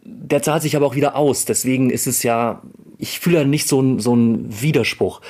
Der 0.04 0.42
zahlt 0.42 0.62
sich 0.62 0.76
aber 0.76 0.86
auch 0.86 0.96
wieder 0.96 1.16
aus. 1.16 1.46
Deswegen 1.46 1.90
ist 1.90 2.06
es 2.06 2.22
ja, 2.22 2.62
ich 2.98 3.20
fühle 3.22 3.38
ja 3.38 3.44
nicht 3.46 3.70
so 3.70 3.80
einen 3.80 4.00
so 4.00 4.14
Widerspruch. 4.18 5.22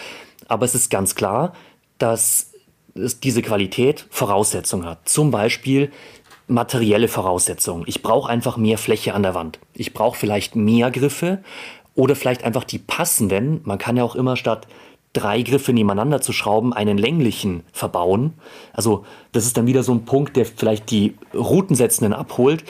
Aber 0.48 0.66
es 0.66 0.74
ist 0.74 0.90
ganz 0.90 1.14
klar, 1.14 1.54
dass 2.00 2.50
es 2.96 3.20
diese 3.20 3.44
Qualität 3.44 4.08
Voraussetzungen 4.10 4.88
hat. 4.88 5.08
Zum 5.08 5.30
Beispiel 5.30 5.92
materielle 6.48 7.08
Voraussetzungen. 7.08 7.84
Ich 7.86 8.02
brauche 8.02 8.28
einfach 8.28 8.58
mehr 8.58 8.80
Fläche 8.80 9.14
an 9.14 9.22
der 9.22 9.36
Wand. 9.36 9.60
Ich 9.76 9.94
brauche 9.94 10.18
vielleicht 10.18 10.56
mehr 10.56 10.90
Griffe 10.90 11.44
oder 12.00 12.16
vielleicht 12.16 12.46
einfach 12.46 12.64
die 12.64 12.80
passenden. 12.80 13.60
Man 13.66 13.78
kann 13.78 13.98
ja 13.98 14.04
auch 14.06 14.16
immer 14.16 14.38
statt 14.38 14.68
drei 15.12 15.42
Griffe 15.42 15.74
nebeneinander 15.74 16.22
zu 16.22 16.32
schrauben, 16.32 16.72
einen 16.72 16.98
länglichen 16.98 17.64
verbauen. 17.74 18.36
Also 18.72 19.06
das 19.34 19.46
ist 19.46 19.58
dann 19.58 19.68
wieder 19.68 19.84
so 19.84 19.92
ein 19.92 20.06
Punkt, 20.06 20.38
der 20.38 20.46
vielleicht 20.46 20.92
die 20.92 21.16
Routensetzenden 21.34 22.14
abholt. 22.14 22.64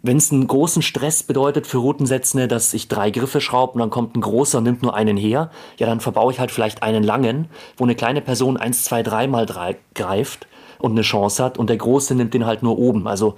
wenn 0.00 0.16
es 0.16 0.30
einen 0.30 0.46
großen 0.46 0.82
Stress 0.82 1.22
bedeutet 1.24 1.66
für 1.66 1.78
Routensetzende, 1.78 2.46
dass 2.46 2.72
ich 2.72 2.88
drei 2.88 3.10
Griffe 3.10 3.40
schraube 3.40 3.72
und 3.72 3.80
dann 3.80 3.90
kommt 3.90 4.16
ein 4.16 4.20
großer 4.20 4.58
und 4.58 4.64
nimmt 4.64 4.82
nur 4.82 4.94
einen 4.94 5.16
her, 5.16 5.50
ja, 5.76 5.86
dann 5.86 6.00
verbaue 6.00 6.32
ich 6.32 6.38
halt 6.38 6.50
vielleicht 6.50 6.82
einen 6.82 7.02
langen, 7.02 7.48
wo 7.76 7.84
eine 7.84 7.96
kleine 7.96 8.20
Person 8.20 8.56
eins, 8.56 8.84
zwei, 8.84 9.02
dreimal 9.02 9.44
drei 9.44 9.76
greift 9.94 10.46
und 10.78 10.92
eine 10.92 11.02
Chance 11.02 11.42
hat 11.42 11.58
und 11.58 11.68
der 11.68 11.78
große 11.78 12.14
nimmt 12.14 12.34
den 12.34 12.46
halt 12.46 12.62
nur 12.62 12.78
oben. 12.78 13.08
Also 13.08 13.34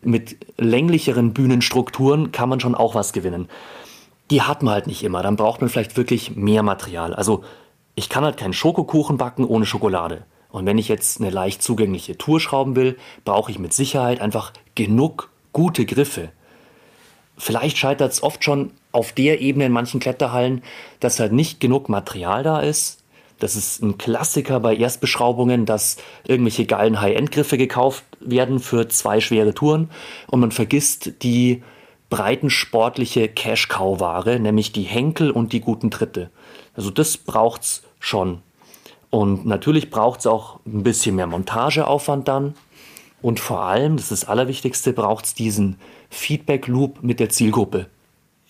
mit 0.00 0.38
länglicheren 0.56 1.34
Bühnenstrukturen 1.34 2.32
kann 2.32 2.48
man 2.48 2.60
schon 2.60 2.74
auch 2.74 2.94
was 2.94 3.12
gewinnen. 3.12 3.48
Die 4.32 4.40
hat 4.40 4.62
man 4.62 4.72
halt 4.72 4.86
nicht 4.86 5.02
immer. 5.02 5.22
Dann 5.22 5.36
braucht 5.36 5.60
man 5.60 5.68
vielleicht 5.68 5.98
wirklich 5.98 6.34
mehr 6.36 6.62
Material. 6.62 7.12
Also 7.12 7.44
ich 7.94 8.08
kann 8.08 8.24
halt 8.24 8.38
keinen 8.38 8.54
Schokokuchen 8.54 9.18
backen 9.18 9.44
ohne 9.44 9.66
Schokolade. 9.66 10.24
Und 10.48 10.64
wenn 10.64 10.78
ich 10.78 10.88
jetzt 10.88 11.20
eine 11.20 11.28
leicht 11.28 11.62
zugängliche 11.62 12.16
Tour 12.16 12.40
schrauben 12.40 12.74
will, 12.74 12.96
brauche 13.26 13.50
ich 13.50 13.58
mit 13.58 13.74
Sicherheit 13.74 14.22
einfach 14.22 14.54
genug 14.74 15.28
gute 15.52 15.84
Griffe. 15.84 16.30
Vielleicht 17.36 17.76
scheitert 17.76 18.10
es 18.10 18.22
oft 18.22 18.42
schon 18.42 18.70
auf 18.90 19.12
der 19.12 19.42
Ebene 19.42 19.66
in 19.66 19.72
manchen 19.72 20.00
Kletterhallen, 20.00 20.62
dass 20.98 21.20
halt 21.20 21.34
nicht 21.34 21.60
genug 21.60 21.90
Material 21.90 22.42
da 22.42 22.60
ist. 22.60 23.04
Das 23.38 23.54
ist 23.54 23.82
ein 23.82 23.98
Klassiker 23.98 24.60
bei 24.60 24.74
Erstbeschraubungen, 24.74 25.66
dass 25.66 25.98
irgendwelche 26.26 26.64
geilen 26.64 27.02
High-End-Griffe 27.02 27.58
gekauft 27.58 28.04
werden 28.18 28.60
für 28.60 28.88
zwei 28.88 29.20
schwere 29.20 29.52
Touren 29.52 29.90
und 30.28 30.40
man 30.40 30.52
vergisst 30.52 31.22
die 31.22 31.62
breitensportliche 32.12 33.26
Cash-Cow-Ware, 33.26 34.38
nämlich 34.38 34.70
die 34.70 34.82
Henkel 34.82 35.30
und 35.30 35.54
die 35.54 35.60
guten 35.60 35.90
Tritte. 35.90 36.28
Also 36.76 36.90
das 36.90 37.16
braucht's 37.16 37.84
schon. 38.00 38.42
Und 39.08 39.46
natürlich 39.46 39.88
braucht 39.88 40.20
es 40.20 40.26
auch 40.26 40.60
ein 40.66 40.82
bisschen 40.82 41.16
mehr 41.16 41.26
Montageaufwand 41.26 42.28
dann. 42.28 42.54
Und 43.22 43.40
vor 43.40 43.62
allem, 43.62 43.96
das 43.96 44.10
ist 44.10 44.24
das 44.24 44.28
Allerwichtigste, 44.28 44.92
braucht 44.92 45.24
es 45.24 45.32
diesen 45.34 45.78
Feedback-Loop 46.10 47.02
mit 47.02 47.18
der 47.18 47.30
Zielgruppe. 47.30 47.86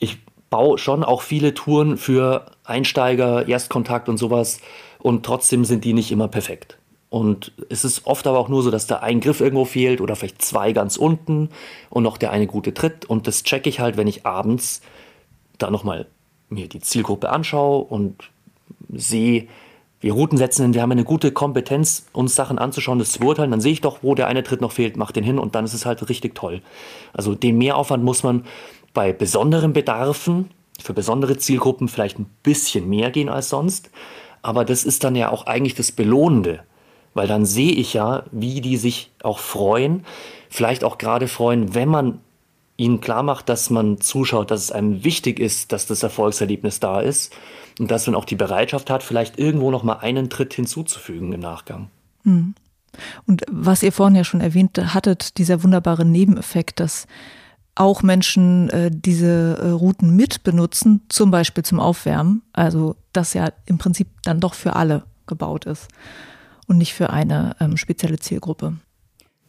Ich 0.01 0.19
baue 0.51 0.77
schon 0.77 1.05
auch 1.05 1.23
viele 1.23 1.55
Touren 1.55 1.99
für 1.99 2.47
Einsteiger, 2.65 3.47
Erstkontakt 3.47 4.09
und 4.09 4.19
sowas 4.19 4.61
und 4.99 5.25
trotzdem 5.25 5.65
sind 5.65 5.85
die 5.85 5.93
nicht 5.93 6.11
immer 6.11 6.27
perfekt. 6.27 6.79
Und 7.13 7.53
es 7.69 7.85
ist 7.85 8.07
oft 8.07 8.27
aber 8.27 8.39
auch 8.39 8.49
nur 8.49 8.63
so, 8.63 8.71
dass 8.71 8.87
da 8.87 9.01
ein 9.01 9.21
Griff 9.21 9.43
irgendwo 9.43 9.67
fehlt 9.67 10.01
oder 10.01 10.17
vielleicht 10.17 10.41
zwei 10.41 10.73
ganz 10.73 10.97
unten 10.97 11.51
und 11.91 12.05
noch 12.05 12.17
der 12.17 12.31
eine 12.31 12.47
gute 12.47 12.73
Tritt. 12.73 13.05
Und 13.05 13.27
das 13.27 13.43
checke 13.43 13.69
ich 13.69 13.81
halt, 13.81 13.99
wenn 13.99 14.07
ich 14.07 14.25
abends 14.25 14.81
da 15.59 15.71
nochmal 15.71 16.07
mir 16.49 16.71
die 16.71 16.81
Zielgruppe 16.81 17.29
anschaue 17.29 17.85
und 17.85 18.31
sehe, 18.91 19.47
wir 20.01 20.15
Routen 20.15 20.39
setzen, 20.39 20.73
wir 20.73 20.81
haben 20.81 20.91
eine 20.91 21.05
gute 21.05 21.33
Kompetenz, 21.33 22.07
uns 22.15 22.35
Sachen 22.35 22.59
anzuschauen, 22.59 22.99
das 22.99 23.13
zu 23.13 23.21
beurteilen, 23.21 23.51
dann 23.51 23.61
sehe 23.61 23.73
ich 23.73 23.83
doch, 23.83 23.99
wo 24.01 24.15
der 24.15 24.27
eine 24.27 24.43
Tritt 24.43 24.63
noch 24.63 24.73
fehlt, 24.73 24.97
mach 24.97 25.13
den 25.13 25.23
hin 25.23 25.39
und 25.39 25.55
dann 25.55 25.67
ist 25.67 25.75
es 25.75 25.85
halt 25.85 26.09
richtig 26.09 26.35
toll. 26.35 26.63
Also 27.13 27.35
den 27.35 27.59
Mehraufwand 27.59 28.03
muss 28.03 28.23
man 28.23 28.47
bei 28.95 29.13
besonderen 29.13 29.75
Bedarfen, 29.75 30.49
für 30.81 30.95
besondere 30.95 31.37
Zielgruppen 31.37 31.89
vielleicht 31.89 32.19
ein 32.19 32.31
bisschen 32.43 32.89
mehr 32.89 33.11
gehen 33.11 33.29
als 33.29 33.51
sonst, 33.51 33.91
aber 34.41 34.65
das 34.65 34.85
ist 34.85 35.05
dann 35.05 35.15
ja 35.15 35.31
auch 35.31 35.45
eigentlich 35.45 35.75
das 35.75 35.93
Belohnende, 35.93 36.65
weil 37.15 37.29
dann 37.29 37.45
sehe 37.45 37.73
ich 37.73 37.95
ja, 37.95 38.25
wie 38.31 38.61
die 38.61 38.77
sich 38.77 39.11
auch 39.23 39.39
freuen, 39.39 40.05
vielleicht 40.49 40.85
auch 40.85 40.99
gerade 40.99 41.29
freuen, 41.29 41.75
wenn 41.75 41.89
man 41.89 42.21
ihnen 42.77 43.01
klar 43.01 43.23
macht, 43.23 43.49
dass 43.49 43.71
man 43.71 44.01
zuschaut, 44.01 44.51
dass 44.51 44.63
es 44.63 44.73
einem 44.73 45.05
wichtig 45.05 45.39
ist, 45.39 45.73
dass 45.73 45.87
das 45.87 46.03
Erfolgserlebnis 46.03 46.81
da 46.81 47.01
ist 47.01 47.35
und 47.79 47.91
dass 47.91 48.07
man 48.07 48.17
auch 48.17 48.25
die 48.25 48.35
Bereitschaft 48.35 48.91
hat, 48.91 49.03
vielleicht 49.03 49.39
irgendwo 49.39 49.71
noch 49.71 49.83
mal 49.83 49.99
einen 49.99 50.31
Tritt 50.31 50.55
hinzuzufügen 50.55 51.33
im 51.33 51.41
Nachgang. 51.41 51.91
Hm. 52.25 52.55
Und 53.27 53.43
was 53.51 53.83
ihr 53.83 53.93
vorhin 53.93 54.17
ja 54.17 54.25
schon 54.25 54.41
erwähnt 54.41 54.79
hattet, 54.79 55.39
dieser 55.39 55.63
wunderbare 55.63 56.05
Nebeneffekt, 56.05 56.81
dass 56.81 57.07
auch 57.75 58.03
Menschen 58.03 58.69
äh, 58.69 58.91
diese 58.93 59.59
äh, 59.59 59.69
Routen 59.71 60.15
mit 60.15 60.43
benutzen, 60.43 61.03
zum 61.09 61.31
Beispiel 61.31 61.65
zum 61.65 61.81
Aufwärmen. 61.81 62.43
Also 62.53 62.97
das 63.15 63.33
ja 63.33 63.51
im 63.65 63.79
Prinzip 63.79 64.09
dann 64.25 64.41
doch 64.41 64.53
für 64.53 64.77
alle 64.77 65.05
gebaut 65.27 65.65
ist 65.65 65.89
und 66.67 66.79
nicht 66.79 66.95
für 66.95 67.11
eine 67.11 67.57
ähm, 67.61 67.77
spezielle 67.77 68.19
Zielgruppe. 68.19 68.75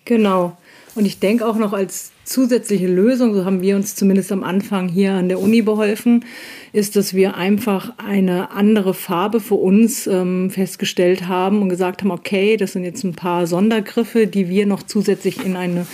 Genau. 0.06 0.58
Und 0.96 1.06
ich 1.06 1.20
denke 1.20 1.48
auch 1.48 1.56
noch 1.56 1.74
als 1.74 2.12
zusätzliche 2.24 2.88
Lösung, 2.88 3.34
so 3.34 3.46
haben 3.46 3.62
wir 3.62 3.76
uns 3.76 3.96
zumindest 3.96 4.32
am 4.32 4.44
Anfang 4.44 4.88
hier 4.88 5.14
an 5.14 5.30
der 5.30 5.40
Uni 5.40 5.62
beholfen, 5.62 6.26
ist, 6.72 6.96
dass 6.96 7.14
wir 7.14 7.36
einfach 7.36 7.94
eine 7.98 8.52
andere 8.52 8.94
Farbe 8.94 9.40
für 9.40 9.56
uns 9.56 10.08
ähm, 10.08 10.50
festgestellt 10.50 11.28
haben 11.28 11.62
und 11.62 11.70
gesagt 11.70 12.02
haben, 12.02 12.12
okay, 12.12 12.58
das 12.58 12.74
sind 12.74 12.84
jetzt 12.84 13.04
ein 13.04 13.14
paar 13.14 13.46
Sondergriffe, 13.46 14.26
die 14.26 14.50
wir 14.50 14.66
noch 14.66 14.82
zusätzlich 14.82 15.46
in 15.46 15.56
eine 15.56 15.86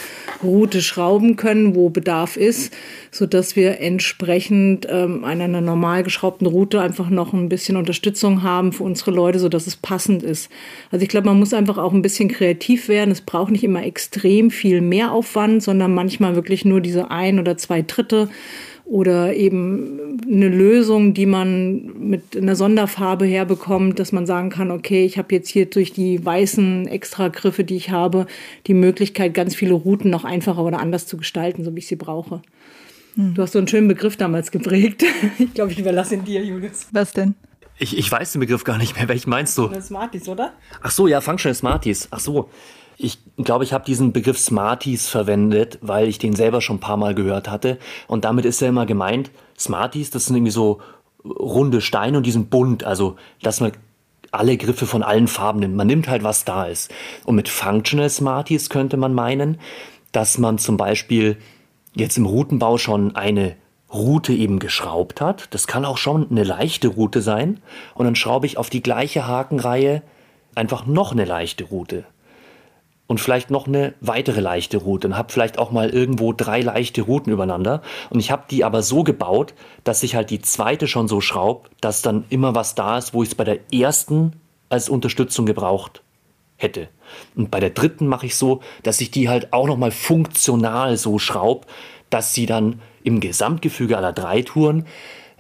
Route 0.42 0.82
schrauben 0.82 1.36
können, 1.36 1.76
wo 1.76 1.90
Bedarf 1.90 2.38
ist, 2.38 2.74
so 3.12 3.26
dass 3.26 3.58
wir 3.58 3.82
entsprechend 3.82 4.88
ähm, 4.90 5.26
einer 5.26 5.48
normal 5.60 6.04
geschraubten 6.04 6.48
Route 6.48 6.80
einfach 6.80 7.10
noch 7.10 7.34
ein 7.34 7.50
bisschen 7.50 7.76
Unterstützung 7.76 8.42
haben 8.42 8.72
für 8.72 8.84
unsere 8.84 9.12
Leute, 9.12 9.40
so 9.40 9.50
dass 9.50 9.68
es 9.68 9.76
passend 9.76 10.24
ist. 10.24 10.50
Also 10.92 11.04
ich 11.04 11.10
glaube, 11.10 11.28
man 11.28 11.40
muss 11.40 11.54
einfach 11.54 11.78
auch 11.78 11.92
ein 11.92 12.02
bisschen 12.02 12.30
kreativ 12.30 12.88
werden. 12.88 13.12
Es 13.12 13.22
braucht 13.22 13.52
nicht 13.52 13.64
immer 13.66 13.84
extrem 13.84 14.50
viel 14.50 14.80
Mehraufwand, 14.80 15.62
sondern 15.62 15.94
manchmal 15.94 16.19
wirklich 16.36 16.66
nur 16.66 16.82
diese 16.82 17.12
ein 17.12 17.40
oder 17.40 17.58
zwei 17.58 17.82
Dritte 17.82 18.30
oder 18.90 19.36
eben 19.36 20.20
eine 20.28 20.50
Lösung, 20.50 21.14
die 21.14 21.28
man 21.28 22.10
mit 22.10 22.36
einer 22.36 22.56
Sonderfarbe 22.56 23.26
herbekommt, 23.26 24.00
dass 24.00 24.12
man 24.12 24.26
sagen 24.26 24.50
kann, 24.50 24.72
okay, 24.72 25.06
ich 25.06 25.20
habe 25.20 25.34
jetzt 25.36 25.50
hier 25.50 25.68
durch 25.68 25.94
die 25.94 26.26
weißen 26.26 26.88
Extragriffe, 26.88 27.64
die 27.64 27.76
ich 27.76 27.92
habe, 27.92 28.26
die 28.66 28.74
Möglichkeit, 28.74 29.36
ganz 29.36 29.56
viele 29.56 29.74
Routen 29.74 30.10
noch 30.10 30.24
einfacher 30.24 30.64
oder 30.64 30.80
anders 30.80 31.06
zu 31.06 31.18
gestalten, 31.18 31.64
so 31.64 31.76
wie 31.76 31.80
ich 31.80 31.88
sie 31.88 31.98
brauche. 31.98 32.42
Hm. 33.16 33.36
Du 33.36 33.44
hast 33.44 33.52
so 33.52 33.60
einen 33.60 33.68
schönen 33.68 33.88
Begriff 33.88 34.18
damals 34.18 34.52
geprägt. 34.52 35.04
Ich 35.38 35.54
glaube, 35.54 35.72
ich 35.72 35.80
überlasse 35.80 36.16
ihn 36.16 36.26
dir, 36.26 36.44
Julius. 36.44 36.88
Was 36.92 37.14
denn? 37.14 37.36
Ich, 37.78 37.98
ich 37.98 38.12
weiß 38.12 38.34
den 38.34 38.40
Begriff 38.40 38.64
gar 38.64 38.78
nicht 38.78 38.96
mehr. 38.98 39.08
Welchen 39.08 39.30
meinst 39.30 39.58
du? 39.58 39.70
Smarties, 39.82 40.28
oder? 40.28 40.54
Ach 40.82 40.92
so, 40.92 41.08
ja, 41.08 41.22
Functional 41.22 41.56
Smarties. 41.56 42.08
Ach 42.12 42.20
so. 42.20 42.50
Ich 43.02 43.18
glaube, 43.38 43.64
ich 43.64 43.72
habe 43.72 43.86
diesen 43.86 44.12
Begriff 44.12 44.38
Smarties 44.38 45.08
verwendet, 45.08 45.80
weil 45.82 46.10
ich 46.10 46.20
den 46.20 46.36
selber 46.36 46.60
schon 46.60 46.76
ein 46.76 46.82
paar 46.82 46.98
Mal 46.98 47.16
gehört 47.16 47.50
hatte. 47.50 47.78
Und 48.08 48.26
damit 48.26 48.44
ist 48.44 48.60
ja 48.60 48.68
immer 48.68 48.86
gemeint, 48.86 49.32
Smarties, 49.58 50.12
das 50.12 50.26
sind 50.26 50.36
irgendwie 50.36 50.52
so 50.52 50.82
runde 51.24 51.80
Steine 51.80 52.18
und 52.18 52.26
die 52.26 52.32
sind 52.32 52.50
bunt. 52.50 52.84
Also, 52.84 53.16
dass 53.42 53.62
man 53.62 53.72
alle 54.32 54.58
Griffe 54.58 54.86
von 54.86 55.02
allen 55.02 55.30
Farben 55.30 55.62
nimmt. 55.62 55.78
Man 55.78 55.88
nimmt 55.88 56.10
halt, 56.10 56.24
was 56.24 56.44
da 56.44 56.66
ist. 56.66 56.92
Und 57.24 57.36
mit 57.36 57.48
Functional 57.48 58.10
Smarties 58.10 58.70
könnte 58.70 58.98
man 58.98 59.14
meinen, 59.14 59.62
dass 60.12 60.38
man 60.38 60.58
zum 60.58 60.76
Beispiel 60.76 61.38
jetzt 61.96 62.18
im 62.18 62.26
Routenbau 62.26 62.78
schon 62.78 63.16
eine 63.16 63.56
Route 63.94 64.34
eben 64.34 64.60
geschraubt 64.60 65.22
hat. 65.22 65.48
Das 65.54 65.68
kann 65.68 65.86
auch 65.86 65.98
schon 65.98 66.30
eine 66.30 66.44
leichte 66.44 66.90
Route 66.90 67.22
sein. 67.22 67.62
Und 67.96 68.04
dann 68.04 68.16
schraube 68.16 68.46
ich 68.46 68.58
auf 68.58 68.70
die 68.70 68.84
gleiche 68.84 69.26
Hakenreihe 69.26 70.04
einfach 70.54 70.86
noch 70.86 71.14
eine 71.14 71.24
leichte 71.24 71.64
Route 71.64 72.04
und 73.10 73.20
vielleicht 73.20 73.50
noch 73.50 73.66
eine 73.66 73.96
weitere 74.02 74.40
leichte 74.40 74.78
Route 74.78 75.08
und 75.08 75.18
habe 75.18 75.34
vielleicht 75.34 75.58
auch 75.58 75.72
mal 75.72 75.90
irgendwo 75.90 76.32
drei 76.32 76.62
leichte 76.62 77.02
Routen 77.02 77.34
übereinander. 77.34 77.82
Und 78.12 78.20
ich 78.20 78.30
habe 78.30 78.44
die 78.52 78.64
aber 78.64 78.84
so 78.84 79.04
gebaut, 79.04 79.56
dass 79.84 80.04
ich 80.04 80.14
halt 80.14 80.30
die 80.30 80.42
zweite 80.42 80.88
schon 80.88 81.08
so 81.08 81.20
schraube, 81.20 81.70
dass 81.82 82.04
dann 82.04 82.26
immer 82.30 82.54
was 82.54 82.76
da 82.76 83.00
ist, 83.00 83.16
wo 83.16 83.24
ich 83.24 83.30
es 83.30 83.36
bei 83.36 83.44
der 83.44 83.74
ersten 83.74 84.34
als 84.70 84.90
Unterstützung 84.90 85.48
gebraucht 85.48 86.04
hätte. 86.56 86.88
Und 87.36 87.50
bei 87.50 87.60
der 87.60 87.72
dritten 87.72 88.06
mache 88.06 88.28
ich 88.28 88.36
so, 88.36 88.62
dass 88.84 89.02
ich 89.02 89.10
die 89.10 89.28
halt 89.28 89.54
auch 89.54 89.66
nochmal 89.66 89.92
funktional 89.92 90.96
so 90.96 91.18
schraube, 91.18 91.66
dass 92.12 92.36
sie 92.36 92.46
dann 92.46 92.80
im 93.04 93.22
Gesamtgefüge 93.22 93.98
aller 93.98 94.14
drei 94.14 94.44
Touren 94.44 94.86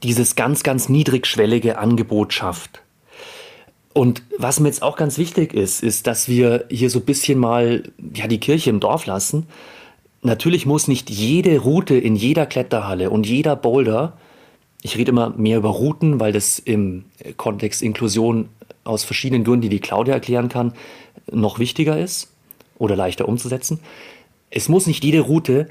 dieses 0.01 0.35
ganz, 0.35 0.63
ganz 0.63 0.89
niedrigschwellige 0.89 1.77
Angebot 1.77 2.33
schafft. 2.33 2.81
Und 3.93 4.21
was 4.37 4.59
mir 4.59 4.67
jetzt 4.67 4.83
auch 4.83 4.97
ganz 4.97 5.17
wichtig 5.17 5.53
ist, 5.53 5.83
ist, 5.83 6.07
dass 6.07 6.27
wir 6.27 6.65
hier 6.69 6.89
so 6.89 6.99
ein 6.99 7.05
bisschen 7.05 7.39
mal 7.39 7.83
ja, 8.13 8.27
die 8.27 8.39
Kirche 8.39 8.69
im 8.69 8.79
Dorf 8.79 9.05
lassen. 9.05 9.47
Natürlich 10.21 10.65
muss 10.65 10.87
nicht 10.87 11.09
jede 11.09 11.59
Route 11.59 11.95
in 11.95 12.15
jeder 12.15 12.45
Kletterhalle 12.45 13.09
und 13.09 13.25
jeder 13.25 13.55
Boulder, 13.55 14.17
ich 14.81 14.97
rede 14.97 15.11
immer 15.11 15.31
mehr 15.31 15.57
über 15.57 15.69
Routen, 15.69 16.19
weil 16.19 16.31
das 16.31 16.59
im 16.59 17.05
Kontext 17.37 17.81
Inklusion 17.81 18.49
aus 18.83 19.03
verschiedenen 19.03 19.43
Gründen, 19.43 19.63
die 19.63 19.69
die 19.69 19.79
Claudia 19.79 20.13
erklären 20.13 20.49
kann, 20.49 20.73
noch 21.31 21.59
wichtiger 21.59 21.99
ist 21.99 22.31
oder 22.77 22.95
leichter 22.95 23.27
umzusetzen. 23.27 23.79
Es 24.49 24.69
muss 24.69 24.87
nicht 24.87 25.03
jede 25.03 25.21
Route 25.21 25.67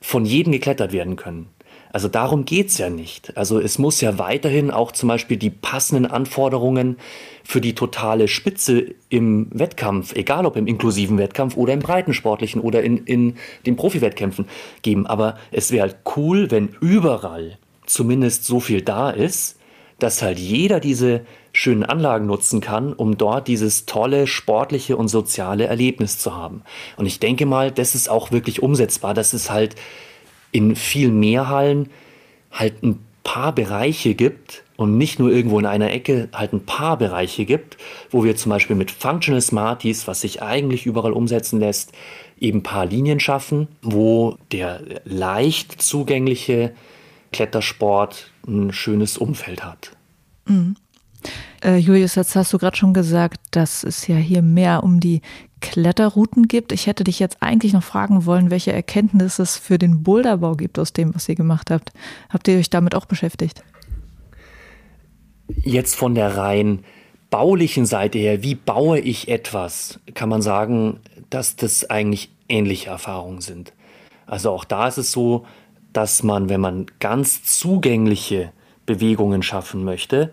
von 0.00 0.24
jedem 0.24 0.52
geklettert 0.52 0.92
werden 0.92 1.16
können. 1.16 1.48
Also 1.92 2.08
darum 2.08 2.46
geht's 2.46 2.78
ja 2.78 2.88
nicht. 2.88 3.36
Also 3.36 3.60
es 3.60 3.78
muss 3.78 4.00
ja 4.00 4.18
weiterhin 4.18 4.70
auch 4.70 4.92
zum 4.92 5.10
Beispiel 5.10 5.36
die 5.36 5.50
passenden 5.50 6.06
Anforderungen 6.06 6.96
für 7.44 7.60
die 7.60 7.74
totale 7.74 8.28
Spitze 8.28 8.94
im 9.10 9.48
Wettkampf, 9.50 10.14
egal 10.14 10.46
ob 10.46 10.56
im 10.56 10.66
inklusiven 10.66 11.18
Wettkampf 11.18 11.56
oder 11.56 11.74
im 11.74 11.80
breitensportlichen 11.80 12.62
oder 12.62 12.82
in, 12.82 12.98
in 13.04 13.36
den 13.66 13.76
Profiwettkämpfen 13.76 14.46
geben. 14.80 15.06
Aber 15.06 15.36
es 15.50 15.70
wäre 15.70 15.82
halt 15.82 15.96
cool, 16.16 16.50
wenn 16.50 16.70
überall 16.80 17.58
zumindest 17.84 18.46
so 18.46 18.58
viel 18.58 18.80
da 18.80 19.10
ist, 19.10 19.58
dass 19.98 20.22
halt 20.22 20.38
jeder 20.38 20.80
diese 20.80 21.20
schönen 21.52 21.84
Anlagen 21.84 22.26
nutzen 22.26 22.60
kann, 22.60 22.92
um 22.94 23.18
dort 23.18 23.46
dieses 23.46 23.84
tolle 23.84 24.26
sportliche 24.26 24.96
und 24.96 25.08
soziale 25.08 25.66
Erlebnis 25.66 26.18
zu 26.18 26.34
haben. 26.34 26.62
Und 26.96 27.04
ich 27.06 27.20
denke 27.20 27.44
mal, 27.44 27.70
das 27.70 27.94
ist 27.94 28.08
auch 28.08 28.32
wirklich 28.32 28.62
umsetzbar. 28.62 29.12
Das 29.12 29.34
ist 29.34 29.50
halt 29.50 29.76
in 30.52 30.76
viel 30.76 31.10
mehr 31.10 31.48
Hallen 31.48 31.88
halt 32.50 32.82
ein 32.82 33.00
paar 33.24 33.54
Bereiche 33.54 34.14
gibt 34.14 34.62
und 34.76 34.98
nicht 34.98 35.18
nur 35.18 35.30
irgendwo 35.30 35.58
in 35.58 35.66
einer 35.66 35.90
Ecke 35.90 36.28
halt 36.32 36.52
ein 36.52 36.64
paar 36.64 36.96
Bereiche 36.98 37.44
gibt, 37.44 37.76
wo 38.10 38.24
wir 38.24 38.36
zum 38.36 38.50
Beispiel 38.50 38.76
mit 38.76 38.90
Functional 38.90 39.40
Smarties, 39.40 40.06
was 40.06 40.20
sich 40.20 40.42
eigentlich 40.42 40.86
überall 40.86 41.12
umsetzen 41.12 41.60
lässt, 41.60 41.92
eben 42.38 42.58
ein 42.58 42.62
paar 42.62 42.86
Linien 42.86 43.20
schaffen, 43.20 43.68
wo 43.82 44.36
der 44.50 44.82
leicht 45.04 45.80
zugängliche 45.80 46.72
Klettersport 47.32 48.30
ein 48.46 48.72
schönes 48.72 49.16
Umfeld 49.16 49.64
hat. 49.64 49.92
Mhm. 50.46 50.76
Äh, 51.62 51.76
Julius, 51.76 52.16
jetzt 52.16 52.34
hast 52.34 52.52
du 52.52 52.58
gerade 52.58 52.76
schon 52.76 52.92
gesagt, 52.92 53.40
dass 53.52 53.84
es 53.84 54.06
ja 54.08 54.16
hier 54.16 54.42
mehr 54.42 54.82
um 54.82 54.98
die 54.98 55.22
Kletterrouten 55.62 56.48
gibt. 56.48 56.72
Ich 56.72 56.86
hätte 56.86 57.04
dich 57.04 57.18
jetzt 57.18 57.38
eigentlich 57.40 57.72
noch 57.72 57.82
fragen 57.82 58.26
wollen, 58.26 58.50
welche 58.50 58.72
Erkenntnisse 58.72 59.42
es 59.42 59.56
für 59.56 59.78
den 59.78 60.02
Boulderbau 60.02 60.54
gibt 60.54 60.78
aus 60.78 60.92
dem, 60.92 61.14
was 61.14 61.28
ihr 61.28 61.36
gemacht 61.36 61.70
habt. 61.70 61.92
Habt 62.28 62.46
ihr 62.48 62.58
euch 62.58 62.68
damit 62.68 62.94
auch 62.94 63.06
beschäftigt? 63.06 63.64
Jetzt 65.48 65.94
von 65.94 66.14
der 66.14 66.36
rein 66.36 66.84
baulichen 67.30 67.86
Seite 67.86 68.18
her, 68.18 68.42
wie 68.42 68.54
baue 68.54 68.98
ich 69.00 69.28
etwas, 69.28 69.98
kann 70.12 70.28
man 70.28 70.42
sagen, 70.42 71.00
dass 71.30 71.56
das 71.56 71.88
eigentlich 71.88 72.30
ähnliche 72.48 72.90
Erfahrungen 72.90 73.40
sind. 73.40 73.72
Also 74.26 74.50
auch 74.50 74.64
da 74.64 74.86
ist 74.88 74.98
es 74.98 75.12
so, 75.12 75.46
dass 75.94 76.22
man, 76.22 76.48
wenn 76.48 76.60
man 76.60 76.86
ganz 77.00 77.42
zugängliche 77.44 78.52
Bewegungen 78.84 79.42
schaffen 79.42 79.84
möchte, 79.84 80.32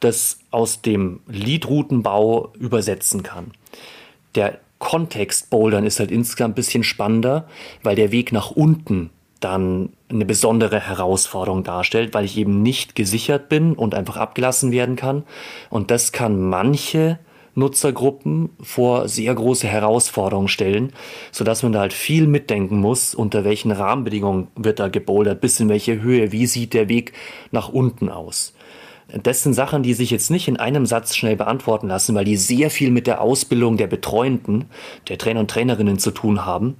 das 0.00 0.40
aus 0.50 0.82
dem 0.82 1.20
Leadroutenbau 1.26 2.52
übersetzen 2.58 3.22
kann. 3.22 3.52
Der 4.34 4.58
Kontext 4.78 5.50
Bouldern 5.50 5.86
ist 5.86 6.00
halt 6.00 6.10
insgesamt 6.10 6.52
ein 6.52 6.56
bisschen 6.56 6.82
spannender, 6.82 7.48
weil 7.82 7.96
der 7.96 8.12
Weg 8.12 8.32
nach 8.32 8.50
unten 8.50 9.10
dann 9.40 9.90
eine 10.08 10.24
besondere 10.24 10.80
Herausforderung 10.80 11.64
darstellt, 11.64 12.14
weil 12.14 12.24
ich 12.24 12.38
eben 12.38 12.62
nicht 12.62 12.94
gesichert 12.94 13.48
bin 13.48 13.74
und 13.74 13.94
einfach 13.94 14.16
abgelassen 14.16 14.72
werden 14.72 14.96
kann. 14.96 15.24
Und 15.70 15.90
das 15.90 16.12
kann 16.12 16.40
manche 16.40 17.18
Nutzergruppen 17.54 18.50
vor 18.60 19.08
sehr 19.08 19.34
große 19.34 19.66
Herausforderungen 19.66 20.48
stellen, 20.48 20.92
sodass 21.30 21.62
man 21.62 21.72
da 21.72 21.80
halt 21.80 21.92
viel 21.92 22.26
mitdenken 22.26 22.78
muss, 22.78 23.14
unter 23.14 23.44
welchen 23.44 23.70
Rahmenbedingungen 23.70 24.48
wird 24.56 24.80
da 24.80 24.88
gebouldert, 24.88 25.40
bis 25.40 25.60
in 25.60 25.68
welche 25.68 26.00
Höhe, 26.00 26.32
wie 26.32 26.46
sieht 26.46 26.74
der 26.74 26.88
Weg 26.88 27.12
nach 27.52 27.68
unten 27.68 28.08
aus. 28.08 28.54
Das 29.22 29.42
sind 29.42 29.54
Sachen, 29.54 29.82
die 29.82 29.94
sich 29.94 30.10
jetzt 30.10 30.30
nicht 30.30 30.48
in 30.48 30.56
einem 30.56 30.86
Satz 30.86 31.14
schnell 31.14 31.36
beantworten 31.36 31.86
lassen, 31.86 32.14
weil 32.14 32.24
die 32.24 32.36
sehr 32.36 32.68
viel 32.68 32.90
mit 32.90 33.06
der 33.06 33.20
Ausbildung 33.20 33.76
der 33.76 33.86
Betreuenden, 33.86 34.64
der 35.08 35.18
Trainer 35.18 35.40
und 35.40 35.50
Trainerinnen 35.50 35.98
zu 35.98 36.10
tun 36.10 36.44
haben. 36.44 36.76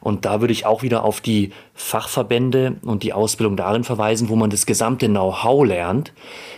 Und 0.00 0.24
da 0.24 0.40
würde 0.40 0.52
ich 0.52 0.66
auch 0.66 0.82
wieder 0.82 1.02
auf 1.04 1.20
die 1.20 1.50
Fachverbände 1.74 2.76
und 2.82 3.02
die 3.02 3.14
Ausbildung 3.14 3.56
darin 3.56 3.84
verweisen, 3.84 4.28
wo 4.28 4.36
man 4.36 4.50
das 4.50 4.66
gesamte 4.66 5.06
Know-how 5.06 5.64
lernt, 5.66 6.12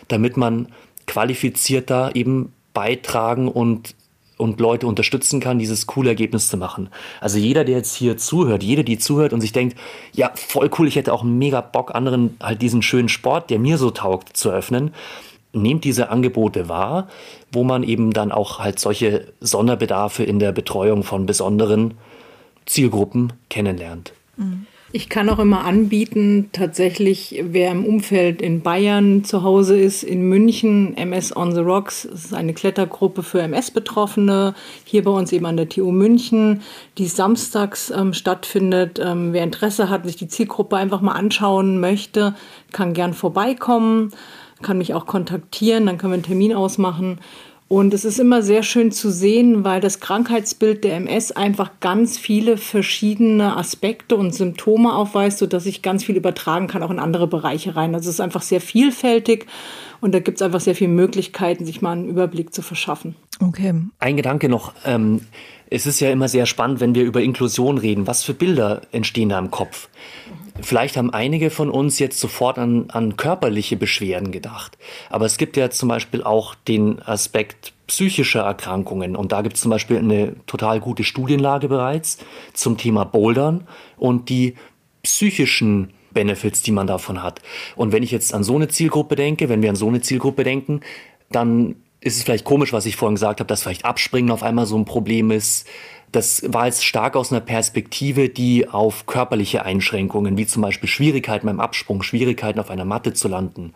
damit 0.08 0.36
man 0.36 0.68
qualifizierter 1.06 2.14
eben 2.14 2.52
beitragen 2.74 3.48
und 3.48 3.94
und 4.40 4.58
Leute 4.58 4.86
unterstützen 4.86 5.38
kann, 5.40 5.58
dieses 5.58 5.86
coole 5.86 6.10
Ergebnis 6.10 6.48
zu 6.48 6.56
machen. 6.56 6.88
Also 7.20 7.38
jeder, 7.38 7.64
der 7.64 7.76
jetzt 7.76 7.94
hier 7.94 8.16
zuhört, 8.16 8.62
jede, 8.62 8.82
die 8.82 8.98
zuhört 8.98 9.32
und 9.32 9.40
sich 9.40 9.52
denkt, 9.52 9.76
ja, 10.12 10.32
voll 10.34 10.70
cool, 10.78 10.88
ich 10.88 10.96
hätte 10.96 11.12
auch 11.12 11.22
mega 11.22 11.60
Bock, 11.60 11.94
anderen 11.94 12.36
halt 12.42 12.62
diesen 12.62 12.82
schönen 12.82 13.08
Sport, 13.08 13.50
der 13.50 13.58
mir 13.58 13.78
so 13.78 13.90
taugt, 13.90 14.36
zu 14.36 14.50
öffnen, 14.50 14.92
nehmt 15.52 15.84
diese 15.84 16.10
Angebote 16.10 16.68
wahr, 16.68 17.08
wo 17.52 17.64
man 17.64 17.82
eben 17.82 18.12
dann 18.12 18.32
auch 18.32 18.58
halt 18.58 18.78
solche 18.78 19.32
Sonderbedarfe 19.40 20.24
in 20.24 20.38
der 20.38 20.52
Betreuung 20.52 21.02
von 21.02 21.26
besonderen 21.26 21.94
Zielgruppen 22.66 23.32
kennenlernt. 23.48 24.12
Mhm. 24.36 24.66
Ich 24.92 25.08
kann 25.08 25.28
auch 25.28 25.38
immer 25.38 25.64
anbieten, 25.64 26.48
tatsächlich, 26.50 27.40
wer 27.44 27.70
im 27.70 27.84
Umfeld 27.84 28.42
in 28.42 28.60
Bayern 28.60 29.22
zu 29.22 29.44
Hause 29.44 29.78
ist, 29.78 30.02
in 30.02 30.28
München, 30.28 30.96
MS 30.96 31.36
on 31.36 31.54
the 31.54 31.60
Rocks, 31.60 32.08
das 32.10 32.24
ist 32.24 32.34
eine 32.34 32.54
Klettergruppe 32.54 33.22
für 33.22 33.40
MS-Betroffene, 33.40 34.52
hier 34.82 35.04
bei 35.04 35.12
uns 35.12 35.30
eben 35.30 35.46
an 35.46 35.56
der 35.56 35.68
TU 35.68 35.92
München, 35.92 36.62
die 36.98 37.06
samstags 37.06 37.90
ähm, 37.90 38.14
stattfindet. 38.14 38.98
Ähm, 39.00 39.32
wer 39.32 39.44
Interesse 39.44 39.90
hat, 39.90 40.06
sich 40.06 40.16
die 40.16 40.26
Zielgruppe 40.26 40.76
einfach 40.76 41.02
mal 41.02 41.12
anschauen 41.12 41.78
möchte, 41.78 42.34
kann 42.72 42.92
gern 42.92 43.14
vorbeikommen, 43.14 44.10
kann 44.60 44.78
mich 44.78 44.92
auch 44.94 45.06
kontaktieren, 45.06 45.86
dann 45.86 45.98
können 45.98 46.12
wir 46.12 46.16
einen 46.16 46.24
Termin 46.24 46.52
ausmachen. 46.52 47.20
Und 47.72 47.94
es 47.94 48.04
ist 48.04 48.18
immer 48.18 48.42
sehr 48.42 48.64
schön 48.64 48.90
zu 48.90 49.12
sehen, 49.12 49.62
weil 49.62 49.80
das 49.80 50.00
Krankheitsbild 50.00 50.82
der 50.82 50.96
MS 50.96 51.30
einfach 51.30 51.70
ganz 51.78 52.18
viele 52.18 52.56
verschiedene 52.56 53.56
Aspekte 53.56 54.16
und 54.16 54.34
Symptome 54.34 54.92
aufweist, 54.92 55.38
sodass 55.38 55.66
ich 55.66 55.80
ganz 55.80 56.02
viel 56.02 56.16
übertragen 56.16 56.66
kann, 56.66 56.82
auch 56.82 56.90
in 56.90 56.98
andere 56.98 57.28
Bereiche 57.28 57.76
rein. 57.76 57.94
Also 57.94 58.08
es 58.08 58.16
ist 58.16 58.20
einfach 58.20 58.42
sehr 58.42 58.60
vielfältig 58.60 59.46
und 60.00 60.12
da 60.12 60.18
gibt 60.18 60.38
es 60.38 60.42
einfach 60.42 60.58
sehr 60.58 60.74
viele 60.74 60.90
Möglichkeiten, 60.90 61.64
sich 61.64 61.80
mal 61.80 61.92
einen 61.92 62.08
Überblick 62.08 62.52
zu 62.52 62.62
verschaffen. 62.62 63.14
Okay. 63.38 63.72
Ein 64.00 64.16
Gedanke 64.16 64.48
noch. 64.48 64.74
Ähm, 64.84 65.20
es 65.70 65.86
ist 65.86 66.00
ja 66.00 66.10
immer 66.10 66.28
sehr 66.28 66.46
spannend, 66.46 66.80
wenn 66.80 66.96
wir 66.96 67.04
über 67.04 67.22
Inklusion 67.22 67.78
reden. 67.78 68.08
Was 68.08 68.24
für 68.24 68.34
Bilder 68.34 68.82
entstehen 68.90 69.28
da 69.28 69.38
im 69.38 69.52
Kopf? 69.52 69.88
Vielleicht 70.62 70.96
haben 70.96 71.12
einige 71.12 71.50
von 71.50 71.70
uns 71.70 71.98
jetzt 71.98 72.20
sofort 72.20 72.58
an, 72.58 72.90
an 72.90 73.16
körperliche 73.16 73.76
Beschwerden 73.76 74.32
gedacht. 74.32 74.78
Aber 75.08 75.26
es 75.26 75.36
gibt 75.36 75.56
ja 75.56 75.70
zum 75.70 75.88
Beispiel 75.88 76.22
auch 76.22 76.54
den 76.54 77.00
Aspekt 77.02 77.72
psychischer 77.86 78.42
Erkrankungen. 78.42 79.16
Und 79.16 79.32
da 79.32 79.42
gibt 79.42 79.56
es 79.56 79.62
zum 79.62 79.70
Beispiel 79.70 79.98
eine 79.98 80.36
total 80.46 80.80
gute 80.80 81.04
Studienlage 81.04 81.68
bereits 81.68 82.18
zum 82.52 82.76
Thema 82.76 83.04
Bouldern 83.04 83.66
und 83.96 84.28
die 84.28 84.54
psychischen 85.02 85.92
Benefits, 86.12 86.62
die 86.62 86.72
man 86.72 86.86
davon 86.86 87.22
hat. 87.22 87.40
Und 87.76 87.92
wenn 87.92 88.02
ich 88.02 88.10
jetzt 88.10 88.34
an 88.34 88.44
so 88.44 88.56
eine 88.56 88.68
Zielgruppe 88.68 89.16
denke, 89.16 89.48
wenn 89.48 89.62
wir 89.62 89.70
an 89.70 89.76
so 89.76 89.88
eine 89.88 90.00
Zielgruppe 90.00 90.44
denken, 90.44 90.80
dann 91.30 91.76
ist 92.00 92.16
es 92.16 92.22
vielleicht 92.22 92.44
komisch, 92.44 92.72
was 92.72 92.86
ich 92.86 92.96
vorhin 92.96 93.14
gesagt 93.14 93.40
habe, 93.40 93.48
dass 93.48 93.62
vielleicht 93.62 93.84
Abspringen 93.84 94.30
auf 94.30 94.42
einmal 94.42 94.66
so 94.66 94.76
ein 94.76 94.84
Problem 94.84 95.30
ist, 95.30 95.66
das 96.12 96.42
war 96.52 96.66
jetzt 96.66 96.84
stark 96.84 97.16
aus 97.16 97.30
einer 97.30 97.40
Perspektive, 97.40 98.28
die 98.28 98.68
auf 98.68 99.06
körperliche 99.06 99.64
Einschränkungen, 99.64 100.36
wie 100.36 100.46
zum 100.46 100.62
Beispiel 100.62 100.88
Schwierigkeiten 100.88 101.46
beim 101.46 101.60
Absprung, 101.60 102.02
Schwierigkeiten 102.02 102.58
auf 102.58 102.70
einer 102.70 102.84
Matte 102.84 103.12
zu 103.12 103.28
landen, 103.28 103.72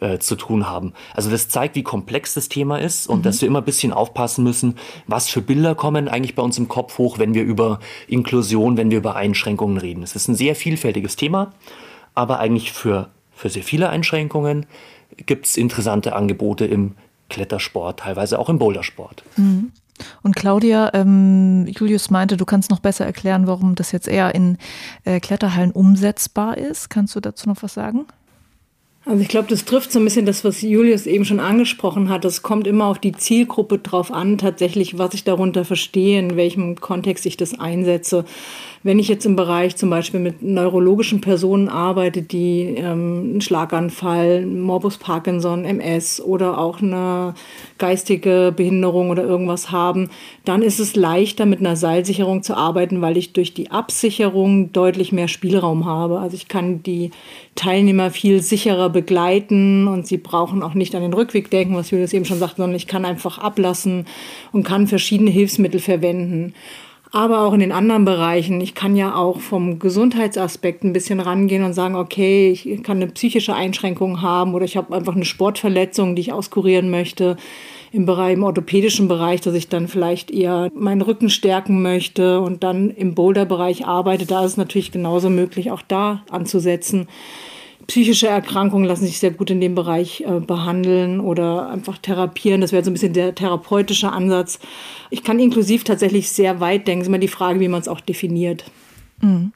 äh, 0.00 0.18
zu 0.18 0.36
tun 0.36 0.68
haben. 0.68 0.92
Also 1.14 1.30
das 1.30 1.48
zeigt, 1.48 1.76
wie 1.76 1.82
komplex 1.82 2.34
das 2.34 2.48
Thema 2.48 2.78
ist 2.78 3.06
und 3.06 3.20
mhm. 3.20 3.22
dass 3.22 3.40
wir 3.40 3.48
immer 3.48 3.60
ein 3.60 3.64
bisschen 3.64 3.92
aufpassen 3.92 4.44
müssen, 4.44 4.76
was 5.06 5.28
für 5.28 5.40
Bilder 5.40 5.74
kommen 5.74 6.08
eigentlich 6.08 6.34
bei 6.34 6.42
uns 6.42 6.58
im 6.58 6.68
Kopf 6.68 6.98
hoch, 6.98 7.18
wenn 7.18 7.34
wir 7.34 7.42
über 7.42 7.80
Inklusion, 8.08 8.76
wenn 8.76 8.90
wir 8.90 8.98
über 8.98 9.16
Einschränkungen 9.16 9.78
reden. 9.78 10.02
Es 10.02 10.14
ist 10.14 10.28
ein 10.28 10.34
sehr 10.34 10.56
vielfältiges 10.56 11.16
Thema, 11.16 11.52
aber 12.14 12.40
eigentlich 12.40 12.72
für, 12.72 13.08
für 13.32 13.48
sehr 13.48 13.62
viele 13.62 13.88
Einschränkungen 13.88 14.66
gibt 15.26 15.46
es 15.46 15.56
interessante 15.56 16.14
Angebote 16.14 16.66
im 16.66 16.94
Klettersport, 17.30 18.00
teilweise 18.00 18.38
auch 18.38 18.48
im 18.48 18.58
Bouldersport. 18.58 19.22
Mhm. 19.36 19.72
Und 20.22 20.36
Claudia, 20.36 20.90
ähm, 20.94 21.66
Julius 21.66 22.10
meinte, 22.10 22.36
du 22.36 22.44
kannst 22.44 22.70
noch 22.70 22.80
besser 22.80 23.04
erklären, 23.04 23.46
warum 23.46 23.74
das 23.74 23.92
jetzt 23.92 24.08
eher 24.08 24.34
in 24.34 24.58
äh, 25.04 25.20
Kletterhallen 25.20 25.72
umsetzbar 25.72 26.58
ist. 26.58 26.90
Kannst 26.90 27.14
du 27.16 27.20
dazu 27.20 27.48
noch 27.48 27.62
was 27.62 27.74
sagen? 27.74 28.06
Also 29.06 29.22
ich 29.22 29.28
glaube, 29.28 29.48
das 29.48 29.64
trifft 29.64 29.90
so 29.92 29.98
ein 29.98 30.04
bisschen 30.04 30.26
das, 30.26 30.44
was 30.44 30.60
Julius 30.60 31.06
eben 31.06 31.24
schon 31.24 31.40
angesprochen 31.40 32.10
hat. 32.10 32.24
Es 32.26 32.42
kommt 32.42 32.66
immer 32.66 32.84
auf 32.84 32.98
die 32.98 33.12
Zielgruppe 33.12 33.78
drauf 33.78 34.12
an, 34.12 34.36
tatsächlich, 34.36 34.98
was 34.98 35.14
ich 35.14 35.24
darunter 35.24 35.64
verstehe, 35.64 36.18
in 36.18 36.36
welchem 36.36 36.76
Kontext 36.76 37.24
ich 37.24 37.38
das 37.38 37.58
einsetze. 37.58 38.26
Wenn 38.82 38.98
ich 38.98 39.08
jetzt 39.08 39.26
im 39.26 39.36
Bereich 39.36 39.76
zum 39.76 39.90
Beispiel 39.90 40.20
mit 40.20 40.40
neurologischen 40.40 41.20
Personen 41.20 41.68
arbeite, 41.68 42.22
die 42.22 42.62
ähm, 42.78 43.30
einen 43.32 43.40
Schlaganfall, 43.42 44.46
Morbus 44.46 44.96
Parkinson, 44.96 45.66
MS 45.66 46.22
oder 46.22 46.56
auch 46.56 46.80
eine 46.80 47.34
geistige 47.76 48.54
Behinderung 48.56 49.10
oder 49.10 49.22
irgendwas 49.22 49.70
haben, 49.70 50.08
dann 50.46 50.62
ist 50.62 50.80
es 50.80 50.96
leichter 50.96 51.44
mit 51.44 51.60
einer 51.60 51.76
Seilsicherung 51.76 52.42
zu 52.42 52.56
arbeiten, 52.56 53.02
weil 53.02 53.18
ich 53.18 53.34
durch 53.34 53.52
die 53.52 53.70
Absicherung 53.70 54.72
deutlich 54.72 55.12
mehr 55.12 55.28
Spielraum 55.28 55.84
habe. 55.84 56.18
Also 56.18 56.36
ich 56.36 56.48
kann 56.48 56.82
die 56.82 57.10
Teilnehmer 57.56 58.10
viel 58.10 58.40
sicherer 58.40 58.88
begleiten 58.88 59.88
und 59.88 60.06
sie 60.06 60.16
brauchen 60.16 60.62
auch 60.62 60.72
nicht 60.72 60.94
an 60.94 61.02
den 61.02 61.12
Rückweg 61.12 61.50
denken, 61.50 61.76
was 61.76 61.90
Julius 61.90 62.14
eben 62.14 62.24
schon 62.24 62.38
sagt, 62.38 62.56
sondern 62.56 62.76
ich 62.76 62.86
kann 62.86 63.04
einfach 63.04 63.36
ablassen 63.36 64.06
und 64.52 64.62
kann 64.62 64.86
verschiedene 64.86 65.30
Hilfsmittel 65.30 65.80
verwenden 65.80 66.54
aber 67.12 67.40
auch 67.42 67.52
in 67.52 67.60
den 67.60 67.72
anderen 67.72 68.04
Bereichen. 68.04 68.60
Ich 68.60 68.74
kann 68.74 68.94
ja 68.94 69.14
auch 69.14 69.40
vom 69.40 69.78
Gesundheitsaspekt 69.78 70.84
ein 70.84 70.92
bisschen 70.92 71.20
rangehen 71.20 71.64
und 71.64 71.72
sagen, 71.72 71.96
okay, 71.96 72.50
ich 72.50 72.82
kann 72.82 72.98
eine 72.98 73.08
psychische 73.08 73.54
Einschränkung 73.54 74.22
haben 74.22 74.54
oder 74.54 74.64
ich 74.64 74.76
habe 74.76 74.94
einfach 74.94 75.16
eine 75.16 75.24
Sportverletzung, 75.24 76.14
die 76.14 76.22
ich 76.22 76.32
auskurieren 76.32 76.90
möchte 76.90 77.36
im 77.92 78.06
Bereich, 78.06 78.34
im 78.34 78.44
orthopädischen 78.44 79.08
Bereich, 79.08 79.40
dass 79.40 79.54
ich 79.54 79.68
dann 79.68 79.88
vielleicht 79.88 80.30
eher 80.30 80.70
meinen 80.74 81.02
Rücken 81.02 81.28
stärken 81.28 81.82
möchte 81.82 82.40
und 82.40 82.62
dann 82.62 82.90
im 82.90 83.14
Boulder-Bereich 83.14 83.86
arbeite. 83.86 84.26
Da 84.26 84.44
ist 84.44 84.52
es 84.52 84.56
natürlich 84.56 84.92
genauso 84.92 85.28
möglich, 85.28 85.72
auch 85.72 85.82
da 85.82 86.22
anzusetzen. 86.30 87.08
Psychische 87.90 88.28
Erkrankungen 88.28 88.84
lassen 88.84 89.04
sich 89.04 89.18
sehr 89.18 89.32
gut 89.32 89.50
in 89.50 89.60
dem 89.60 89.74
Bereich 89.74 90.20
äh, 90.20 90.38
behandeln 90.38 91.18
oder 91.18 91.70
einfach 91.70 91.98
therapieren. 91.98 92.60
Das 92.60 92.70
wäre 92.70 92.84
so 92.84 92.90
ein 92.90 92.92
bisschen 92.92 93.14
der 93.14 93.34
therapeutische 93.34 94.12
Ansatz. 94.12 94.60
Ich 95.10 95.24
kann 95.24 95.40
inklusiv 95.40 95.82
tatsächlich 95.82 96.30
sehr 96.30 96.60
weit 96.60 96.86
denken. 96.86 97.00
Es 97.00 97.06
ist 97.06 97.08
immer 97.08 97.18
die 97.18 97.26
Frage, 97.26 97.58
wie 97.58 97.66
man 97.66 97.80
es 97.80 97.88
auch 97.88 98.00
definiert. 98.00 98.64
Mhm. 99.20 99.52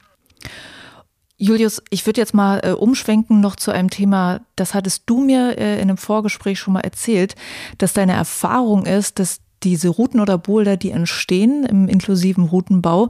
Julius, 1.37 1.81
ich 1.89 2.05
würde 2.05 2.19
jetzt 2.19 2.33
mal 2.33 2.59
äh, 2.65 2.71
umschwenken 2.71 3.39
noch 3.39 3.55
zu 3.55 3.71
einem 3.71 3.89
Thema, 3.89 4.41
das 4.57 4.73
hattest 4.73 5.03
du 5.05 5.21
mir 5.21 5.57
äh, 5.57 5.75
in 5.75 5.83
einem 5.83 5.97
Vorgespräch 5.97 6.59
schon 6.59 6.73
mal 6.73 6.81
erzählt, 6.81 7.35
dass 7.77 7.93
deine 7.93 8.15
Erfahrung 8.15 8.85
ist, 8.85 9.17
dass 9.17 9.39
diese 9.63 9.87
Routen 9.87 10.19
oder 10.19 10.37
Boulder, 10.37 10.75
die 10.75 10.91
entstehen 10.91 11.65
im 11.65 11.87
inklusiven 11.87 12.43
Routenbau, 12.43 13.09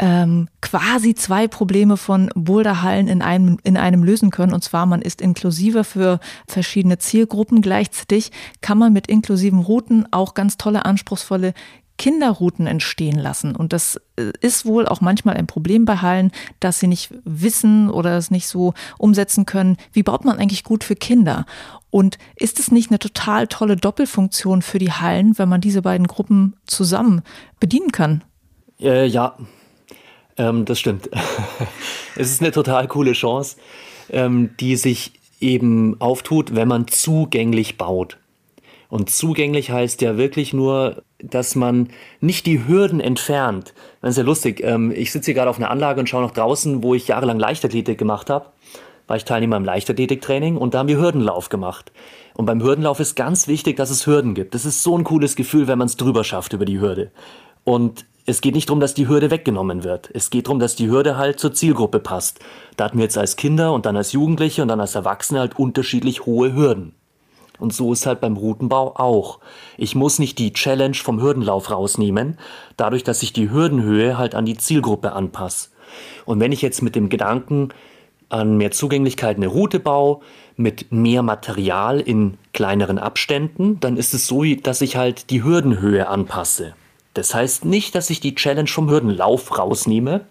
ähm, 0.00 0.48
quasi 0.62 1.14
zwei 1.14 1.46
Probleme 1.46 1.98
von 1.98 2.30
Boulderhallen 2.34 3.06
in 3.06 3.20
einem, 3.20 3.58
in 3.64 3.76
einem 3.76 4.02
lösen 4.02 4.30
können. 4.30 4.54
Und 4.54 4.64
zwar, 4.64 4.86
man 4.86 5.02
ist 5.02 5.20
inklusiver 5.20 5.84
für 5.84 6.20
verschiedene 6.48 6.96
Zielgruppen. 6.96 7.60
Gleichzeitig 7.60 8.32
kann 8.62 8.78
man 8.78 8.94
mit 8.94 9.08
inklusiven 9.08 9.60
Routen 9.60 10.10
auch 10.10 10.32
ganz 10.32 10.56
tolle, 10.56 10.86
anspruchsvolle 10.86 11.52
Kinderrouten 11.98 12.66
entstehen 12.66 13.18
lassen. 13.18 13.54
Und 13.54 13.74
das 13.74 14.00
äh, 14.16 14.32
ist 14.40 14.64
wohl 14.64 14.88
auch 14.88 15.02
manchmal 15.02 15.36
ein 15.36 15.46
Problem 15.46 15.84
bei 15.84 15.98
Hallen, 15.98 16.32
dass 16.58 16.80
sie 16.80 16.86
nicht 16.86 17.12
wissen 17.24 17.90
oder 17.90 18.16
es 18.16 18.30
nicht 18.30 18.46
so 18.46 18.72
umsetzen 18.96 19.44
können. 19.44 19.76
Wie 19.92 20.02
baut 20.02 20.24
man 20.24 20.38
eigentlich 20.38 20.64
gut 20.64 20.82
für 20.82 20.96
Kinder? 20.96 21.44
Und 21.90 22.16
ist 22.36 22.58
es 22.58 22.70
nicht 22.70 22.90
eine 22.90 23.00
total 23.00 23.48
tolle 23.48 23.76
Doppelfunktion 23.76 24.62
für 24.62 24.78
die 24.78 24.92
Hallen, 24.92 25.36
wenn 25.36 25.50
man 25.50 25.60
diese 25.60 25.82
beiden 25.82 26.06
Gruppen 26.06 26.56
zusammen 26.64 27.20
bedienen 27.58 27.92
kann? 27.92 28.24
Äh, 28.80 29.04
ja, 29.04 29.36
ähm, 30.40 30.64
das 30.64 30.80
stimmt. 30.80 31.10
es 32.16 32.30
ist 32.30 32.40
eine 32.40 32.50
total 32.50 32.88
coole 32.88 33.12
Chance, 33.12 33.56
ähm, 34.08 34.50
die 34.58 34.76
sich 34.76 35.12
eben 35.40 36.00
auftut, 36.00 36.54
wenn 36.54 36.68
man 36.68 36.88
zugänglich 36.88 37.76
baut. 37.76 38.16
Und 38.88 39.10
zugänglich 39.10 39.70
heißt 39.70 40.00
ja 40.02 40.16
wirklich 40.16 40.52
nur, 40.52 41.02
dass 41.22 41.54
man 41.54 41.90
nicht 42.20 42.46
die 42.46 42.66
Hürden 42.66 43.00
entfernt. 43.00 43.72
Das 44.00 44.10
ist 44.12 44.16
ja 44.16 44.24
lustig. 44.24 44.62
Ähm, 44.64 44.90
ich 44.90 45.12
sitze 45.12 45.26
hier 45.26 45.34
gerade 45.34 45.50
auf 45.50 45.58
einer 45.58 45.70
Anlage 45.70 46.00
und 46.00 46.08
schaue 46.08 46.22
nach 46.22 46.32
draußen, 46.32 46.82
wo 46.82 46.94
ich 46.94 47.06
jahrelang 47.08 47.38
Leichtathletik 47.38 47.98
gemacht 47.98 48.30
habe. 48.30 48.46
War 49.06 49.16
ich 49.16 49.24
Teilnehmer 49.24 49.56
im 49.56 49.64
Leichtathletiktraining 49.64 50.56
und 50.56 50.74
da 50.74 50.78
haben 50.78 50.88
wir 50.88 50.98
Hürdenlauf 50.98 51.50
gemacht. 51.50 51.92
Und 52.34 52.46
beim 52.46 52.62
Hürdenlauf 52.62 53.00
ist 53.00 53.14
ganz 53.14 53.46
wichtig, 53.46 53.76
dass 53.76 53.90
es 53.90 54.06
Hürden 54.06 54.34
gibt. 54.34 54.54
Das 54.54 54.64
ist 54.64 54.82
so 54.82 54.96
ein 54.96 55.04
cooles 55.04 55.36
Gefühl, 55.36 55.68
wenn 55.68 55.78
man 55.78 55.86
es 55.86 55.96
drüber 55.96 56.24
schafft 56.24 56.52
über 56.52 56.64
die 56.64 56.80
Hürde. 56.80 57.10
Und 57.64 58.06
es 58.30 58.40
geht 58.40 58.54
nicht 58.54 58.68
darum, 58.68 58.80
dass 58.80 58.94
die 58.94 59.08
Hürde 59.08 59.30
weggenommen 59.30 59.84
wird. 59.84 60.10
Es 60.14 60.30
geht 60.30 60.46
darum, 60.46 60.58
dass 60.58 60.76
die 60.76 60.88
Hürde 60.88 61.18
halt 61.18 61.38
zur 61.38 61.52
Zielgruppe 61.52 61.98
passt. 61.98 62.40
Da 62.76 62.84
hatten 62.84 62.98
wir 62.98 63.04
jetzt 63.04 63.18
als 63.18 63.36
Kinder 63.36 63.72
und 63.72 63.86
dann 63.86 63.96
als 63.96 64.12
Jugendliche 64.12 64.62
und 64.62 64.68
dann 64.68 64.80
als 64.80 64.94
Erwachsene 64.94 65.40
halt 65.40 65.58
unterschiedlich 65.58 66.26
hohe 66.26 66.54
Hürden. 66.54 66.94
Und 67.58 67.74
so 67.74 67.92
ist 67.92 68.06
halt 68.06 68.20
beim 68.20 68.36
Routenbau 68.36 68.94
auch. 68.96 69.40
Ich 69.76 69.94
muss 69.94 70.18
nicht 70.18 70.38
die 70.38 70.52
Challenge 70.52 70.94
vom 70.94 71.20
Hürdenlauf 71.20 71.70
rausnehmen, 71.70 72.38
dadurch, 72.76 73.04
dass 73.04 73.22
ich 73.22 73.32
die 73.32 73.50
Hürdenhöhe 73.50 74.16
halt 74.16 74.34
an 74.34 74.46
die 74.46 74.56
Zielgruppe 74.56 75.12
anpasse. 75.12 75.68
Und 76.24 76.40
wenn 76.40 76.52
ich 76.52 76.62
jetzt 76.62 76.82
mit 76.82 76.94
dem 76.94 77.10
Gedanken 77.10 77.68
an 78.30 78.56
mehr 78.56 78.70
Zugänglichkeit 78.70 79.36
eine 79.36 79.48
Route 79.48 79.80
baue, 79.80 80.20
mit 80.56 80.92
mehr 80.92 81.22
Material 81.22 82.00
in 82.00 82.38
kleineren 82.52 82.98
Abständen, 82.98 83.80
dann 83.80 83.96
ist 83.96 84.14
es 84.14 84.26
so, 84.26 84.44
dass 84.44 84.80
ich 84.80 84.96
halt 84.96 85.30
die 85.30 85.42
Hürdenhöhe 85.42 86.08
anpasse. 86.08 86.74
Das 87.14 87.34
heißt 87.34 87.64
nicht, 87.64 87.94
dass 87.94 88.10
ich 88.10 88.20
die 88.20 88.34
Challenge 88.34 88.68
vom 88.68 88.88
Hürdenlauf 88.88 89.58
rausnehme, 89.58 90.22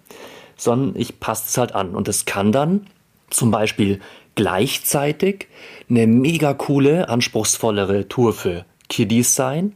sondern 0.55 0.99
ich 0.99 1.19
passe 1.19 1.45
es 1.47 1.57
halt 1.57 1.75
an. 1.75 1.95
Und 1.95 2.07
das 2.07 2.25
kann 2.25 2.51
dann 2.51 2.87
zum 3.29 3.51
Beispiel 3.51 3.99
gleichzeitig 4.35 5.47
eine 5.89 6.07
mega 6.07 6.53
coole, 6.53 7.09
anspruchsvollere 7.09 8.07
Tour 8.07 8.33
für 8.33 8.65
Kiddies 8.87 9.35
sein 9.35 9.73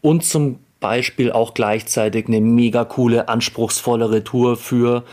und 0.00 0.24
zum 0.24 0.58
Beispiel 0.80 1.32
auch 1.32 1.54
gleichzeitig 1.54 2.28
eine 2.28 2.40
mega 2.40 2.84
coole, 2.84 3.28
anspruchsvollere 3.28 4.22
Tour 4.22 4.56
für 4.56 5.04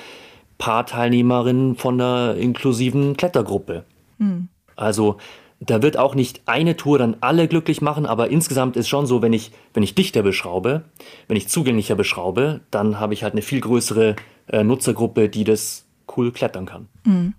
Paarteilnehmerinnen 0.57 1.75
von 1.75 1.97
der 1.97 2.35
inklusiven 2.35 3.17
Klettergruppe. 3.17 3.85
Mhm. 4.17 4.49
Also 4.75 5.17
da 5.61 5.83
wird 5.83 5.95
auch 5.95 6.15
nicht 6.15 6.41
eine 6.47 6.75
Tour 6.75 6.97
dann 6.97 7.17
alle 7.21 7.47
glücklich 7.47 7.81
machen, 7.81 8.07
aber 8.07 8.29
insgesamt 8.29 8.75
ist 8.75 8.89
schon 8.89 9.05
so, 9.05 9.21
wenn 9.21 9.31
ich, 9.31 9.51
wenn 9.73 9.83
ich 9.83 9.93
dichter 9.93 10.23
beschraube, 10.23 10.83
wenn 11.27 11.37
ich 11.37 11.47
zugänglicher 11.49 11.95
beschraube, 11.95 12.61
dann 12.71 12.99
habe 12.99 13.13
ich 13.13 13.23
halt 13.23 13.33
eine 13.33 13.43
viel 13.43 13.61
größere 13.61 14.15
äh, 14.47 14.63
Nutzergruppe, 14.63 15.29
die 15.29 15.43
das 15.43 15.85
cool 16.17 16.31
klettern 16.31 16.65
kann. 16.65 16.87
Mhm. 17.03 17.35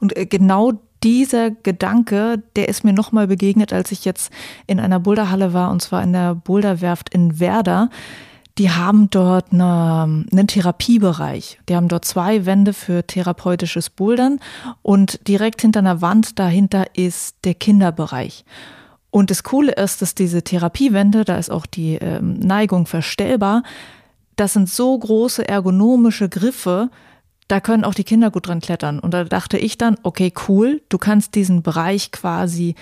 Und 0.00 0.16
äh, 0.16 0.24
genau 0.24 0.72
dieser 1.02 1.50
Gedanke, 1.50 2.42
der 2.56 2.68
ist 2.68 2.82
mir 2.82 2.94
nochmal 2.94 3.26
begegnet, 3.26 3.72
als 3.72 3.92
ich 3.92 4.04
jetzt 4.06 4.32
in 4.66 4.80
einer 4.80 4.98
Boulderhalle 4.98 5.52
war, 5.52 5.70
und 5.70 5.80
zwar 5.82 6.02
in 6.02 6.12
der 6.14 6.34
Boulderwerft 6.34 7.12
in 7.12 7.40
Werder. 7.40 7.90
Die 8.58 8.70
haben 8.70 9.10
dort 9.10 9.52
eine, 9.52 10.24
einen 10.30 10.46
Therapiebereich. 10.46 11.60
Die 11.68 11.76
haben 11.76 11.88
dort 11.88 12.04
zwei 12.04 12.46
Wände 12.46 12.72
für 12.72 13.06
therapeutisches 13.06 13.90
Bouldern 13.90 14.40
und 14.82 15.26
direkt 15.28 15.62
hinter 15.62 15.80
einer 15.80 16.02
Wand 16.02 16.38
dahinter 16.38 16.86
ist 16.94 17.36
der 17.44 17.54
Kinderbereich. 17.54 18.44
Und 19.10 19.30
das 19.30 19.42
Coole 19.42 19.72
ist, 19.72 20.02
dass 20.02 20.14
diese 20.14 20.42
Therapiewände, 20.42 21.24
da 21.24 21.36
ist 21.36 21.50
auch 21.50 21.66
die 21.66 21.94
ähm, 21.96 22.38
Neigung 22.38 22.86
verstellbar, 22.86 23.62
das 24.36 24.52
sind 24.54 24.68
so 24.68 24.96
große 24.96 25.46
ergonomische 25.46 26.28
Griffe, 26.28 26.90
da 27.48 27.60
können 27.60 27.84
auch 27.84 27.94
die 27.94 28.04
Kinder 28.04 28.30
gut 28.30 28.46
dran 28.46 28.60
klettern. 28.60 29.00
Und 29.00 29.12
da 29.12 29.24
dachte 29.24 29.58
ich 29.58 29.76
dann, 29.76 29.96
okay, 30.04 30.32
cool, 30.48 30.80
du 30.88 30.98
kannst 30.98 31.34
diesen 31.34 31.62
Bereich 31.62 32.12
quasi 32.12 32.76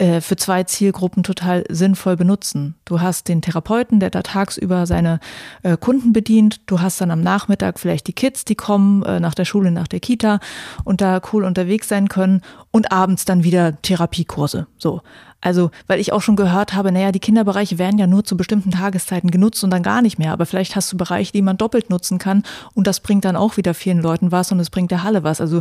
äh, 0.00 0.22
für 0.22 0.36
zwei 0.36 0.64
Zielgruppen 0.64 1.22
total 1.22 1.64
sinnvoll 1.68 2.16
benutzen. 2.16 2.74
Du 2.86 3.02
hast 3.02 3.28
den 3.28 3.42
Therapeuten, 3.42 4.00
der 4.00 4.08
da 4.08 4.22
tagsüber 4.22 4.86
seine 4.86 5.20
äh, 5.62 5.76
Kunden 5.76 6.14
bedient. 6.14 6.62
Du 6.64 6.80
hast 6.80 7.02
dann 7.02 7.10
am 7.10 7.20
Nachmittag 7.20 7.78
vielleicht 7.78 8.06
die 8.06 8.14
Kids, 8.14 8.46
die 8.46 8.54
kommen 8.54 9.02
äh, 9.02 9.20
nach 9.20 9.34
der 9.34 9.44
Schule, 9.44 9.70
nach 9.70 9.88
der 9.88 10.00
Kita 10.00 10.40
und 10.84 11.02
da 11.02 11.20
cool 11.32 11.44
unterwegs 11.44 11.86
sein 11.88 12.08
können 12.08 12.40
und 12.70 12.90
abends 12.92 13.26
dann 13.26 13.44
wieder 13.44 13.80
Therapiekurse. 13.82 14.66
So. 14.78 15.02
Also, 15.42 15.70
weil 15.86 16.00
ich 16.00 16.14
auch 16.14 16.22
schon 16.22 16.36
gehört 16.36 16.72
habe, 16.72 16.92
naja, 16.92 17.12
die 17.12 17.20
Kinderbereiche 17.20 17.78
werden 17.78 17.98
ja 17.98 18.06
nur 18.06 18.24
zu 18.24 18.38
bestimmten 18.38 18.70
Tageszeiten 18.70 19.30
genutzt 19.30 19.62
und 19.64 19.70
dann 19.70 19.82
gar 19.82 20.00
nicht 20.00 20.18
mehr. 20.18 20.32
Aber 20.32 20.46
vielleicht 20.46 20.76
hast 20.76 20.90
du 20.92 20.96
Bereiche, 20.96 21.32
die 21.32 21.42
man 21.42 21.58
doppelt 21.58 21.90
nutzen 21.90 22.18
kann 22.18 22.42
und 22.74 22.86
das 22.86 23.00
bringt 23.00 23.26
dann 23.26 23.36
auch 23.36 23.58
wieder 23.58 23.74
vielen 23.74 24.00
Leuten 24.00 24.32
was 24.32 24.50
und 24.50 24.60
es 24.60 24.70
bringt 24.70 24.90
der 24.90 25.02
Halle 25.02 25.24
was. 25.24 25.42
Also, 25.42 25.60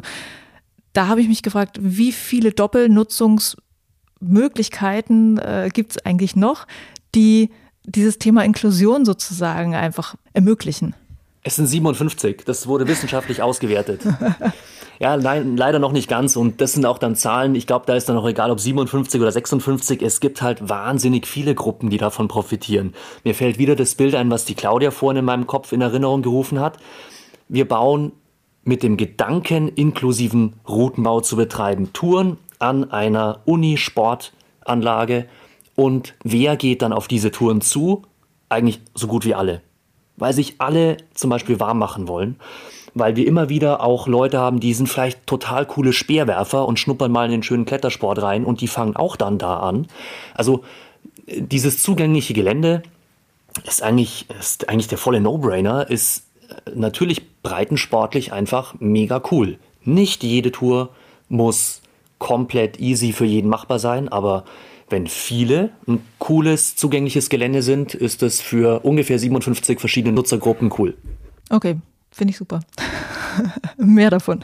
da 0.93 1.07
habe 1.07 1.19
ich 1.21 1.27
mich 1.27 1.43
gefragt, 1.43 1.77
wie 1.81 2.13
viele 2.13 2.51
Doppelnutzungsmöglichkeiten 4.19 5.37
äh, 5.37 5.69
gibt 5.73 5.91
es 5.91 6.05
eigentlich 6.05 6.35
noch, 6.35 6.67
die 7.15 7.49
dieses 7.85 8.19
Thema 8.19 8.43
Inklusion 8.43 9.05
sozusagen 9.05 9.75
einfach 9.75 10.15
ermöglichen? 10.33 10.95
Es 11.43 11.55
sind 11.55 11.67
57. 11.67 12.43
Das 12.45 12.67
wurde 12.67 12.87
wissenschaftlich 12.87 13.41
ausgewertet. 13.41 14.01
Ja, 15.01 15.15
nein, 15.15 15.55
leider 15.55 15.79
noch 15.79 15.93
nicht 15.93 16.09
ganz. 16.09 16.35
Und 16.35 16.59
das 16.59 16.73
sind 16.73 16.85
auch 16.85 16.97
dann 16.97 17.15
Zahlen, 17.15 17.55
ich 17.55 17.65
glaube, 17.65 17.85
da 17.85 17.95
ist 17.95 18.09
dann 18.09 18.17
auch 18.17 18.27
egal, 18.27 18.51
ob 18.51 18.59
57 18.59 19.21
oder 19.21 19.31
56. 19.31 20.01
Es 20.01 20.19
gibt 20.19 20.41
halt 20.41 20.67
wahnsinnig 20.67 21.25
viele 21.25 21.55
Gruppen, 21.55 21.89
die 21.89 21.97
davon 21.97 22.27
profitieren. 22.27 22.93
Mir 23.23 23.33
fällt 23.33 23.57
wieder 23.57 23.77
das 23.77 23.95
Bild 23.95 24.13
ein, 24.13 24.29
was 24.29 24.43
die 24.43 24.55
Claudia 24.55 24.91
vorhin 24.91 25.19
in 25.19 25.23
meinem 25.23 25.47
Kopf 25.47 25.71
in 25.71 25.79
Erinnerung 25.79 26.21
gerufen 26.21 26.59
hat. 26.59 26.79
Wir 27.47 27.65
bauen 27.65 28.11
mit 28.65 28.83
dem 28.83 28.97
Gedanken, 28.97 29.69
inklusiven 29.69 30.55
Routenbau 30.67 31.21
zu 31.21 31.37
betreiben. 31.37 31.93
Touren 31.93 32.37
an 32.59 32.91
einer 32.91 33.41
Uni-Sportanlage. 33.45 35.27
Und 35.75 36.13
wer 36.23 36.55
geht 36.57 36.81
dann 36.81 36.93
auf 36.93 37.07
diese 37.07 37.31
Touren 37.31 37.61
zu? 37.61 38.03
Eigentlich 38.49 38.81
so 38.93 39.07
gut 39.07 39.25
wie 39.25 39.35
alle. 39.35 39.61
Weil 40.17 40.33
sich 40.33 40.55
alle 40.59 40.97
zum 41.13 41.29
Beispiel 41.29 41.59
warm 41.59 41.79
machen 41.79 42.07
wollen 42.07 42.37
weil 42.93 43.15
wir 43.15 43.27
immer 43.27 43.49
wieder 43.49 43.81
auch 43.81 44.07
Leute 44.07 44.39
haben, 44.39 44.59
die 44.59 44.73
sind 44.73 44.87
vielleicht 44.87 45.25
total 45.27 45.65
coole 45.65 45.93
Speerwerfer 45.93 46.67
und 46.67 46.79
schnuppern 46.79 47.11
mal 47.11 47.25
in 47.25 47.31
den 47.31 47.43
schönen 47.43 47.65
Klettersport 47.65 48.21
rein 48.21 48.45
und 48.45 48.61
die 48.61 48.67
fangen 48.67 48.95
auch 48.95 49.15
dann 49.15 49.37
da 49.37 49.59
an. 49.59 49.87
Also 50.33 50.63
dieses 51.27 51.81
zugängliche 51.81 52.33
Gelände 52.33 52.83
ist 53.65 53.83
eigentlich, 53.83 54.25
ist 54.39 54.69
eigentlich 54.69 54.87
der 54.87 54.97
volle 54.97 55.21
No-Brainer, 55.21 55.89
ist 55.89 56.25
äh, 56.49 56.71
natürlich 56.75 57.41
breitensportlich 57.41 58.31
einfach 58.31 58.75
mega 58.79 59.21
cool. 59.31 59.57
Nicht 59.83 60.23
jede 60.23 60.51
Tour 60.51 60.89
muss 61.29 61.81
komplett 62.19 62.79
easy 62.79 63.13
für 63.13 63.25
jeden 63.25 63.49
machbar 63.49 63.79
sein, 63.79 64.09
aber 64.09 64.45
wenn 64.89 65.07
viele 65.07 65.71
ein 65.87 66.01
cooles, 66.19 66.75
zugängliches 66.75 67.29
Gelände 67.29 67.61
sind, 67.61 67.93
ist 67.93 68.23
es 68.23 68.41
für 68.41 68.81
ungefähr 68.81 69.19
57 69.19 69.79
verschiedene 69.79 70.13
Nutzergruppen 70.13 70.71
cool. 70.77 70.97
Okay, 71.49 71.77
Finde 72.11 72.31
ich 72.31 72.37
super. 72.37 72.61
Mehr 73.77 74.09
davon. 74.09 74.43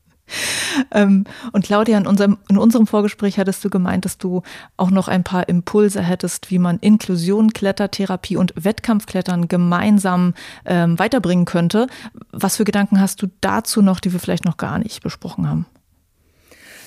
ähm, 0.92 1.24
und 1.52 1.64
Claudia, 1.64 1.98
in 1.98 2.06
unserem, 2.06 2.38
in 2.48 2.58
unserem 2.58 2.86
Vorgespräch 2.86 3.38
hattest 3.38 3.64
du 3.64 3.70
gemeint, 3.70 4.04
dass 4.04 4.18
du 4.18 4.42
auch 4.76 4.90
noch 4.90 5.08
ein 5.08 5.24
paar 5.24 5.48
Impulse 5.48 6.02
hättest, 6.02 6.50
wie 6.50 6.58
man 6.58 6.78
Inklusion, 6.78 7.52
Klettertherapie 7.52 8.36
und 8.36 8.54
Wettkampfklettern 8.56 9.48
gemeinsam 9.48 10.34
ähm, 10.64 10.98
weiterbringen 10.98 11.44
könnte. 11.44 11.86
Was 12.32 12.56
für 12.56 12.64
Gedanken 12.64 13.00
hast 13.00 13.22
du 13.22 13.28
dazu 13.40 13.82
noch, 13.82 14.00
die 14.00 14.12
wir 14.12 14.20
vielleicht 14.20 14.44
noch 14.44 14.56
gar 14.56 14.78
nicht 14.78 15.02
besprochen 15.02 15.48
haben? 15.48 15.66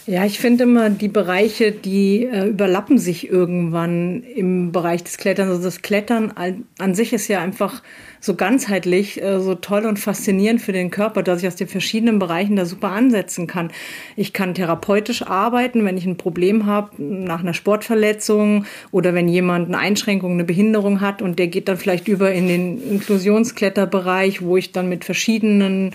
Ja, 0.06 0.26
ich 0.26 0.38
finde 0.38 0.66
immer, 0.66 0.90
die 0.90 1.08
Bereiche, 1.08 1.72
die 1.72 2.26
äh, 2.26 2.48
überlappen 2.48 2.98
sich 2.98 3.30
irgendwann 3.30 4.24
im 4.24 4.74
Bereich 4.74 5.04
des 5.04 5.18
Kletterns. 5.18 5.52
Also 5.52 5.64
das 5.64 5.82
Klettern 5.82 6.32
an, 6.32 6.66
an 6.78 6.94
sich 6.94 7.14
ist 7.14 7.30
ja 7.30 7.42
einfach 7.42 7.82
so 8.24 8.36
ganzheitlich, 8.36 9.22
äh, 9.22 9.42
so 9.42 9.54
toll 9.54 9.86
und 9.86 10.00
faszinierend 10.00 10.62
für 10.62 10.72
den 10.72 10.92
Körper, 10.92 11.24
dass 11.24 11.42
ich 11.42 11.48
aus 11.48 11.58
den 11.58 11.68
verschiedenen 11.68 12.20
Bereichen 12.20 12.56
da 12.56 12.66
super 12.66 12.92
ansetzen 12.92 13.48
kann. 13.48 13.70
Ich 14.16 14.32
kann 14.32 14.54
therapeutisch 14.54 15.24
arbeiten, 15.24 15.84
wenn 15.84 15.98
ich 15.98 16.06
ein 16.06 16.16
Problem 16.16 16.66
habe 16.66 16.92
nach 17.04 17.42
einer 17.42 17.54
Sportverletzung 17.54 18.66
oder 18.92 19.14
wenn 19.14 19.28
jemand 19.28 19.68
eine 19.68 19.78
Einschränkung, 19.78 20.32
eine 20.32 20.46
Behinderung 20.46 21.02
hat 21.02 21.22
und 21.22 21.38
der 21.38 21.48
geht 21.48 21.68
dann 21.68 21.76
vielleicht 21.76 22.08
über 22.08 22.32
in 22.32 22.48
den 22.48 22.92
Inklusionskletterbereich, 22.92 24.42
wo 24.42 24.56
ich 24.56 24.72
dann 24.72 24.88
mit 24.88 25.04
verschiedenen 25.04 25.92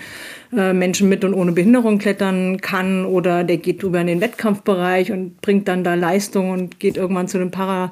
äh, 0.55 0.75
Menschen 0.75 1.09
mit 1.09 1.25
und 1.25 1.33
ohne 1.33 1.53
Behinderung 1.53 1.97
klettern 1.97 2.61
kann 2.61 3.07
oder 3.07 3.43
der 3.43 3.57
geht 3.57 3.83
über 3.83 4.03
in 4.03 4.07
den 4.07 4.21
Wettkampfbereich 4.21 5.13
und 5.13 5.41
bringt 5.41 5.67
dann 5.67 5.83
da 5.83 5.95
Leistung 5.95 6.51
und 6.51 6.79
geht 6.79 6.99
irgendwann 6.99 7.27
zu 7.27 7.39
den 7.39 7.51
Para 7.51 7.91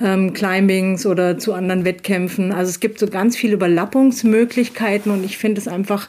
ähm, 0.00 0.32
Climbings 0.32 1.06
oder 1.06 1.38
zu 1.38 1.52
anderen 1.52 1.84
Wettkämpfen. 1.84 2.52
Also 2.52 2.70
es 2.70 2.80
gibt 2.80 2.98
so 2.98 3.06
ganz 3.06 3.36
viele 3.36 3.54
Überlappungsmöglichkeiten 3.54 5.10
und 5.10 5.24
ich 5.24 5.38
finde 5.38 5.60
es 5.60 5.68
einfach 5.68 6.08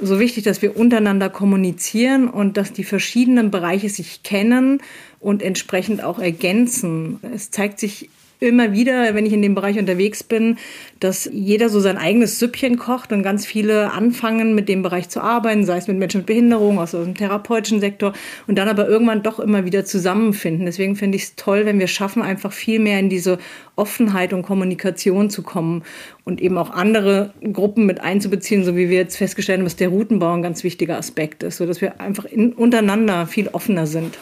so 0.00 0.18
wichtig, 0.18 0.44
dass 0.44 0.62
wir 0.62 0.76
untereinander 0.76 1.30
kommunizieren 1.30 2.28
und 2.28 2.56
dass 2.56 2.72
die 2.72 2.84
verschiedenen 2.84 3.50
Bereiche 3.50 3.88
sich 3.88 4.22
kennen 4.22 4.80
und 5.20 5.42
entsprechend 5.42 6.02
auch 6.02 6.18
ergänzen. 6.18 7.20
Es 7.34 7.50
zeigt 7.50 7.78
sich 7.78 8.10
immer 8.40 8.72
wieder, 8.72 9.14
wenn 9.14 9.26
ich 9.26 9.32
in 9.32 9.42
dem 9.42 9.54
Bereich 9.54 9.78
unterwegs 9.78 10.22
bin, 10.22 10.58
dass 11.00 11.28
jeder 11.32 11.68
so 11.68 11.80
sein 11.80 11.98
eigenes 11.98 12.38
Süppchen 12.38 12.78
kocht 12.78 13.12
und 13.12 13.22
ganz 13.22 13.46
viele 13.46 13.92
anfangen, 13.92 14.54
mit 14.54 14.68
dem 14.68 14.82
Bereich 14.82 15.08
zu 15.08 15.20
arbeiten, 15.20 15.64
sei 15.64 15.78
es 15.78 15.88
mit 15.88 15.98
Menschen 15.98 16.18
mit 16.18 16.26
Behinderung, 16.26 16.78
aus 16.78 16.92
dem 16.92 17.14
therapeutischen 17.14 17.80
Sektor 17.80 18.12
und 18.46 18.56
dann 18.56 18.68
aber 18.68 18.88
irgendwann 18.88 19.22
doch 19.22 19.38
immer 19.38 19.64
wieder 19.64 19.84
zusammenfinden. 19.84 20.66
Deswegen 20.66 20.96
finde 20.96 21.16
ich 21.16 21.24
es 21.24 21.36
toll, 21.36 21.66
wenn 21.66 21.78
wir 21.78 21.88
schaffen, 21.88 22.22
einfach 22.22 22.52
viel 22.52 22.78
mehr 22.78 22.98
in 22.98 23.08
diese 23.08 23.38
Offenheit 23.76 24.32
und 24.32 24.42
Kommunikation 24.42 25.30
zu 25.30 25.42
kommen 25.42 25.82
und 26.24 26.40
eben 26.40 26.58
auch 26.58 26.70
andere 26.70 27.32
Gruppen 27.52 27.86
mit 27.86 28.00
einzubeziehen, 28.00 28.64
so 28.64 28.76
wie 28.76 28.88
wir 28.88 28.96
jetzt 28.96 29.16
festgestellt 29.16 29.58
haben, 29.58 29.64
dass 29.64 29.76
der 29.76 29.88
Routenbau 29.88 30.32
ein 30.32 30.42
ganz 30.42 30.64
wichtiger 30.64 30.96
Aspekt 30.96 31.42
ist, 31.42 31.56
sodass 31.56 31.80
wir 31.80 32.00
einfach 32.00 32.24
in, 32.24 32.52
untereinander 32.52 33.26
viel 33.26 33.48
offener 33.48 33.86
sind. 33.86 34.18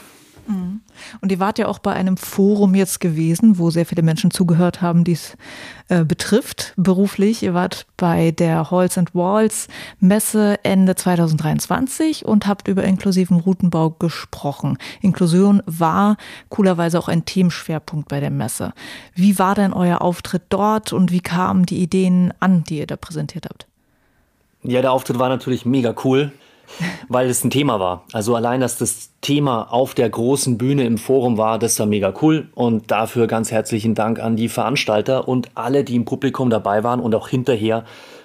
Mhm. 0.46 0.80
Und 1.20 1.32
ihr 1.32 1.40
wart 1.40 1.58
ja 1.58 1.68
auch 1.68 1.78
bei 1.78 1.92
einem 1.92 2.16
Forum 2.16 2.74
jetzt 2.74 3.00
gewesen, 3.00 3.58
wo 3.58 3.70
sehr 3.70 3.86
viele 3.86 4.02
Menschen 4.02 4.30
zugehört 4.30 4.82
haben, 4.82 5.04
die 5.04 5.12
es 5.12 5.36
äh, 5.88 6.04
betrifft 6.04 6.74
beruflich. 6.76 7.42
Ihr 7.42 7.54
wart 7.54 7.86
bei 7.96 8.30
der 8.30 8.70
Halls 8.70 8.98
and 8.98 9.14
Walls 9.14 9.68
Messe 10.00 10.58
Ende 10.64 10.94
2023 10.94 12.24
und 12.24 12.46
habt 12.46 12.68
über 12.68 12.84
inklusiven 12.84 13.40
Routenbau 13.40 13.90
gesprochen. 13.90 14.78
Inklusion 15.00 15.62
war 15.66 16.16
coolerweise 16.48 16.98
auch 16.98 17.08
ein 17.08 17.24
Themenschwerpunkt 17.24 18.08
bei 18.08 18.20
der 18.20 18.30
Messe. 18.30 18.72
Wie 19.14 19.38
war 19.38 19.54
denn 19.54 19.72
euer 19.72 20.02
Auftritt 20.02 20.42
dort 20.48 20.92
und 20.92 21.12
wie 21.12 21.20
kamen 21.20 21.66
die 21.66 21.82
Ideen 21.82 22.32
an, 22.40 22.64
die 22.64 22.78
ihr 22.78 22.86
da 22.86 22.96
präsentiert 22.96 23.46
habt? 23.48 23.66
Ja, 24.62 24.80
der 24.80 24.92
Auftritt 24.92 25.18
war 25.18 25.28
natürlich 25.28 25.66
mega 25.66 25.94
cool 26.04 26.32
weil 27.08 27.28
es 27.28 27.44
ein 27.44 27.50
Thema 27.50 27.80
war. 27.80 28.04
Also 28.12 28.34
allein, 28.34 28.60
dass 28.60 28.78
das 28.78 29.10
Thema 29.20 29.72
auf 29.72 29.94
der 29.94 30.08
großen 30.08 30.58
Bühne 30.58 30.84
im 30.84 30.98
Forum 30.98 31.38
war, 31.38 31.58
das 31.58 31.78
war 31.78 31.86
mega 31.86 32.12
cool. 32.22 32.48
Und 32.54 32.90
dafür 32.90 33.26
ganz 33.26 33.50
herzlichen 33.50 33.94
Dank 33.94 34.18
an 34.20 34.36
die 34.36 34.48
Veranstalter 34.48 35.28
und 35.28 35.50
alle, 35.54 35.84
die 35.84 35.96
im 35.96 36.04
Publikum 36.04 36.50
dabei 36.50 36.84
waren 36.84 37.00
und 37.00 37.14
auch 37.14 37.28
hinterher 37.28 37.84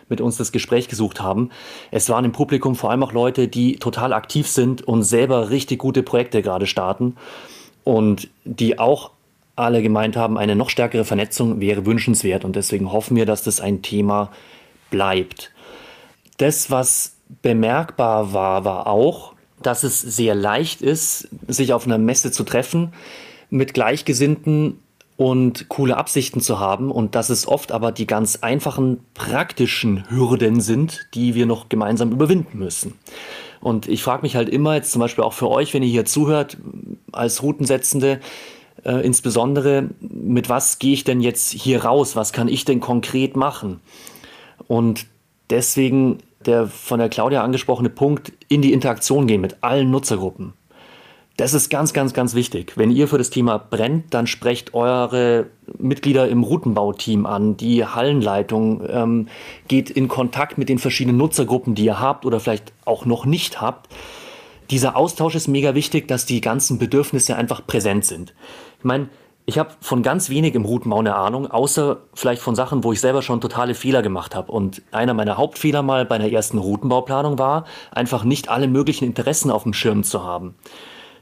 mit 0.09 0.21
uns 0.21 0.37
das 0.37 0.51
Gespräch 0.51 0.87
gesucht 0.87 1.21
haben. 1.21 1.49
Es 1.91 2.09
waren 2.09 2.25
im 2.25 2.31
Publikum 2.31 2.75
vor 2.75 2.91
allem 2.91 3.03
auch 3.03 3.11
Leute, 3.11 3.47
die 3.47 3.75
total 3.75 4.13
aktiv 4.13 4.47
sind 4.47 4.81
und 4.81 5.03
selber 5.03 5.49
richtig 5.49 5.79
gute 5.79 6.03
Projekte 6.03 6.41
gerade 6.41 6.65
starten 6.65 7.15
und 7.83 8.29
die 8.45 8.79
auch 8.79 9.11
alle 9.55 9.81
gemeint 9.81 10.15
haben, 10.15 10.37
eine 10.37 10.55
noch 10.55 10.69
stärkere 10.69 11.03
Vernetzung 11.03 11.59
wäre 11.59 11.85
wünschenswert 11.85 12.45
und 12.45 12.55
deswegen 12.55 12.91
hoffen 12.91 13.17
wir, 13.17 13.25
dass 13.25 13.43
das 13.43 13.59
ein 13.59 13.81
Thema 13.81 14.31
bleibt. 14.91 15.51
Das, 16.37 16.69
was 16.69 17.16
bemerkbar 17.41 18.33
war, 18.33 18.65
war 18.65 18.87
auch, 18.87 19.33
dass 19.61 19.83
es 19.83 20.01
sehr 20.01 20.35
leicht 20.35 20.81
ist, 20.81 21.29
sich 21.47 21.73
auf 21.73 21.85
einer 21.85 21.97
Messe 21.97 22.31
zu 22.31 22.43
treffen, 22.43 22.93
mit 23.49 23.73
Gleichgesinnten 23.73 24.79
und 25.15 25.67
coole 25.67 25.97
Absichten 25.97 26.41
zu 26.41 26.59
haben 26.59 26.91
und 26.91 27.15
dass 27.15 27.29
es 27.29 27.47
oft 27.47 27.71
aber 27.71 27.91
die 27.91 28.05
ganz 28.05 28.37
einfachen 28.37 28.99
praktischen 29.15 30.09
Hürden 30.09 30.61
sind, 30.61 31.07
die 31.15 31.33
wir 31.33 31.47
noch 31.47 31.69
gemeinsam 31.69 32.11
überwinden 32.11 32.59
müssen. 32.59 32.93
Und 33.59 33.87
ich 33.87 34.03
frage 34.03 34.21
mich 34.21 34.35
halt 34.35 34.49
immer, 34.49 34.75
jetzt 34.75 34.91
zum 34.91 34.99
Beispiel 34.99 35.23
auch 35.23 35.33
für 35.33 35.49
euch, 35.49 35.73
wenn 35.73 35.81
ihr 35.81 35.89
hier 35.89 36.05
zuhört, 36.05 36.57
als 37.11 37.41
Routensetzende, 37.41 38.19
äh, 38.85 39.03
insbesondere, 39.03 39.89
mit 39.99 40.49
was 40.49 40.77
gehe 40.77 40.93
ich 40.93 41.03
denn 41.03 41.21
jetzt 41.21 41.51
hier 41.51 41.83
raus? 41.83 42.15
Was 42.15 42.31
kann 42.31 42.47
ich 42.47 42.65
denn 42.65 42.79
konkret 42.79 43.35
machen? 43.35 43.79
Und 44.67 45.07
deswegen 45.49 46.19
der 46.45 46.67
von 46.67 46.99
der 46.99 47.09
Claudia 47.09 47.43
angesprochene 47.43 47.89
Punkt, 47.89 48.31
in 48.47 48.61
die 48.61 48.73
Interaktion 48.73 49.27
gehen 49.27 49.41
mit 49.41 49.57
allen 49.61 49.91
Nutzergruppen. 49.91 50.53
Das 51.37 51.53
ist 51.53 51.69
ganz, 51.69 51.93
ganz, 51.93 52.15
ganz 52.15 52.33
wichtig. 52.33 52.73
Wenn 52.77 52.89
ihr 52.89 53.07
für 53.07 53.19
das 53.19 53.29
Thema 53.29 53.59
brennt, 53.59 54.11
dann 54.11 54.25
sprecht 54.25 54.73
eure 54.73 55.45
Mitglieder 55.77 56.27
im 56.27 56.41
Routenbauteam 56.41 57.27
an, 57.27 57.55
die 57.57 57.85
Hallenleitung, 57.85 58.81
ähm, 58.89 59.27
geht 59.67 59.91
in 59.91 60.07
Kontakt 60.07 60.57
mit 60.57 60.67
den 60.67 60.79
verschiedenen 60.79 61.17
Nutzergruppen, 61.17 61.75
die 61.75 61.85
ihr 61.85 61.99
habt 61.99 62.25
oder 62.25 62.39
vielleicht 62.39 62.73
auch 62.85 63.05
noch 63.05 63.25
nicht 63.25 63.61
habt. 63.61 63.87
Dieser 64.71 64.97
Austausch 64.97 65.35
ist 65.35 65.47
mega 65.47 65.75
wichtig, 65.75 66.07
dass 66.07 66.25
die 66.25 66.41
ganzen 66.41 66.79
Bedürfnisse 66.79 67.35
einfach 67.35 67.65
präsent 67.65 68.05
sind. 68.05 68.33
Ich 68.79 68.85
meine, 68.85 69.07
ich 69.49 69.57
habe 69.57 69.69
von 69.79 70.03
ganz 70.03 70.29
wenig 70.29 70.55
im 70.55 70.65
Routenbau 70.65 70.99
eine 70.99 71.15
Ahnung, 71.15 71.49
außer 71.49 71.99
vielleicht 72.13 72.41
von 72.41 72.53
Sachen, 72.53 72.83
wo 72.83 72.91
ich 72.91 72.99
selber 72.99 73.21
schon 73.21 73.39
totale 73.39 73.75
Fehler 73.75 74.01
gemacht 74.01 74.35
habe. 74.35 74.51
Und 74.51 74.81
einer 74.91 75.13
meiner 75.13 75.37
Hauptfehler 75.37 75.81
mal 75.81 76.05
bei 76.05 76.15
einer 76.15 76.29
ersten 76.29 76.57
Routenbauplanung 76.57 77.39
war, 77.39 77.63
einfach 77.89 78.25
nicht 78.25 78.49
alle 78.49 78.67
möglichen 78.67 79.05
Interessen 79.05 79.49
auf 79.49 79.63
dem 79.63 79.71
Schirm 79.71 80.03
zu 80.03 80.21
haben. 80.21 80.55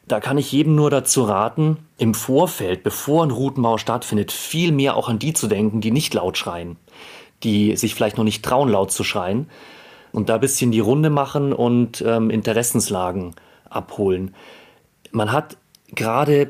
Da 0.07 0.19
kann 0.19 0.39
ich 0.39 0.51
jedem 0.51 0.73
nur 0.73 0.89
dazu 0.89 1.23
raten, 1.23 1.77
im 1.99 2.15
Vorfeld, 2.15 2.81
bevor 2.81 3.23
ein 3.23 3.29
Routenbau 3.29 3.77
stattfindet, 3.77 4.31
viel 4.31 4.71
mehr 4.71 4.97
auch 4.97 5.07
an 5.07 5.19
die 5.19 5.33
zu 5.33 5.45
denken, 5.45 5.79
die 5.79 5.91
nicht 5.91 6.11
laut 6.15 6.35
schreien, 6.35 6.77
die 7.43 7.75
sich 7.77 7.93
vielleicht 7.93 8.17
noch 8.17 8.23
nicht 8.23 8.43
trauen, 8.43 8.69
laut 8.69 8.91
zu 8.91 9.03
schreien 9.03 9.51
und 10.11 10.29
da 10.29 10.35
ein 10.35 10.41
bisschen 10.41 10.71
die 10.71 10.79
Runde 10.79 11.11
machen 11.11 11.53
und 11.53 12.03
ähm, 12.05 12.31
Interessenslagen 12.31 13.35
abholen. 13.69 14.33
Man 15.11 15.31
hat 15.31 15.57
gerade 15.93 16.49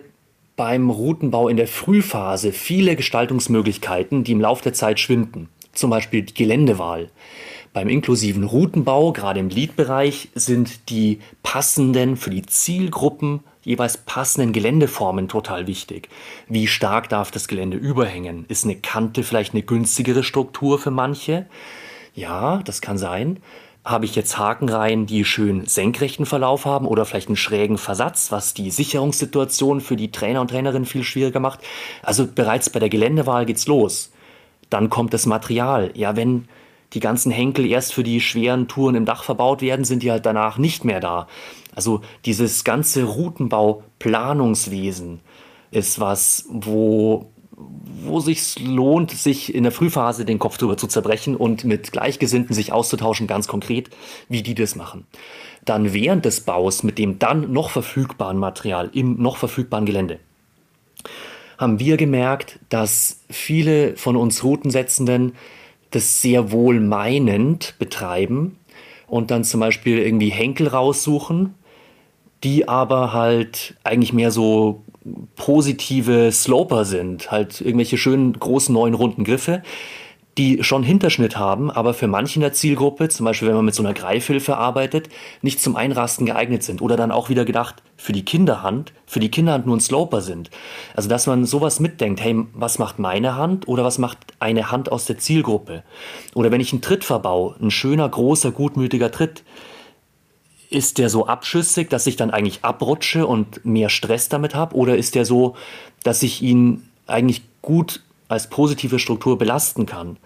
beim 0.55 0.89
Routenbau 0.89 1.47
in 1.47 1.57
der 1.57 1.67
Frühphase 1.67 2.51
viele 2.51 2.95
Gestaltungsmöglichkeiten, 2.95 4.23
die 4.23 4.31
im 4.31 4.41
Laufe 4.41 4.63
der 4.63 4.73
Zeit 4.73 4.99
schwinden. 4.99 5.49
Zum 5.73 5.89
Beispiel 5.89 6.21
die 6.21 6.33
Geländewahl. 6.33 7.09
Beim 7.73 7.89
inklusiven 7.89 8.45
Routenbau, 8.45 9.11
gerade 9.11 9.41
im 9.41 9.49
Lead-Bereich, 9.49 10.29
sind 10.33 10.89
die 10.89 11.19
passenden, 11.43 12.15
für 12.15 12.29
die 12.29 12.45
Zielgruppen 12.45 13.41
jeweils 13.63 13.97
passenden 13.97 14.53
Geländeformen 14.53 15.27
total 15.27 15.67
wichtig. 15.67 16.07
Wie 16.47 16.67
stark 16.67 17.09
darf 17.09 17.31
das 17.31 17.49
Gelände 17.49 17.75
überhängen? 17.75 18.45
Ist 18.47 18.63
eine 18.63 18.75
Kante 18.75 19.23
vielleicht 19.23 19.53
eine 19.53 19.63
günstigere 19.63 20.23
Struktur 20.23 20.79
für 20.79 20.91
manche? 20.91 21.47
Ja, 22.13 22.61
das 22.63 22.79
kann 22.79 22.97
sein. 22.97 23.39
Habe 23.86 24.05
ich 24.05 24.15
jetzt 24.15 24.39
Hakenreihen, 24.39 25.05
die 25.05 25.23
schön 25.23 25.67
senkrechten 25.67 26.25
Verlauf 26.25 26.65
haben 26.65 26.88
oder 26.88 27.05
vielleicht 27.05 27.27
einen 27.27 27.38
schrägen 27.38 27.77
Versatz, 27.77 28.31
was 28.31 28.55
die 28.55 28.71
Sicherungssituation 28.71 29.79
für 29.79 29.95
die 29.95 30.11
Trainer 30.11 30.41
und 30.41 30.49
Trainerinnen 30.49 30.88
viel 30.88 31.03
schwieriger 31.03 31.39
macht? 31.39 31.59
Also 32.01 32.25
bereits 32.25 32.71
bei 32.71 32.79
der 32.79 32.89
Geländewahl 32.89 33.45
geht's 33.45 33.67
los. 33.67 34.11
Dann 34.71 34.89
kommt 34.89 35.13
das 35.13 35.27
Material. 35.27 35.91
Ja, 35.93 36.15
wenn 36.15 36.47
die 36.93 36.99
ganzen 36.99 37.31
Henkel 37.31 37.67
erst 37.67 37.93
für 37.93 38.03
die 38.03 38.21
schweren 38.21 38.67
Touren 38.67 38.95
im 38.95 39.05
Dach 39.05 39.23
verbaut 39.23 39.61
werden, 39.61 39.86
sind 39.86 40.01
die 40.01 40.09
halt 40.09 40.25
danach 40.25 40.57
nicht 40.57 40.83
mehr 40.83 40.99
da. 40.99 41.27
Also 41.75 42.01
dieses 42.25 42.63
ganze 42.63 43.03
Routenbau-Planungswesen 43.03 45.19
ist 45.69 45.99
was, 45.99 46.45
wo 46.49 47.29
wo 47.57 48.19
sich 48.19 48.59
lohnt, 48.59 49.11
sich 49.11 49.53
in 49.53 49.63
der 49.63 49.71
Frühphase 49.71 50.25
den 50.25 50.39
Kopf 50.39 50.57
drüber 50.57 50.77
zu 50.77 50.87
zerbrechen 50.87 51.35
und 51.35 51.63
mit 51.63 51.91
Gleichgesinnten 51.91 52.53
sich 52.53 52.71
auszutauschen, 52.71 53.27
ganz 53.27 53.47
konkret, 53.47 53.89
wie 54.29 54.43
die 54.43 54.55
das 54.55 54.75
machen. 54.75 55.07
Dann 55.63 55.93
während 55.93 56.25
des 56.25 56.41
Baus 56.41 56.83
mit 56.83 56.97
dem 56.97 57.17
dann 57.17 57.51
noch 57.51 57.69
verfügbaren 57.69 58.37
Material 58.37 58.89
im 58.93 59.21
noch 59.21 59.37
verfügbaren 59.37 59.85
Gelände 59.85 60.19
haben 61.57 61.79
wir 61.79 61.97
gemerkt, 61.97 62.59
dass 62.69 63.21
viele 63.29 63.95
von 63.95 64.15
uns 64.15 64.43
Routensetzenden 64.43 65.33
das 65.91 66.21
sehr 66.21 66.51
wohl 66.51 66.79
meinend 66.79 67.75
betreiben 67.79 68.57
und 69.07 69.31
dann 69.31 69.43
zum 69.43 69.59
Beispiel 69.59 69.99
irgendwie 69.99 70.29
Henkel 70.29 70.67
raussuchen, 70.67 71.53
die 72.43 72.67
aber 72.67 73.13
halt 73.13 73.75
eigentlich 73.83 74.13
mehr 74.13 74.31
so 74.31 74.83
positive 75.35 76.31
Sloper 76.31 76.85
sind, 76.85 77.31
halt 77.31 77.61
irgendwelche 77.61 77.97
schönen 77.97 78.33
großen 78.33 78.73
neuen 78.73 78.93
runden 78.93 79.23
Griffe, 79.23 79.61
die 80.37 80.63
schon 80.63 80.83
Hinterschnitt 80.83 81.37
haben, 81.37 81.71
aber 81.71 81.93
für 81.93 82.07
manche 82.07 82.35
in 82.35 82.41
der 82.41 82.51
Zielgruppe, 82.51 83.07
zum 83.07 83.25
Beispiel 83.25 83.47
wenn 83.47 83.55
man 83.55 83.65
mit 83.65 83.75
so 83.75 83.83
einer 83.83 83.93
Greifhilfe 83.93 84.57
arbeitet, 84.57 85.07
nicht 85.41 85.61
zum 85.61 85.77
Einrasten 85.77 86.25
geeignet 86.25 86.61
sind. 86.63 86.81
Oder 86.81 86.97
dann 86.97 87.11
auch 87.11 87.29
wieder 87.29 87.45
gedacht, 87.45 87.81
für 87.95 88.11
die 88.11 88.25
Kinderhand, 88.25 88.91
für 89.05 89.21
die 89.21 89.31
Kinderhand 89.31 89.65
nur 89.65 89.77
ein 89.77 89.81
Sloper 89.81 90.19
sind. 90.19 90.49
Also 90.93 91.07
dass 91.07 91.27
man 91.27 91.45
sowas 91.45 91.79
mitdenkt, 91.79 92.21
hey, 92.21 92.35
was 92.53 92.79
macht 92.79 92.99
meine 92.99 93.37
Hand 93.37 93.67
oder 93.69 93.85
was 93.85 93.97
macht 93.97 94.17
eine 94.39 94.71
Hand 94.71 94.91
aus 94.91 95.05
der 95.05 95.17
Zielgruppe? 95.17 95.83
Oder 96.33 96.51
wenn 96.51 96.61
ich 96.61 96.73
einen 96.73 96.81
Tritt 96.81 97.05
verbaue, 97.05 97.55
ein 97.61 97.71
schöner, 97.71 98.09
großer, 98.09 98.51
gutmütiger 98.51 99.11
Tritt, 99.11 99.43
ist 100.70 100.97
der 100.97 101.09
so 101.09 101.28
abschüssig, 101.28 101.89
dass 101.89 102.07
ich 102.07 102.16
dann 102.16 102.32
eigentlich 102.32 102.63
abrutsche 102.63 103.28
und 103.28 103.66
mehr 103.66 103.89
Stress 103.89 104.30
damit 104.30 104.55
habe? 104.55 104.76
Oder 104.76 104.97
ist 104.97 105.16
der 105.16 105.26
so, 105.26 105.55
dass 106.03 106.24
ich 106.24 106.41
ihn 106.41 106.88
eigentlich 107.07 107.43
gut 107.61 108.01
als 108.28 108.49
positive 108.49 108.99
Struktur 108.99 109.38
belasten 109.38 109.86
kann, 109.86 110.18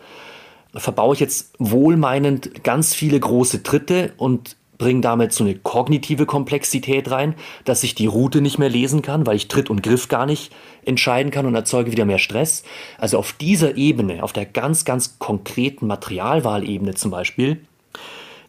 verbaue 0.73 1.13
ich 1.15 1.19
jetzt 1.19 1.53
wohlmeinend 1.57 2.63
ganz 2.63 2.93
viele 2.93 3.19
große 3.19 3.63
Tritte 3.63 4.13
und 4.17 4.55
bringe 4.77 5.01
damit 5.01 5.33
so 5.33 5.43
eine 5.43 5.55
kognitive 5.55 6.25
Komplexität 6.25 7.11
rein, 7.11 7.35
dass 7.65 7.83
ich 7.83 7.95
die 7.95 8.05
Route 8.05 8.39
nicht 8.39 8.57
mehr 8.57 8.69
lesen 8.69 9.01
kann, 9.01 9.27
weil 9.27 9.35
ich 9.35 9.49
Tritt 9.49 9.69
und 9.69 9.83
Griff 9.83 10.07
gar 10.07 10.25
nicht 10.25 10.53
entscheiden 10.85 11.31
kann 11.31 11.45
und 11.45 11.53
erzeuge 11.53 11.91
wieder 11.91 12.05
mehr 12.05 12.17
Stress. 12.17 12.63
Also 12.97 13.17
auf 13.19 13.33
dieser 13.33 13.75
Ebene, 13.75 14.23
auf 14.23 14.31
der 14.31 14.45
ganz, 14.45 14.85
ganz 14.85 15.19
konkreten 15.19 15.85
Materialwahlebene 15.85 16.95
zum 16.95 17.11
Beispiel, 17.11 17.61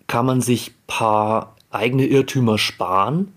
kann 0.06 0.24
man 0.24 0.40
sich 0.40 0.72
paar 0.86 1.56
eigene 1.70 2.06
Irrtümer 2.06 2.58
sparen 2.58 3.32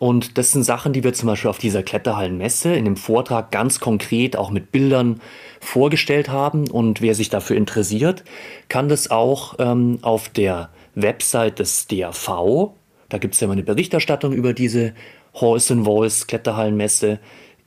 und 0.00 0.38
das 0.38 0.52
sind 0.52 0.62
Sachen, 0.62 0.94
die 0.94 1.04
wir 1.04 1.12
zum 1.12 1.26
Beispiel 1.26 1.50
auf 1.50 1.58
dieser 1.58 1.82
Kletterhallenmesse 1.82 2.72
in 2.72 2.86
dem 2.86 2.96
Vortrag 2.96 3.50
ganz 3.50 3.80
konkret 3.80 4.34
auch 4.34 4.50
mit 4.50 4.72
Bildern 4.72 5.20
vorgestellt 5.60 6.30
haben. 6.30 6.70
Und 6.70 7.02
wer 7.02 7.14
sich 7.14 7.28
dafür 7.28 7.56
interessiert, 7.56 8.24
kann 8.70 8.88
das 8.88 9.10
auch 9.10 9.56
ähm, 9.58 9.98
auf 10.00 10.30
der 10.30 10.70
Website 10.94 11.58
des 11.58 11.86
DAV, 11.86 12.70
da 13.10 13.18
gibt 13.18 13.34
es 13.34 13.40
ja 13.40 13.46
mal 13.46 13.52
eine 13.52 13.62
Berichterstattung 13.62 14.32
über 14.32 14.54
diese 14.54 14.94
Halls 15.34 15.70
and 15.70 15.84
Walls 15.84 16.26
Kletterhallenmesse, 16.26 17.18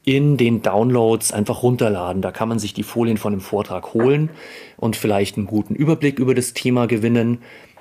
in 0.06 0.36
den 0.36 0.62
Downloads 0.62 1.32
einfach 1.32 1.64
runterladen. 1.64 2.22
Da 2.22 2.32
kann 2.32 2.50
man 2.50 2.60
sich 2.60 2.74
die 2.74 2.84
Folien 2.84 3.18
von 3.18 3.32
dem 3.32 3.42
Vortrag 3.42 3.94
holen 3.94 4.32
und 4.76 4.96
vielleicht 4.96 5.38
einen 5.38 5.48
guten 5.48 5.76
Überblick 5.76 6.20
über 6.20 6.34
das 6.34 6.54
Thema 6.54 6.88
gewinnen 6.88 7.40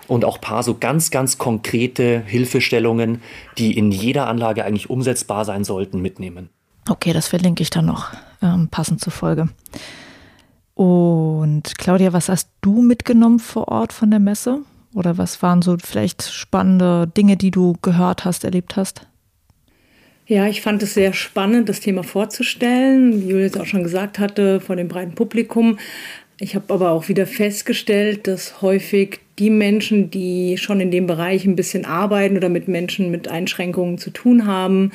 und 0.09 0.25
auch 0.25 0.41
paar 0.41 0.63
so 0.63 0.77
ganz, 0.79 1.11
ganz 1.11 1.39
konkrete 1.39 2.23
Hilfestellungen, 2.27 3.23
die 3.59 3.77
in 3.77 3.93
jeder 3.93 4.27
Anlage 4.27 4.65
eigentlich 4.65 4.91
umsetzbar 4.91 5.45
sein 5.45 5.65
sollten, 5.65 6.01
mitnehmen. 6.01 6.49
Okay, 6.89 7.13
das 7.13 7.29
verlinke 7.29 7.63
ich 7.63 7.71
dann 7.71 7.87
noch 7.87 8.13
ähm, 8.43 8.69
passend 8.69 9.01
zur 9.01 9.13
Folge. 9.13 9.49
Und 10.75 11.79
Claudia, 11.79 12.13
was 12.13 12.29
hast 12.29 12.49
du 12.61 12.83
mitgenommen 12.83 13.39
vor 13.39 13.69
Ort 13.69 13.93
von 13.93 14.11
der 14.11 14.21
Messe? 14.21 14.61
Oder 14.95 15.17
was 15.17 15.43
waren 15.43 15.63
so 15.63 15.77
vielleicht 15.83 16.23
spannende 16.23 17.07
Dinge, 17.07 17.37
die 17.37 17.51
du 17.51 17.77
gehört 17.83 18.25
hast, 18.25 18.45
erlebt 18.45 18.77
hast? 18.77 19.07
Ja, 20.27 20.47
ich 20.47 20.63
fand 20.63 20.83
es 20.83 20.95
sehr 20.95 21.13
spannend, 21.13 21.69
das 21.69 21.81
Thema 21.81 22.03
vorzustellen. 22.03 23.23
Wie 23.23 23.31
Julius 23.31 23.57
auch 23.57 23.67
schon 23.67 23.83
gesagt 23.83 24.19
hatte, 24.19 24.61
vor 24.61 24.77
dem 24.77 24.89
breiten 24.89 25.15
Publikum. 25.15 25.79
Ich 26.39 26.55
habe 26.55 26.73
aber 26.73 26.91
auch 26.91 27.09
wieder 27.09 27.27
festgestellt, 27.27 28.27
dass 28.27 28.63
häufig 28.63 29.21
die 29.39 29.51
Menschen, 29.51 30.11
die 30.11 30.59
schon 30.59 30.81
in 30.81 30.91
dem 30.91 31.07
Bereich 31.07 31.47
ein 31.47 31.57
bisschen 31.57 31.87
arbeiten 31.87 32.37
oder 32.37 32.51
mit 32.51 32.69
Menschen 32.69 33.11
mit 33.11 33.29
Einschränkungen 33.29 33.97
zu 33.97 34.11
tun 34.11 34.47
haben, 34.47 34.93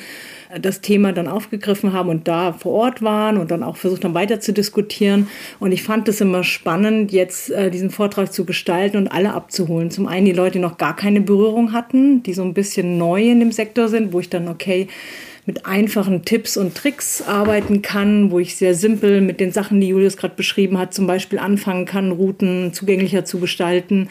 das 0.60 0.80
Thema 0.80 1.12
dann 1.12 1.26
aufgegriffen 1.26 1.92
haben 1.92 2.08
und 2.08 2.28
da 2.28 2.52
vor 2.52 2.72
Ort 2.72 3.02
waren 3.02 3.36
und 3.36 3.50
dann 3.50 3.62
auch 3.62 3.76
versucht 3.76 4.04
haben, 4.04 4.14
weiter 4.14 4.40
zu 4.40 4.52
diskutieren. 4.52 5.28
Und 5.58 5.72
ich 5.72 5.82
fand 5.82 6.08
es 6.08 6.20
immer 6.20 6.44
spannend, 6.44 7.10
jetzt 7.12 7.50
äh, 7.50 7.70
diesen 7.70 7.90
Vortrag 7.90 8.32
zu 8.32 8.44
gestalten 8.44 8.96
und 8.96 9.08
alle 9.08 9.34
abzuholen. 9.34 9.90
Zum 9.90 10.06
einen 10.06 10.26
die 10.26 10.32
Leute, 10.32 10.52
die 10.52 10.58
noch 10.60 10.78
gar 10.78 10.94
keine 10.94 11.20
Berührung 11.20 11.72
hatten, 11.72 12.22
die 12.22 12.32
so 12.32 12.42
ein 12.42 12.54
bisschen 12.54 12.96
neu 12.96 13.30
in 13.30 13.40
dem 13.40 13.52
Sektor 13.52 13.88
sind, 13.88 14.12
wo 14.12 14.20
ich 14.20 14.30
dann, 14.30 14.48
okay, 14.48 14.86
mit 15.48 15.64
einfachen 15.64 16.26
Tipps 16.26 16.58
und 16.58 16.74
Tricks 16.74 17.22
arbeiten 17.22 17.80
kann, 17.80 18.30
wo 18.30 18.38
ich 18.38 18.56
sehr 18.56 18.74
simpel 18.74 19.22
mit 19.22 19.40
den 19.40 19.50
Sachen, 19.50 19.80
die 19.80 19.88
Julius 19.88 20.18
gerade 20.18 20.34
beschrieben 20.34 20.76
hat, 20.76 20.92
zum 20.92 21.06
Beispiel 21.06 21.38
anfangen 21.38 21.86
kann, 21.86 22.12
Routen 22.12 22.74
zugänglicher 22.74 23.24
zu 23.24 23.40
gestalten 23.40 24.10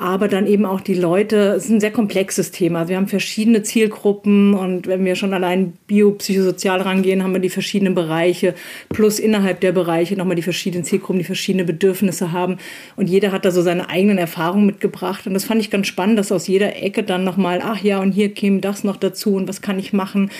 aber 0.00 0.28
dann 0.28 0.46
eben 0.46 0.64
auch 0.64 0.80
die 0.80 0.94
Leute. 0.94 1.54
Es 1.56 1.66
ist 1.66 1.70
ein 1.70 1.80
sehr 1.80 1.90
komplexes 1.90 2.50
Thema. 2.50 2.88
Wir 2.88 2.96
haben 2.96 3.06
verschiedene 3.06 3.62
Zielgruppen 3.62 4.54
und 4.54 4.86
wenn 4.86 5.04
wir 5.04 5.14
schon 5.14 5.34
allein 5.34 5.74
biopsychosozial 5.88 6.80
rangehen, 6.80 7.22
haben 7.22 7.34
wir 7.34 7.40
die 7.40 7.50
verschiedenen 7.50 7.94
Bereiche 7.94 8.54
plus 8.88 9.18
innerhalb 9.18 9.60
der 9.60 9.72
Bereiche 9.72 10.16
nochmal 10.16 10.36
die 10.36 10.42
verschiedenen 10.42 10.84
Zielgruppen, 10.84 11.18
die 11.18 11.24
verschiedene 11.24 11.64
Bedürfnisse 11.64 12.32
haben 12.32 12.56
und 12.96 13.10
jeder 13.10 13.30
hat 13.30 13.44
da 13.44 13.50
so 13.50 13.60
seine 13.60 13.90
eigenen 13.90 14.16
Erfahrungen 14.16 14.64
mitgebracht 14.64 15.26
und 15.26 15.34
das 15.34 15.44
fand 15.44 15.60
ich 15.60 15.70
ganz 15.70 15.86
spannend, 15.86 16.18
dass 16.18 16.32
aus 16.32 16.46
jeder 16.46 16.82
Ecke 16.82 17.02
dann 17.02 17.22
nochmal, 17.22 17.60
ach 17.62 17.82
ja, 17.82 18.00
und 18.00 18.12
hier 18.12 18.32
käme 18.32 18.60
das 18.60 18.84
noch 18.84 18.96
dazu 18.96 19.34
und 19.34 19.48
was 19.48 19.60
kann 19.60 19.78
ich 19.78 19.92
machen. 19.92 20.30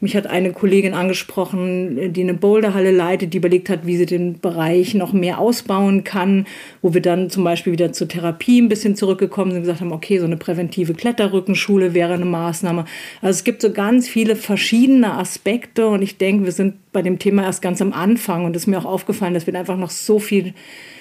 Mich 0.00 0.16
hat 0.16 0.28
eine 0.28 0.52
Kollegin 0.52 0.94
angesprochen, 0.94 2.14
die 2.14 2.22
eine 2.22 2.32
Boulderhalle 2.32 2.90
leitet, 2.90 3.34
die 3.34 3.38
überlegt 3.38 3.68
hat, 3.68 3.84
wie 3.84 3.98
sie 3.98 4.06
den 4.06 4.40
Bereich 4.40 4.94
noch 4.94 5.12
mehr 5.12 5.38
ausbauen 5.38 6.04
kann, 6.04 6.46
wo 6.80 6.94
wir 6.94 7.02
dann 7.02 7.28
zum 7.28 7.44
Beispiel 7.44 7.74
wieder 7.74 7.92
zur 7.92 8.08
Therapie 8.08 8.62
ein 8.62 8.70
bisschen 8.70 8.96
zurück 8.96 9.09
zurückgekommen 9.10 9.50
sind 9.50 9.58
und 9.58 9.62
gesagt 9.64 9.80
haben, 9.80 9.92
okay, 9.92 10.18
so 10.18 10.24
eine 10.24 10.36
präventive 10.36 10.94
Kletterrückenschule 10.94 11.94
wäre 11.94 12.14
eine 12.14 12.24
Maßnahme. 12.24 12.84
Also 13.20 13.38
es 13.38 13.44
gibt 13.44 13.60
so 13.60 13.72
ganz 13.72 14.08
viele 14.08 14.36
verschiedene 14.36 15.14
Aspekte 15.14 15.88
und 15.88 16.00
ich 16.02 16.16
denke, 16.16 16.44
wir 16.44 16.52
sind 16.52 16.76
bei 16.92 17.02
dem 17.02 17.18
Thema 17.18 17.42
erst 17.42 17.60
ganz 17.60 17.82
am 17.82 17.92
Anfang 17.92 18.44
und 18.44 18.54
es 18.54 18.62
ist 18.62 18.66
mir 18.68 18.78
auch 18.78 18.84
aufgefallen, 18.84 19.34
dass 19.34 19.46
wir 19.46 19.54
einfach 19.54 19.76
noch 19.76 19.90
so 19.90 20.20
viel 20.20 20.54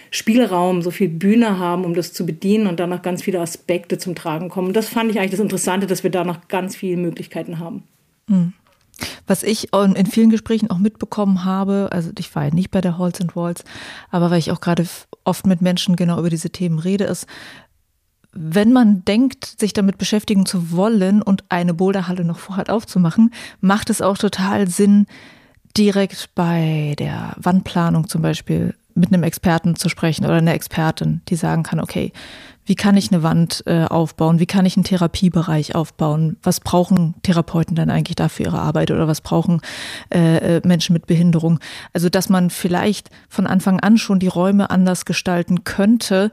Spielraum, 0.10 0.82
so 0.82 0.90
viel 0.90 1.08
Bühne 1.08 1.60
haben, 1.60 1.86
um 1.86 1.94
das 1.94 2.14
zu 2.14 2.26
bedienen 2.26 2.66
und 2.66 2.80
dann 2.80 2.90
noch 2.90 3.04
ganz 3.04 3.22
viele 3.22 3.40
Aspekte 3.40 4.00
zum 4.00 4.16
Tragen 4.16 4.50
kommen. 4.50 4.74
Das 4.74 4.90
fand 4.90 5.12
ich 5.12 5.20
eigentlich 5.20 5.32
das 5.32 5.40
Interessante, 5.40 5.86
dass 5.86 6.04
wir 6.04 6.10
da 6.10 6.24
noch 6.24 6.48
ganz 6.48 6.76
viele 6.76 6.98
Möglichkeiten 6.98 7.60
haben. 7.60 7.84
Mhm. 8.28 8.54
Was 9.28 9.44
ich 9.44 9.72
in 9.74 10.06
vielen 10.08 10.32
Gesprächen 10.32 10.70
auch 10.72 10.80
mitbekommen 10.80 11.46
habe, 11.46 11.90
also 11.92 12.10
ich 12.18 12.36
war 12.36 12.46
ja 12.46 12.54
nicht 12.54 12.72
bei 12.72 12.82
der 12.82 12.98
Halls 12.98 13.22
and 13.22 13.36
Walls, 13.36 13.64
aber 14.10 14.32
weil 14.32 14.40
ich 14.40 14.52
auch 14.52 14.60
gerade 14.60 14.86
oft 15.24 15.46
mit 15.46 15.62
Menschen 15.62 15.96
genau 15.96 16.20
über 16.20 16.30
diese 16.30 16.50
Themen 16.50 16.80
rede, 16.80 17.06
ist, 17.06 17.28
wenn 18.32 18.72
man 18.72 19.04
denkt, 19.06 19.46
sich 19.60 19.74
damit 19.74 19.98
beschäftigen 19.98 20.46
zu 20.46 20.72
wollen 20.72 21.22
und 21.22 21.44
eine 21.50 21.74
Boulderhalle 21.74 22.24
noch 22.24 22.40
vorhat 22.40 22.70
aufzumachen, 22.70 23.34
macht 23.62 23.90
es 23.90 24.02
auch 24.02 24.18
total 24.18 24.68
Sinn, 24.68 25.08
direkt 25.78 26.34
bei 26.36 26.96
der 26.98 27.36
Wandplanung 27.38 28.08
zum 28.08 28.22
Beispiel 28.22 28.76
mit 28.96 29.14
einem 29.14 29.24
Experten 29.24 29.76
zu 29.76 29.88
sprechen 29.88 30.26
oder 30.26 30.36
einer 30.36 30.54
Expertin, 30.54 31.22
die 31.30 31.36
sagen 31.36 31.64
kann, 31.64 31.80
okay, 31.80 32.12
wie 32.66 32.76
kann 32.76 32.98
ich 32.98 33.12
eine 33.12 33.24
Wand 33.24 33.64
äh, 33.66 33.86
aufbauen? 33.86 34.40
Wie 34.40 34.46
kann 34.46 34.66
ich 34.66 34.78
einen 34.78 34.84
Therapiebereich 34.84 35.74
aufbauen? 35.74 36.38
Was 36.44 36.60
brauchen 36.60 37.16
Therapeuten 37.24 37.76
dann 37.76 37.90
eigentlich 37.90 38.16
dafür 38.16 38.48
ihre 38.48 38.60
Arbeit 38.60 38.92
oder 38.92 39.08
was 39.08 39.22
brauchen 39.22 39.62
äh, 40.14 40.58
äh, 40.58 40.62
Menschen 40.68 40.94
mit 40.94 41.08
Behinderung? 41.08 41.60
Also, 41.94 42.10
dass 42.10 42.30
man 42.30 42.52
vielleicht 42.52 43.10
von 43.28 43.48
Anfang 43.48 43.80
an 43.80 43.98
schon 43.98 44.20
die 44.20 44.28
Räume 44.28 44.70
anders 44.70 45.06
gestalten 45.06 45.64
könnte, 45.64 46.30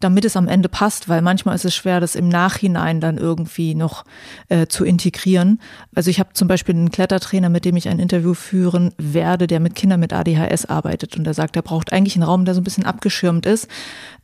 damit 0.00 0.24
es 0.24 0.36
am 0.36 0.48
Ende 0.48 0.68
passt, 0.68 1.08
weil 1.08 1.22
manchmal 1.22 1.54
ist 1.54 1.64
es 1.64 1.74
schwer, 1.74 2.00
das 2.00 2.14
im 2.14 2.28
Nachhinein 2.28 3.00
dann 3.00 3.18
irgendwie 3.18 3.74
noch 3.74 4.04
äh, 4.48 4.66
zu 4.66 4.84
integrieren. 4.84 5.60
Also 5.94 6.10
ich 6.10 6.20
habe 6.20 6.32
zum 6.34 6.48
Beispiel 6.48 6.74
einen 6.74 6.90
Klettertrainer, 6.90 7.48
mit 7.48 7.64
dem 7.64 7.76
ich 7.76 7.88
ein 7.88 7.98
Interview 7.98 8.34
führen 8.34 8.92
werde, 8.98 9.46
der 9.46 9.60
mit 9.60 9.74
Kindern 9.74 10.00
mit 10.00 10.12
ADHS 10.12 10.66
arbeitet 10.66 11.16
und 11.16 11.24
der 11.24 11.34
sagt, 11.34 11.56
er 11.56 11.62
braucht 11.62 11.92
eigentlich 11.92 12.16
einen 12.16 12.24
Raum, 12.24 12.44
der 12.44 12.54
so 12.54 12.60
ein 12.60 12.64
bisschen 12.64 12.86
abgeschirmt 12.86 13.46
ist, 13.46 13.68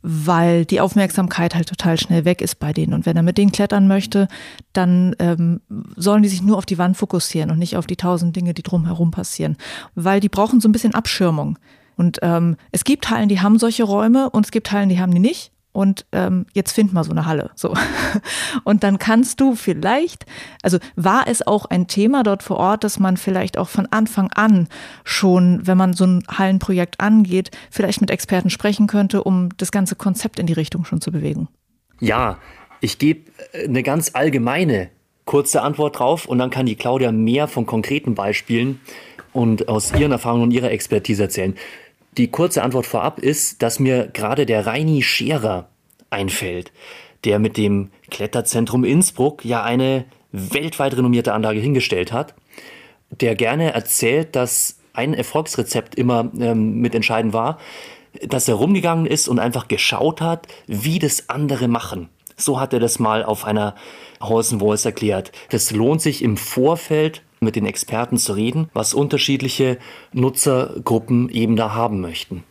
weil 0.03 0.65
die 0.65 0.81
Aufmerksamkeit 0.81 1.55
halt 1.55 1.69
total 1.69 1.99
schnell 1.99 2.25
weg 2.25 2.41
ist 2.41 2.59
bei 2.59 2.73
denen. 2.73 2.95
Und 2.95 3.07
wenn 3.07 3.17
er 3.17 3.23
mit 3.23 3.39
denen 3.39 3.53
klettern 3.53 3.89
möchte, 3.89 4.29
dann 4.73 5.17
ähm, 5.19 5.61
sollen 5.97 6.23
die 6.23 6.29
sich 6.29 6.43
nur 6.43 6.59
auf 6.59 6.67
die 6.67 6.79
Wand 6.79 6.97
fokussieren 6.97 7.51
und 7.51 7.59
nicht 7.59 7.77
auf 7.77 7.87
die 7.87 7.97
tausend 7.97 8.37
Dinge, 8.37 8.55
die 8.55 8.63
drumherum 8.63 9.11
passieren, 9.11 9.57
weil 9.95 10.21
die 10.21 10.29
brauchen 10.29 10.61
so 10.61 10.69
ein 10.69 10.73
bisschen 10.73 10.95
Abschirmung. 10.95 11.59
Und 11.97 12.19
ähm, 12.23 12.57
es 12.73 12.85
gibt 12.85 13.09
Hallen, 13.11 13.29
die 13.29 13.41
haben 13.41 13.59
solche 13.59 13.85
Räume 13.85 14.29
und 14.31 14.47
es 14.47 14.53
gibt 14.53 14.73
Hallen, 14.73 14.89
die 14.89 15.01
haben 15.01 15.13
die 15.13 15.21
nicht 15.21 15.54
und 15.75 16.07
ähm, 16.13 16.47
jetzt 16.55 16.73
find 16.73 16.93
mal 16.93 17.03
so 17.03 17.11
eine 17.11 17.27
Halle. 17.27 17.51
So. 17.57 17.75
Und 18.65 18.85
dann 18.85 18.99
kannst 18.99 19.41
du 19.41 19.57
vielleicht, 19.57 20.25
also 20.63 20.79
war 20.95 21.27
es 21.27 21.45
auch 21.45 21.65
ein 21.67 21.89
Thema 21.89 22.23
dort 22.23 22.45
vor 22.45 22.59
Ort, 22.59 22.85
dass 22.85 23.01
man 23.01 23.17
vielleicht 23.17 23.59
auch 23.59 23.69
von 23.69 23.87
Anfang 23.91 24.31
an 24.33 24.69
schon, 25.03 25.67
wenn 25.67 25.77
man 25.77 25.93
so 25.93 26.07
ein 26.07 26.23
Hallenprojekt 26.29 27.01
angeht, 27.01 27.51
vielleicht 27.73 28.01
mit 28.01 28.11
Experten 28.13 28.51
sprechen 28.51 28.87
könnte, 28.87 29.25
um 29.25 29.49
das 29.57 29.73
ganze 29.73 29.97
Konzept 29.97 30.39
in 30.39 30.47
die 30.47 30.53
Richtung 30.53 30.85
schon 30.85 31.01
zu 31.01 31.11
bewegen? 31.11 31.49
Ja, 31.99 32.39
ich 32.81 32.99
gebe 32.99 33.33
äh, 33.53 33.65
eine 33.65 33.83
ganz 33.83 34.13
allgemeine 34.15 34.91
kurze 35.25 35.63
Antwort 35.63 35.99
drauf 35.99 36.27
und 36.27 36.39
dann 36.39 36.51
kann 36.51 36.67
die 36.67 36.77
Claudia 36.77 37.11
mehr 37.11 37.49
von 37.49 37.67
konkreten 37.67 38.15
Beispielen 38.15 38.81
und 39.33 39.69
aus 39.69 39.93
ihren 39.93 40.13
Erfahrungen 40.13 40.45
und 40.45 40.51
ihrer 40.53 40.71
Expertise 40.71 41.25
erzählen. 41.25 41.57
Die 42.17 42.31
kurze 42.31 42.63
Antwort 42.63 42.87
vorab 42.87 43.19
ist, 43.19 43.63
dass 43.63 43.81
mir 43.81 44.09
gerade 44.09 44.47
der 44.47 44.67
Reini 44.67 45.03
Scherer 45.03 45.69
einfällt, 46.11 46.73
der 47.25 47.39
mit 47.39 47.57
dem 47.57 47.91
Kletterzentrum 48.11 48.85
Innsbruck 48.85 49.45
ja 49.45 49.63
eine 49.63 50.05
weltweit 50.31 50.97
renommierte 50.97 51.33
Anlage 51.33 51.61
hingestellt 51.61 52.13
hat, 52.13 52.35
der 53.11 53.35
gerne 53.35 53.73
erzählt, 53.73 54.37
dass 54.37 54.79
ein 54.93 55.15
Erfolgsrezept 55.15 55.97
immer 55.97 56.31
ähm, 56.39 56.81
mit 56.81 56.95
entscheidend 56.95 57.33
war, 57.33 57.59
dass 58.23 58.49
er 58.49 58.55
rumgegangen 58.55 59.07
ist 59.07 59.27
und 59.27 59.41
einfach 59.41 59.67
geschaut 59.67 60.21
hat, 60.21 60.47
wie 60.67 61.01
das 61.01 61.29
andere 61.29 61.67
machen. 61.67 62.11
So 62.37 62.61
hat 62.61 62.73
er 62.73 62.81
das 62.81 62.99
mal 62.99 63.25
auf 63.25 63.45
einer 63.45 63.75
Horse 64.21 64.59
Voice 64.59 64.85
erklärt. 64.85 65.33
Das 65.51 65.73
lohnt 65.73 66.01
sich 66.01 66.23
im 66.23 66.37
Vorfeld 66.37 67.23
mit 67.45 67.57
den 67.57 67.67
Experten 67.67 68.17
zu 68.19 68.33
reden, 68.33 68.69
was 68.73 68.95
unterschiedliche 68.95 69.79
Nutzergruppen 70.13 71.29
eben 71.29 71.57
da 71.57 71.75
haben 71.75 72.01
möchten. 72.01 72.45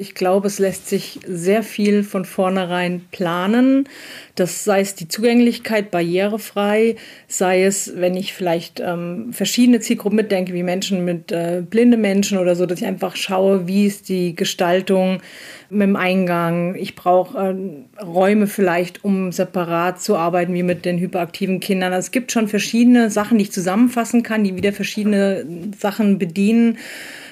Ich 0.00 0.14
glaube, 0.14 0.46
es 0.46 0.60
lässt 0.60 0.88
sich 0.88 1.18
sehr 1.26 1.64
viel 1.64 2.04
von 2.04 2.24
vornherein 2.24 3.00
planen. 3.10 3.88
Das 4.36 4.62
sei 4.62 4.78
es 4.80 4.94
die 4.94 5.08
Zugänglichkeit 5.08 5.90
barrierefrei, 5.90 6.94
sei 7.26 7.64
es, 7.64 7.92
wenn 7.96 8.14
ich 8.14 8.32
vielleicht 8.32 8.78
ähm, 8.78 9.32
verschiedene 9.32 9.80
Zielgruppen 9.80 10.14
mitdenke, 10.14 10.54
wie 10.54 10.62
Menschen 10.62 11.04
mit 11.04 11.32
äh, 11.32 11.64
blinde 11.68 11.96
Menschen 11.96 12.38
oder 12.38 12.54
so, 12.54 12.64
dass 12.64 12.80
ich 12.80 12.86
einfach 12.86 13.16
schaue, 13.16 13.66
wie 13.66 13.86
ist 13.86 14.08
die 14.08 14.36
Gestaltung 14.36 15.20
mit 15.68 15.88
dem 15.88 15.96
Eingang. 15.96 16.76
Ich 16.76 16.94
brauche 16.94 17.36
äh, 17.36 18.00
Räume 18.00 18.46
vielleicht, 18.46 19.02
um 19.02 19.32
separat 19.32 20.00
zu 20.00 20.16
arbeiten, 20.16 20.54
wie 20.54 20.62
mit 20.62 20.84
den 20.84 20.98
hyperaktiven 20.98 21.58
Kindern. 21.58 21.92
Also 21.92 22.06
es 22.06 22.12
gibt 22.12 22.30
schon 22.30 22.46
verschiedene 22.46 23.10
Sachen, 23.10 23.38
die 23.38 23.44
ich 23.44 23.52
zusammenfassen 23.52 24.22
kann, 24.22 24.44
die 24.44 24.54
wieder 24.54 24.72
verschiedene 24.72 25.44
Sachen 25.76 26.20
bedienen 26.20 26.78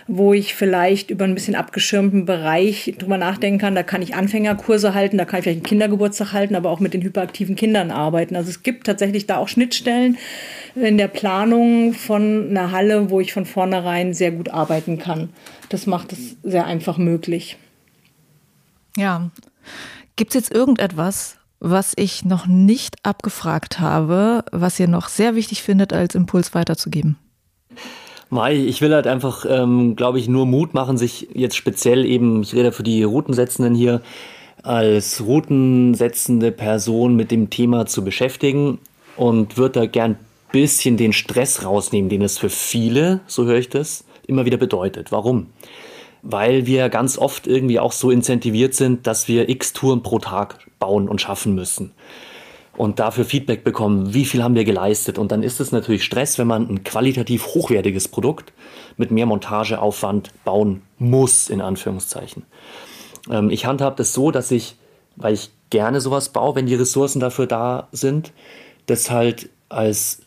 wo 0.09 0.33
ich 0.33 0.55
vielleicht 0.55 1.11
über 1.11 1.25
ein 1.25 1.35
bisschen 1.35 1.57
abgeschirmten 1.57 2.27
Bereich 2.27 2.95
drüber 2.99 3.19
nachdenken 3.19 3.59
kann. 3.59 3.75
Da 3.75 3.83
kann 3.83 4.03
ich 4.03 4.15
Anfängerkurse 4.15 4.95
halten, 4.95 5.19
da 5.19 5.25
kann 5.25 5.39
ich 5.39 5.45
vielleicht 5.45 5.59
einen 5.59 5.67
Kindergeburtstag 5.67 6.33
halten, 6.33 6.55
aber 6.55 6.71
auch 6.71 6.81
mit 6.81 6.95
den 6.95 7.03
hyperaktiven 7.03 7.57
Kindern 7.57 7.91
arbeiten. 7.91 8.37
Also 8.37 8.51
es 8.51 8.63
gibt 8.63 8.87
tatsächlich 8.87 9.27
da 9.27 9.39
auch 9.39 9.49
Schnittstellen 9.49 10.17
in 10.77 10.97
der 10.97 11.09
Planung 11.09 11.93
von 11.93 12.51
einer 12.51 12.71
Halle, 12.71 13.11
wo 13.11 13.21
ich 13.21 13.33
von 13.33 13.47
vornherein 13.47 14.15
sehr 14.15 14.31
gut 14.31 14.51
arbeiten 14.51 14.99
kann. 14.99 15.31
Das 15.69 15.87
macht 15.87 16.13
es 16.13 16.37
sehr 16.43 16.67
einfach 16.67 16.99
möglich. 16.99 17.57
Ja. 18.97 19.31
Gibt 20.15 20.35
es 20.35 20.41
jetzt 20.41 20.55
irgendetwas, 20.55 21.37
was 21.59 21.95
ich 21.97 22.25
noch 22.25 22.47
nicht 22.47 22.97
abgefragt 23.03 23.81
habe, 23.81 24.45
was 24.53 24.79
ihr 24.79 24.89
noch 24.89 25.09
sehr 25.09 25.35
wichtig 25.35 25.63
findet, 25.63 25.93
als 25.93 26.15
Impuls 26.15 26.55
weiterzugeben? 26.55 27.19
Mai, 28.29 28.57
ich 28.57 28.81
will 28.81 28.93
halt 28.93 29.07
einfach, 29.07 29.47
ähm, 29.49 29.95
glaube 29.95 30.19
ich, 30.19 30.29
nur 30.29 30.47
Mut 30.47 30.75
machen, 30.75 30.99
sich 30.99 31.29
jetzt 31.33 31.57
speziell 31.57 32.05
eben, 32.05 32.43
ich 32.43 32.55
rede 32.55 32.73
für 32.73 32.83
die 32.83 33.05
Routensetzenden 33.05 33.75
hier, 33.75 34.03
als 34.65 35.23
routensetzende 35.25 36.51
Person 36.51 37.15
mit 37.15 37.31
dem 37.31 37.51
Thema 37.51 37.87
zu 37.87 38.03
beschäftigen 38.03 38.79
und 39.17 39.57
würde 39.57 39.81
da 39.81 39.87
gern 39.87 40.13
ein 40.13 40.19
bisschen 40.51 40.97
den 40.97 41.13
Stress 41.13 41.65
rausnehmen, 41.65 42.11
den 42.11 42.23
es 42.23 42.37
für 42.37 42.51
viele, 42.51 43.21
so 43.29 43.45
höre 43.45 43.59
ich 43.59 43.69
das, 43.69 44.05
immer 44.27 44.45
wieder 44.45 44.57
bedeutet. 44.57 45.13
Warum? 45.13 45.47
Weil 46.23 46.67
wir 46.67 46.89
ganz 46.89 47.19
oft 47.19 47.47
irgendwie 47.47 47.79
auch 47.79 47.93
so 47.93 48.11
incentiviert 48.11 48.75
sind, 48.75 49.07
dass 49.07 49.29
wir 49.29 49.49
x 49.49 49.73
Touren 49.73 50.03
pro 50.03 50.19
Tag 50.19 50.59
bauen 50.81 51.09
und 51.09 51.21
schaffen 51.21 51.55
müssen 51.55 51.93
und 52.77 52.99
dafür 52.99 53.25
Feedback 53.25 53.65
bekommen, 53.65 54.13
wie 54.13 54.25
viel 54.25 54.43
haben 54.43 54.55
wir 54.55 54.65
geleistet. 54.65 55.19
Und 55.19 55.33
dann 55.33 55.43
ist 55.43 55.61
es 55.61 55.73
natürlich 55.73 56.05
Stress, 56.05 56.39
wenn 56.39 56.47
man 56.47 56.69
ein 56.69 56.85
qualitativ 56.85 57.47
hochwertiges 57.47 58.09
Produkt 58.09 58.53
mit 58.97 59.11
mehr 59.11 59.27
Montageaufwand 59.27 60.31
bauen 60.45 60.83
muss, 60.99 61.49
in 61.49 61.61
Anführungszeichen. 61.61 62.45
Ähm, 63.31 63.51
ich 63.51 63.67
handhabe 63.67 63.97
das 63.97 64.13
so, 64.13 64.31
dass 64.31 64.51
ich, 64.51 64.77
weil 65.17 65.35
ich 65.35 65.51
gerne 65.71 66.01
sowas 66.01 66.29
baue, 66.29 66.55
wenn 66.55 66.67
die 66.67 66.75
Ressourcen 66.75 67.21
dafür 67.21 67.47
da 67.47 67.89
sind, 67.93 68.33
das 68.87 69.11
halt 69.11 69.49
als 69.69 70.21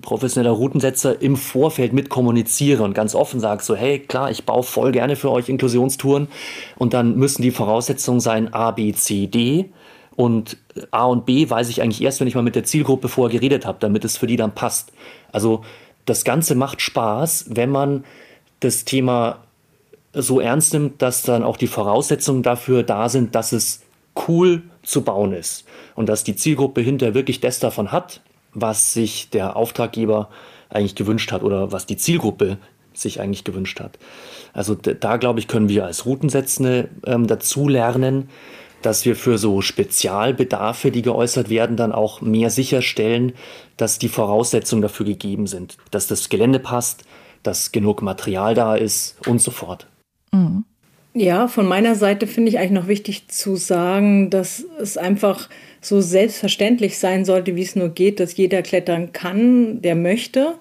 professioneller 0.00 0.52
Routensetzer 0.52 1.20
im 1.20 1.36
Vorfeld 1.36 1.92
mit 1.92 2.08
kommuniziere 2.08 2.82
und 2.82 2.94
ganz 2.94 3.14
offen 3.14 3.40
sage 3.40 3.62
so, 3.62 3.74
hey, 3.74 3.98
klar, 3.98 4.30
ich 4.30 4.44
baue 4.44 4.62
voll 4.62 4.92
gerne 4.92 5.16
für 5.16 5.30
euch 5.30 5.48
Inklusionstouren 5.48 6.28
und 6.76 6.94
dann 6.94 7.16
müssen 7.16 7.42
die 7.42 7.50
Voraussetzungen 7.50 8.20
sein 8.20 8.54
A, 8.54 8.70
B, 8.70 8.92
C, 8.92 9.26
D 9.26 9.70
und 10.16 10.56
A 10.90 11.06
und 11.06 11.26
B 11.26 11.48
weiß 11.48 11.68
ich 11.68 11.82
eigentlich 11.82 12.02
erst, 12.02 12.20
wenn 12.20 12.28
ich 12.28 12.34
mal 12.34 12.42
mit 12.42 12.54
der 12.54 12.64
Zielgruppe 12.64 13.08
vorher 13.08 13.38
geredet 13.38 13.66
habe, 13.66 13.78
damit 13.80 14.04
es 14.04 14.16
für 14.16 14.26
die 14.26 14.36
dann 14.36 14.54
passt. 14.54 14.92
Also 15.32 15.64
das 16.04 16.24
Ganze 16.24 16.54
macht 16.54 16.80
Spaß, 16.80 17.46
wenn 17.50 17.70
man 17.70 18.04
das 18.60 18.84
Thema 18.84 19.38
so 20.12 20.40
ernst 20.40 20.72
nimmt, 20.74 21.00
dass 21.00 21.22
dann 21.22 21.42
auch 21.42 21.56
die 21.56 21.66
Voraussetzungen 21.66 22.42
dafür 22.42 22.82
da 22.82 23.08
sind, 23.08 23.34
dass 23.34 23.52
es 23.52 23.82
cool 24.28 24.62
zu 24.82 25.02
bauen 25.02 25.32
ist 25.32 25.64
und 25.94 26.08
dass 26.08 26.24
die 26.24 26.36
Zielgruppe 26.36 26.80
hinter 26.80 27.14
wirklich 27.14 27.40
das 27.40 27.60
davon 27.60 27.92
hat, 27.92 28.20
was 28.52 28.92
sich 28.92 29.30
der 29.30 29.56
Auftraggeber 29.56 30.28
eigentlich 30.68 30.94
gewünscht 30.94 31.32
hat 31.32 31.42
oder 31.42 31.72
was 31.72 31.86
die 31.86 31.96
Zielgruppe 31.96 32.58
sich 32.92 33.20
eigentlich 33.20 33.44
gewünscht 33.44 33.80
hat. 33.80 33.98
Also 34.52 34.74
da 34.74 35.16
glaube 35.16 35.40
ich, 35.40 35.48
können 35.48 35.70
wir 35.70 35.86
als 35.86 36.04
Routensetzende 36.04 36.88
ähm, 37.06 37.26
dazu 37.26 37.68
lernen, 37.68 38.28
dass 38.82 39.04
wir 39.04 39.16
für 39.16 39.38
so 39.38 39.60
Spezialbedarfe, 39.60 40.90
die 40.90 41.02
geäußert 41.02 41.48
werden, 41.48 41.76
dann 41.76 41.92
auch 41.92 42.20
mehr 42.20 42.50
sicherstellen, 42.50 43.32
dass 43.76 43.98
die 43.98 44.08
Voraussetzungen 44.08 44.82
dafür 44.82 45.06
gegeben 45.06 45.46
sind, 45.46 45.76
dass 45.90 46.06
das 46.06 46.28
Gelände 46.28 46.58
passt, 46.58 47.04
dass 47.42 47.72
genug 47.72 48.02
Material 48.02 48.54
da 48.54 48.76
ist 48.76 49.16
und 49.26 49.40
so 49.40 49.50
fort. 49.50 49.86
Mhm. 50.32 50.64
Ja, 51.14 51.46
von 51.46 51.66
meiner 51.68 51.94
Seite 51.94 52.26
finde 52.26 52.48
ich 52.48 52.58
eigentlich 52.58 52.70
noch 52.70 52.88
wichtig 52.88 53.28
zu 53.28 53.56
sagen, 53.56 54.30
dass 54.30 54.64
es 54.80 54.96
einfach 54.96 55.50
so 55.82 56.00
selbstverständlich 56.00 56.98
sein 56.98 57.26
sollte, 57.26 57.54
wie 57.54 57.62
es 57.62 57.76
nur 57.76 57.90
geht, 57.90 58.18
dass 58.18 58.36
jeder 58.36 58.62
klettern 58.62 59.12
kann, 59.12 59.82
der 59.82 59.94
möchte 59.94 60.54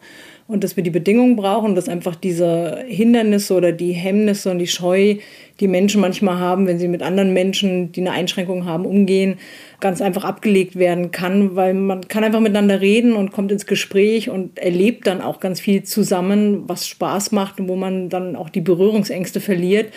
und 0.51 0.65
dass 0.65 0.75
wir 0.75 0.83
die 0.83 0.89
Bedingungen 0.89 1.37
brauchen, 1.37 1.75
dass 1.75 1.87
einfach 1.87 2.13
diese 2.13 2.83
Hindernisse 2.85 3.53
oder 3.53 3.71
die 3.71 3.93
Hemmnisse 3.93 4.51
und 4.51 4.59
die 4.59 4.67
Scheu, 4.67 5.15
die 5.61 5.67
Menschen 5.69 6.01
manchmal 6.01 6.39
haben, 6.39 6.67
wenn 6.67 6.77
sie 6.77 6.89
mit 6.89 7.01
anderen 7.01 7.31
Menschen, 7.31 7.93
die 7.93 8.01
eine 8.01 8.11
Einschränkung 8.11 8.65
haben, 8.65 8.85
umgehen, 8.85 9.37
ganz 9.79 10.01
einfach 10.01 10.25
abgelegt 10.25 10.75
werden 10.75 11.11
kann, 11.11 11.55
weil 11.55 11.73
man 11.73 12.05
kann 12.09 12.25
einfach 12.25 12.41
miteinander 12.41 12.81
reden 12.81 13.13
und 13.13 13.31
kommt 13.31 13.53
ins 13.53 13.65
Gespräch 13.65 14.29
und 14.29 14.59
erlebt 14.59 15.07
dann 15.07 15.21
auch 15.21 15.39
ganz 15.39 15.61
viel 15.61 15.83
zusammen, 15.83 16.63
was 16.67 16.85
Spaß 16.85 17.31
macht 17.31 17.61
und 17.61 17.69
wo 17.69 17.77
man 17.77 18.09
dann 18.09 18.35
auch 18.35 18.49
die 18.49 18.61
Berührungsängste 18.61 19.39
verliert. 19.39 19.93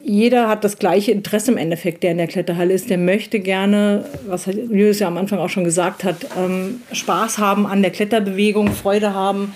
Jeder 0.00 0.48
hat 0.48 0.64
das 0.64 0.78
gleiche 0.78 1.12
Interesse 1.12 1.50
im 1.50 1.58
Endeffekt, 1.58 2.02
der 2.02 2.12
in 2.12 2.18
der 2.18 2.28
Kletterhalle 2.28 2.72
ist. 2.72 2.88
Der 2.88 2.96
möchte 2.96 3.40
gerne, 3.40 4.06
was 4.26 4.46
Julius 4.46 5.00
ja 5.00 5.08
am 5.08 5.18
Anfang 5.18 5.38
auch 5.38 5.50
schon 5.50 5.64
gesagt 5.64 6.02
hat, 6.02 6.26
ähm, 6.38 6.80
Spaß 6.92 7.36
haben 7.36 7.66
an 7.66 7.82
der 7.82 7.90
Kletterbewegung, 7.90 8.68
Freude 8.68 9.12
haben 9.12 9.54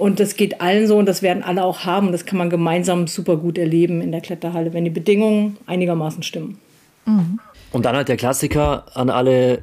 und 0.00 0.18
das 0.18 0.34
geht 0.34 0.60
allen 0.60 0.86
so 0.86 0.96
und 0.96 1.06
das 1.06 1.20
werden 1.20 1.42
alle 1.42 1.62
auch 1.62 1.80
haben. 1.84 2.10
Das 2.10 2.24
kann 2.24 2.38
man 2.38 2.48
gemeinsam 2.48 3.06
super 3.06 3.36
gut 3.36 3.58
erleben 3.58 4.00
in 4.00 4.12
der 4.12 4.22
Kletterhalle, 4.22 4.72
wenn 4.72 4.84
die 4.84 4.90
Bedingungen 4.90 5.58
einigermaßen 5.66 6.22
stimmen. 6.22 6.58
Mhm. 7.04 7.38
Und 7.70 7.84
dann 7.84 7.94
halt 7.94 8.08
der 8.08 8.16
Klassiker 8.16 8.86
an 8.94 9.10
alle, 9.10 9.62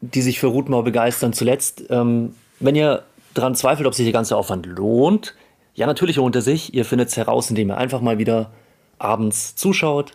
die 0.00 0.22
sich 0.22 0.38
für 0.38 0.46
Routenbau 0.46 0.82
begeistern. 0.82 1.32
Zuletzt, 1.32 1.84
ähm, 1.90 2.34
wenn 2.60 2.76
ihr 2.76 3.02
daran 3.34 3.54
zweifelt, 3.54 3.86
ob 3.86 3.94
sich 3.94 4.06
der 4.06 4.12
ganze 4.12 4.36
Aufwand 4.36 4.66
lohnt, 4.66 5.34
ja, 5.74 5.86
natürlich 5.86 6.16
lohnt 6.16 6.36
er 6.36 6.42
sich. 6.42 6.72
Ihr 6.74 6.84
findet 6.84 7.08
es 7.08 7.16
heraus, 7.16 7.50
indem 7.50 7.70
ihr 7.70 7.76
einfach 7.76 8.00
mal 8.00 8.18
wieder 8.18 8.52
abends 8.98 9.56
zuschaut, 9.56 10.12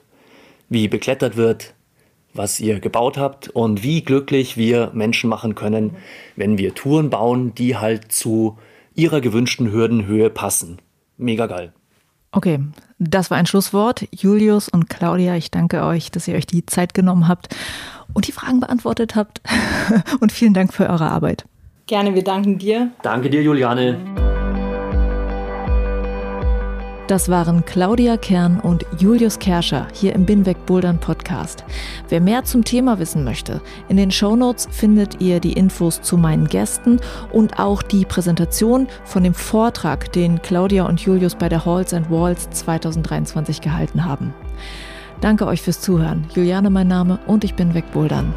wie 0.70 0.88
beklettert 0.88 1.36
wird, 1.36 1.74
was 2.34 2.60
ihr 2.60 2.80
gebaut 2.80 3.18
habt 3.18 3.50
und 3.50 3.84
wie 3.84 4.02
glücklich 4.02 4.56
wir 4.56 4.92
Menschen 4.94 5.30
machen 5.30 5.56
können, 5.56 5.98
wenn 6.36 6.58
wir 6.58 6.74
Touren 6.74 7.10
bauen, 7.10 7.54
die 7.56 7.76
halt 7.76 8.12
zu 8.12 8.58
ihrer 8.98 9.22
gewünschten 9.22 9.72
Hürdenhöhe 9.72 10.30
passen. 10.30 10.80
Mega 11.18 11.48
geil. 11.48 11.72
Okay, 12.32 12.60
das 13.00 13.32
war 13.32 13.38
ein 13.38 13.46
Schlusswort. 13.46 14.06
Julius 14.12 14.68
und 14.68 14.90
Claudia, 14.90 15.36
ich 15.36 15.50
danke 15.50 15.84
euch, 15.84 16.12
dass 16.12 16.28
ihr 16.28 16.36
euch 16.36 16.46
die 16.46 16.66
Zeit 16.66 16.94
genommen 16.94 17.28
habt 17.28 17.56
und 18.14 18.28
die 18.28 18.32
Fragen 18.32 18.60
beantwortet 18.60 19.16
habt. 19.16 19.42
und 20.20 20.32
vielen 20.32 20.54
Dank 20.54 20.74
für 20.74 20.90
eure 20.90 21.10
Arbeit. 21.10 21.46
Gerne, 21.86 22.16
wir 22.16 22.24
danken 22.24 22.58
dir. 22.58 22.92
Danke 23.02 23.30
dir, 23.30 23.42
Juliane. 23.42 24.36
Das 27.08 27.30
waren 27.30 27.64
Claudia 27.64 28.18
Kern 28.18 28.60
und 28.60 28.86
Julius 29.00 29.40
Kerscher 29.40 29.88
hier 29.94 30.14
im 30.14 30.26
Binweg 30.26 30.66
Bouldern 30.66 31.00
Podcast. 31.00 31.64
Wer 32.10 32.20
mehr 32.20 32.44
zum 32.44 32.66
Thema 32.66 33.00
wissen 33.00 33.24
möchte, 33.24 33.62
in 33.88 33.96
den 33.96 34.12
Shownotes 34.12 34.68
findet 34.70 35.22
ihr 35.22 35.40
die 35.40 35.54
Infos 35.54 36.02
zu 36.02 36.18
meinen 36.18 36.50
Gästen 36.50 37.00
und 37.32 37.60
auch 37.60 37.82
die 37.82 38.04
Präsentation 38.04 38.90
von 39.06 39.24
dem 39.24 39.34
Vortrag, 39.34 40.12
den 40.12 40.42
Claudia 40.42 40.86
und 40.86 41.00
Julius 41.00 41.36
bei 41.36 41.48
der 41.48 41.64
Halls 41.64 41.94
and 41.94 42.12
Walls 42.12 42.50
2023 42.50 43.62
gehalten 43.62 44.04
haben. 44.04 44.34
Danke 45.22 45.48
euch 45.48 45.62
fürs 45.62 45.80
Zuhören. 45.80 46.26
Juliane 46.36 46.70
mein 46.70 46.90
Name 46.90 47.20
und 47.26 47.46
ich 47.46 47.54
bin 47.54 47.74
Wegbouldern. 47.74 48.34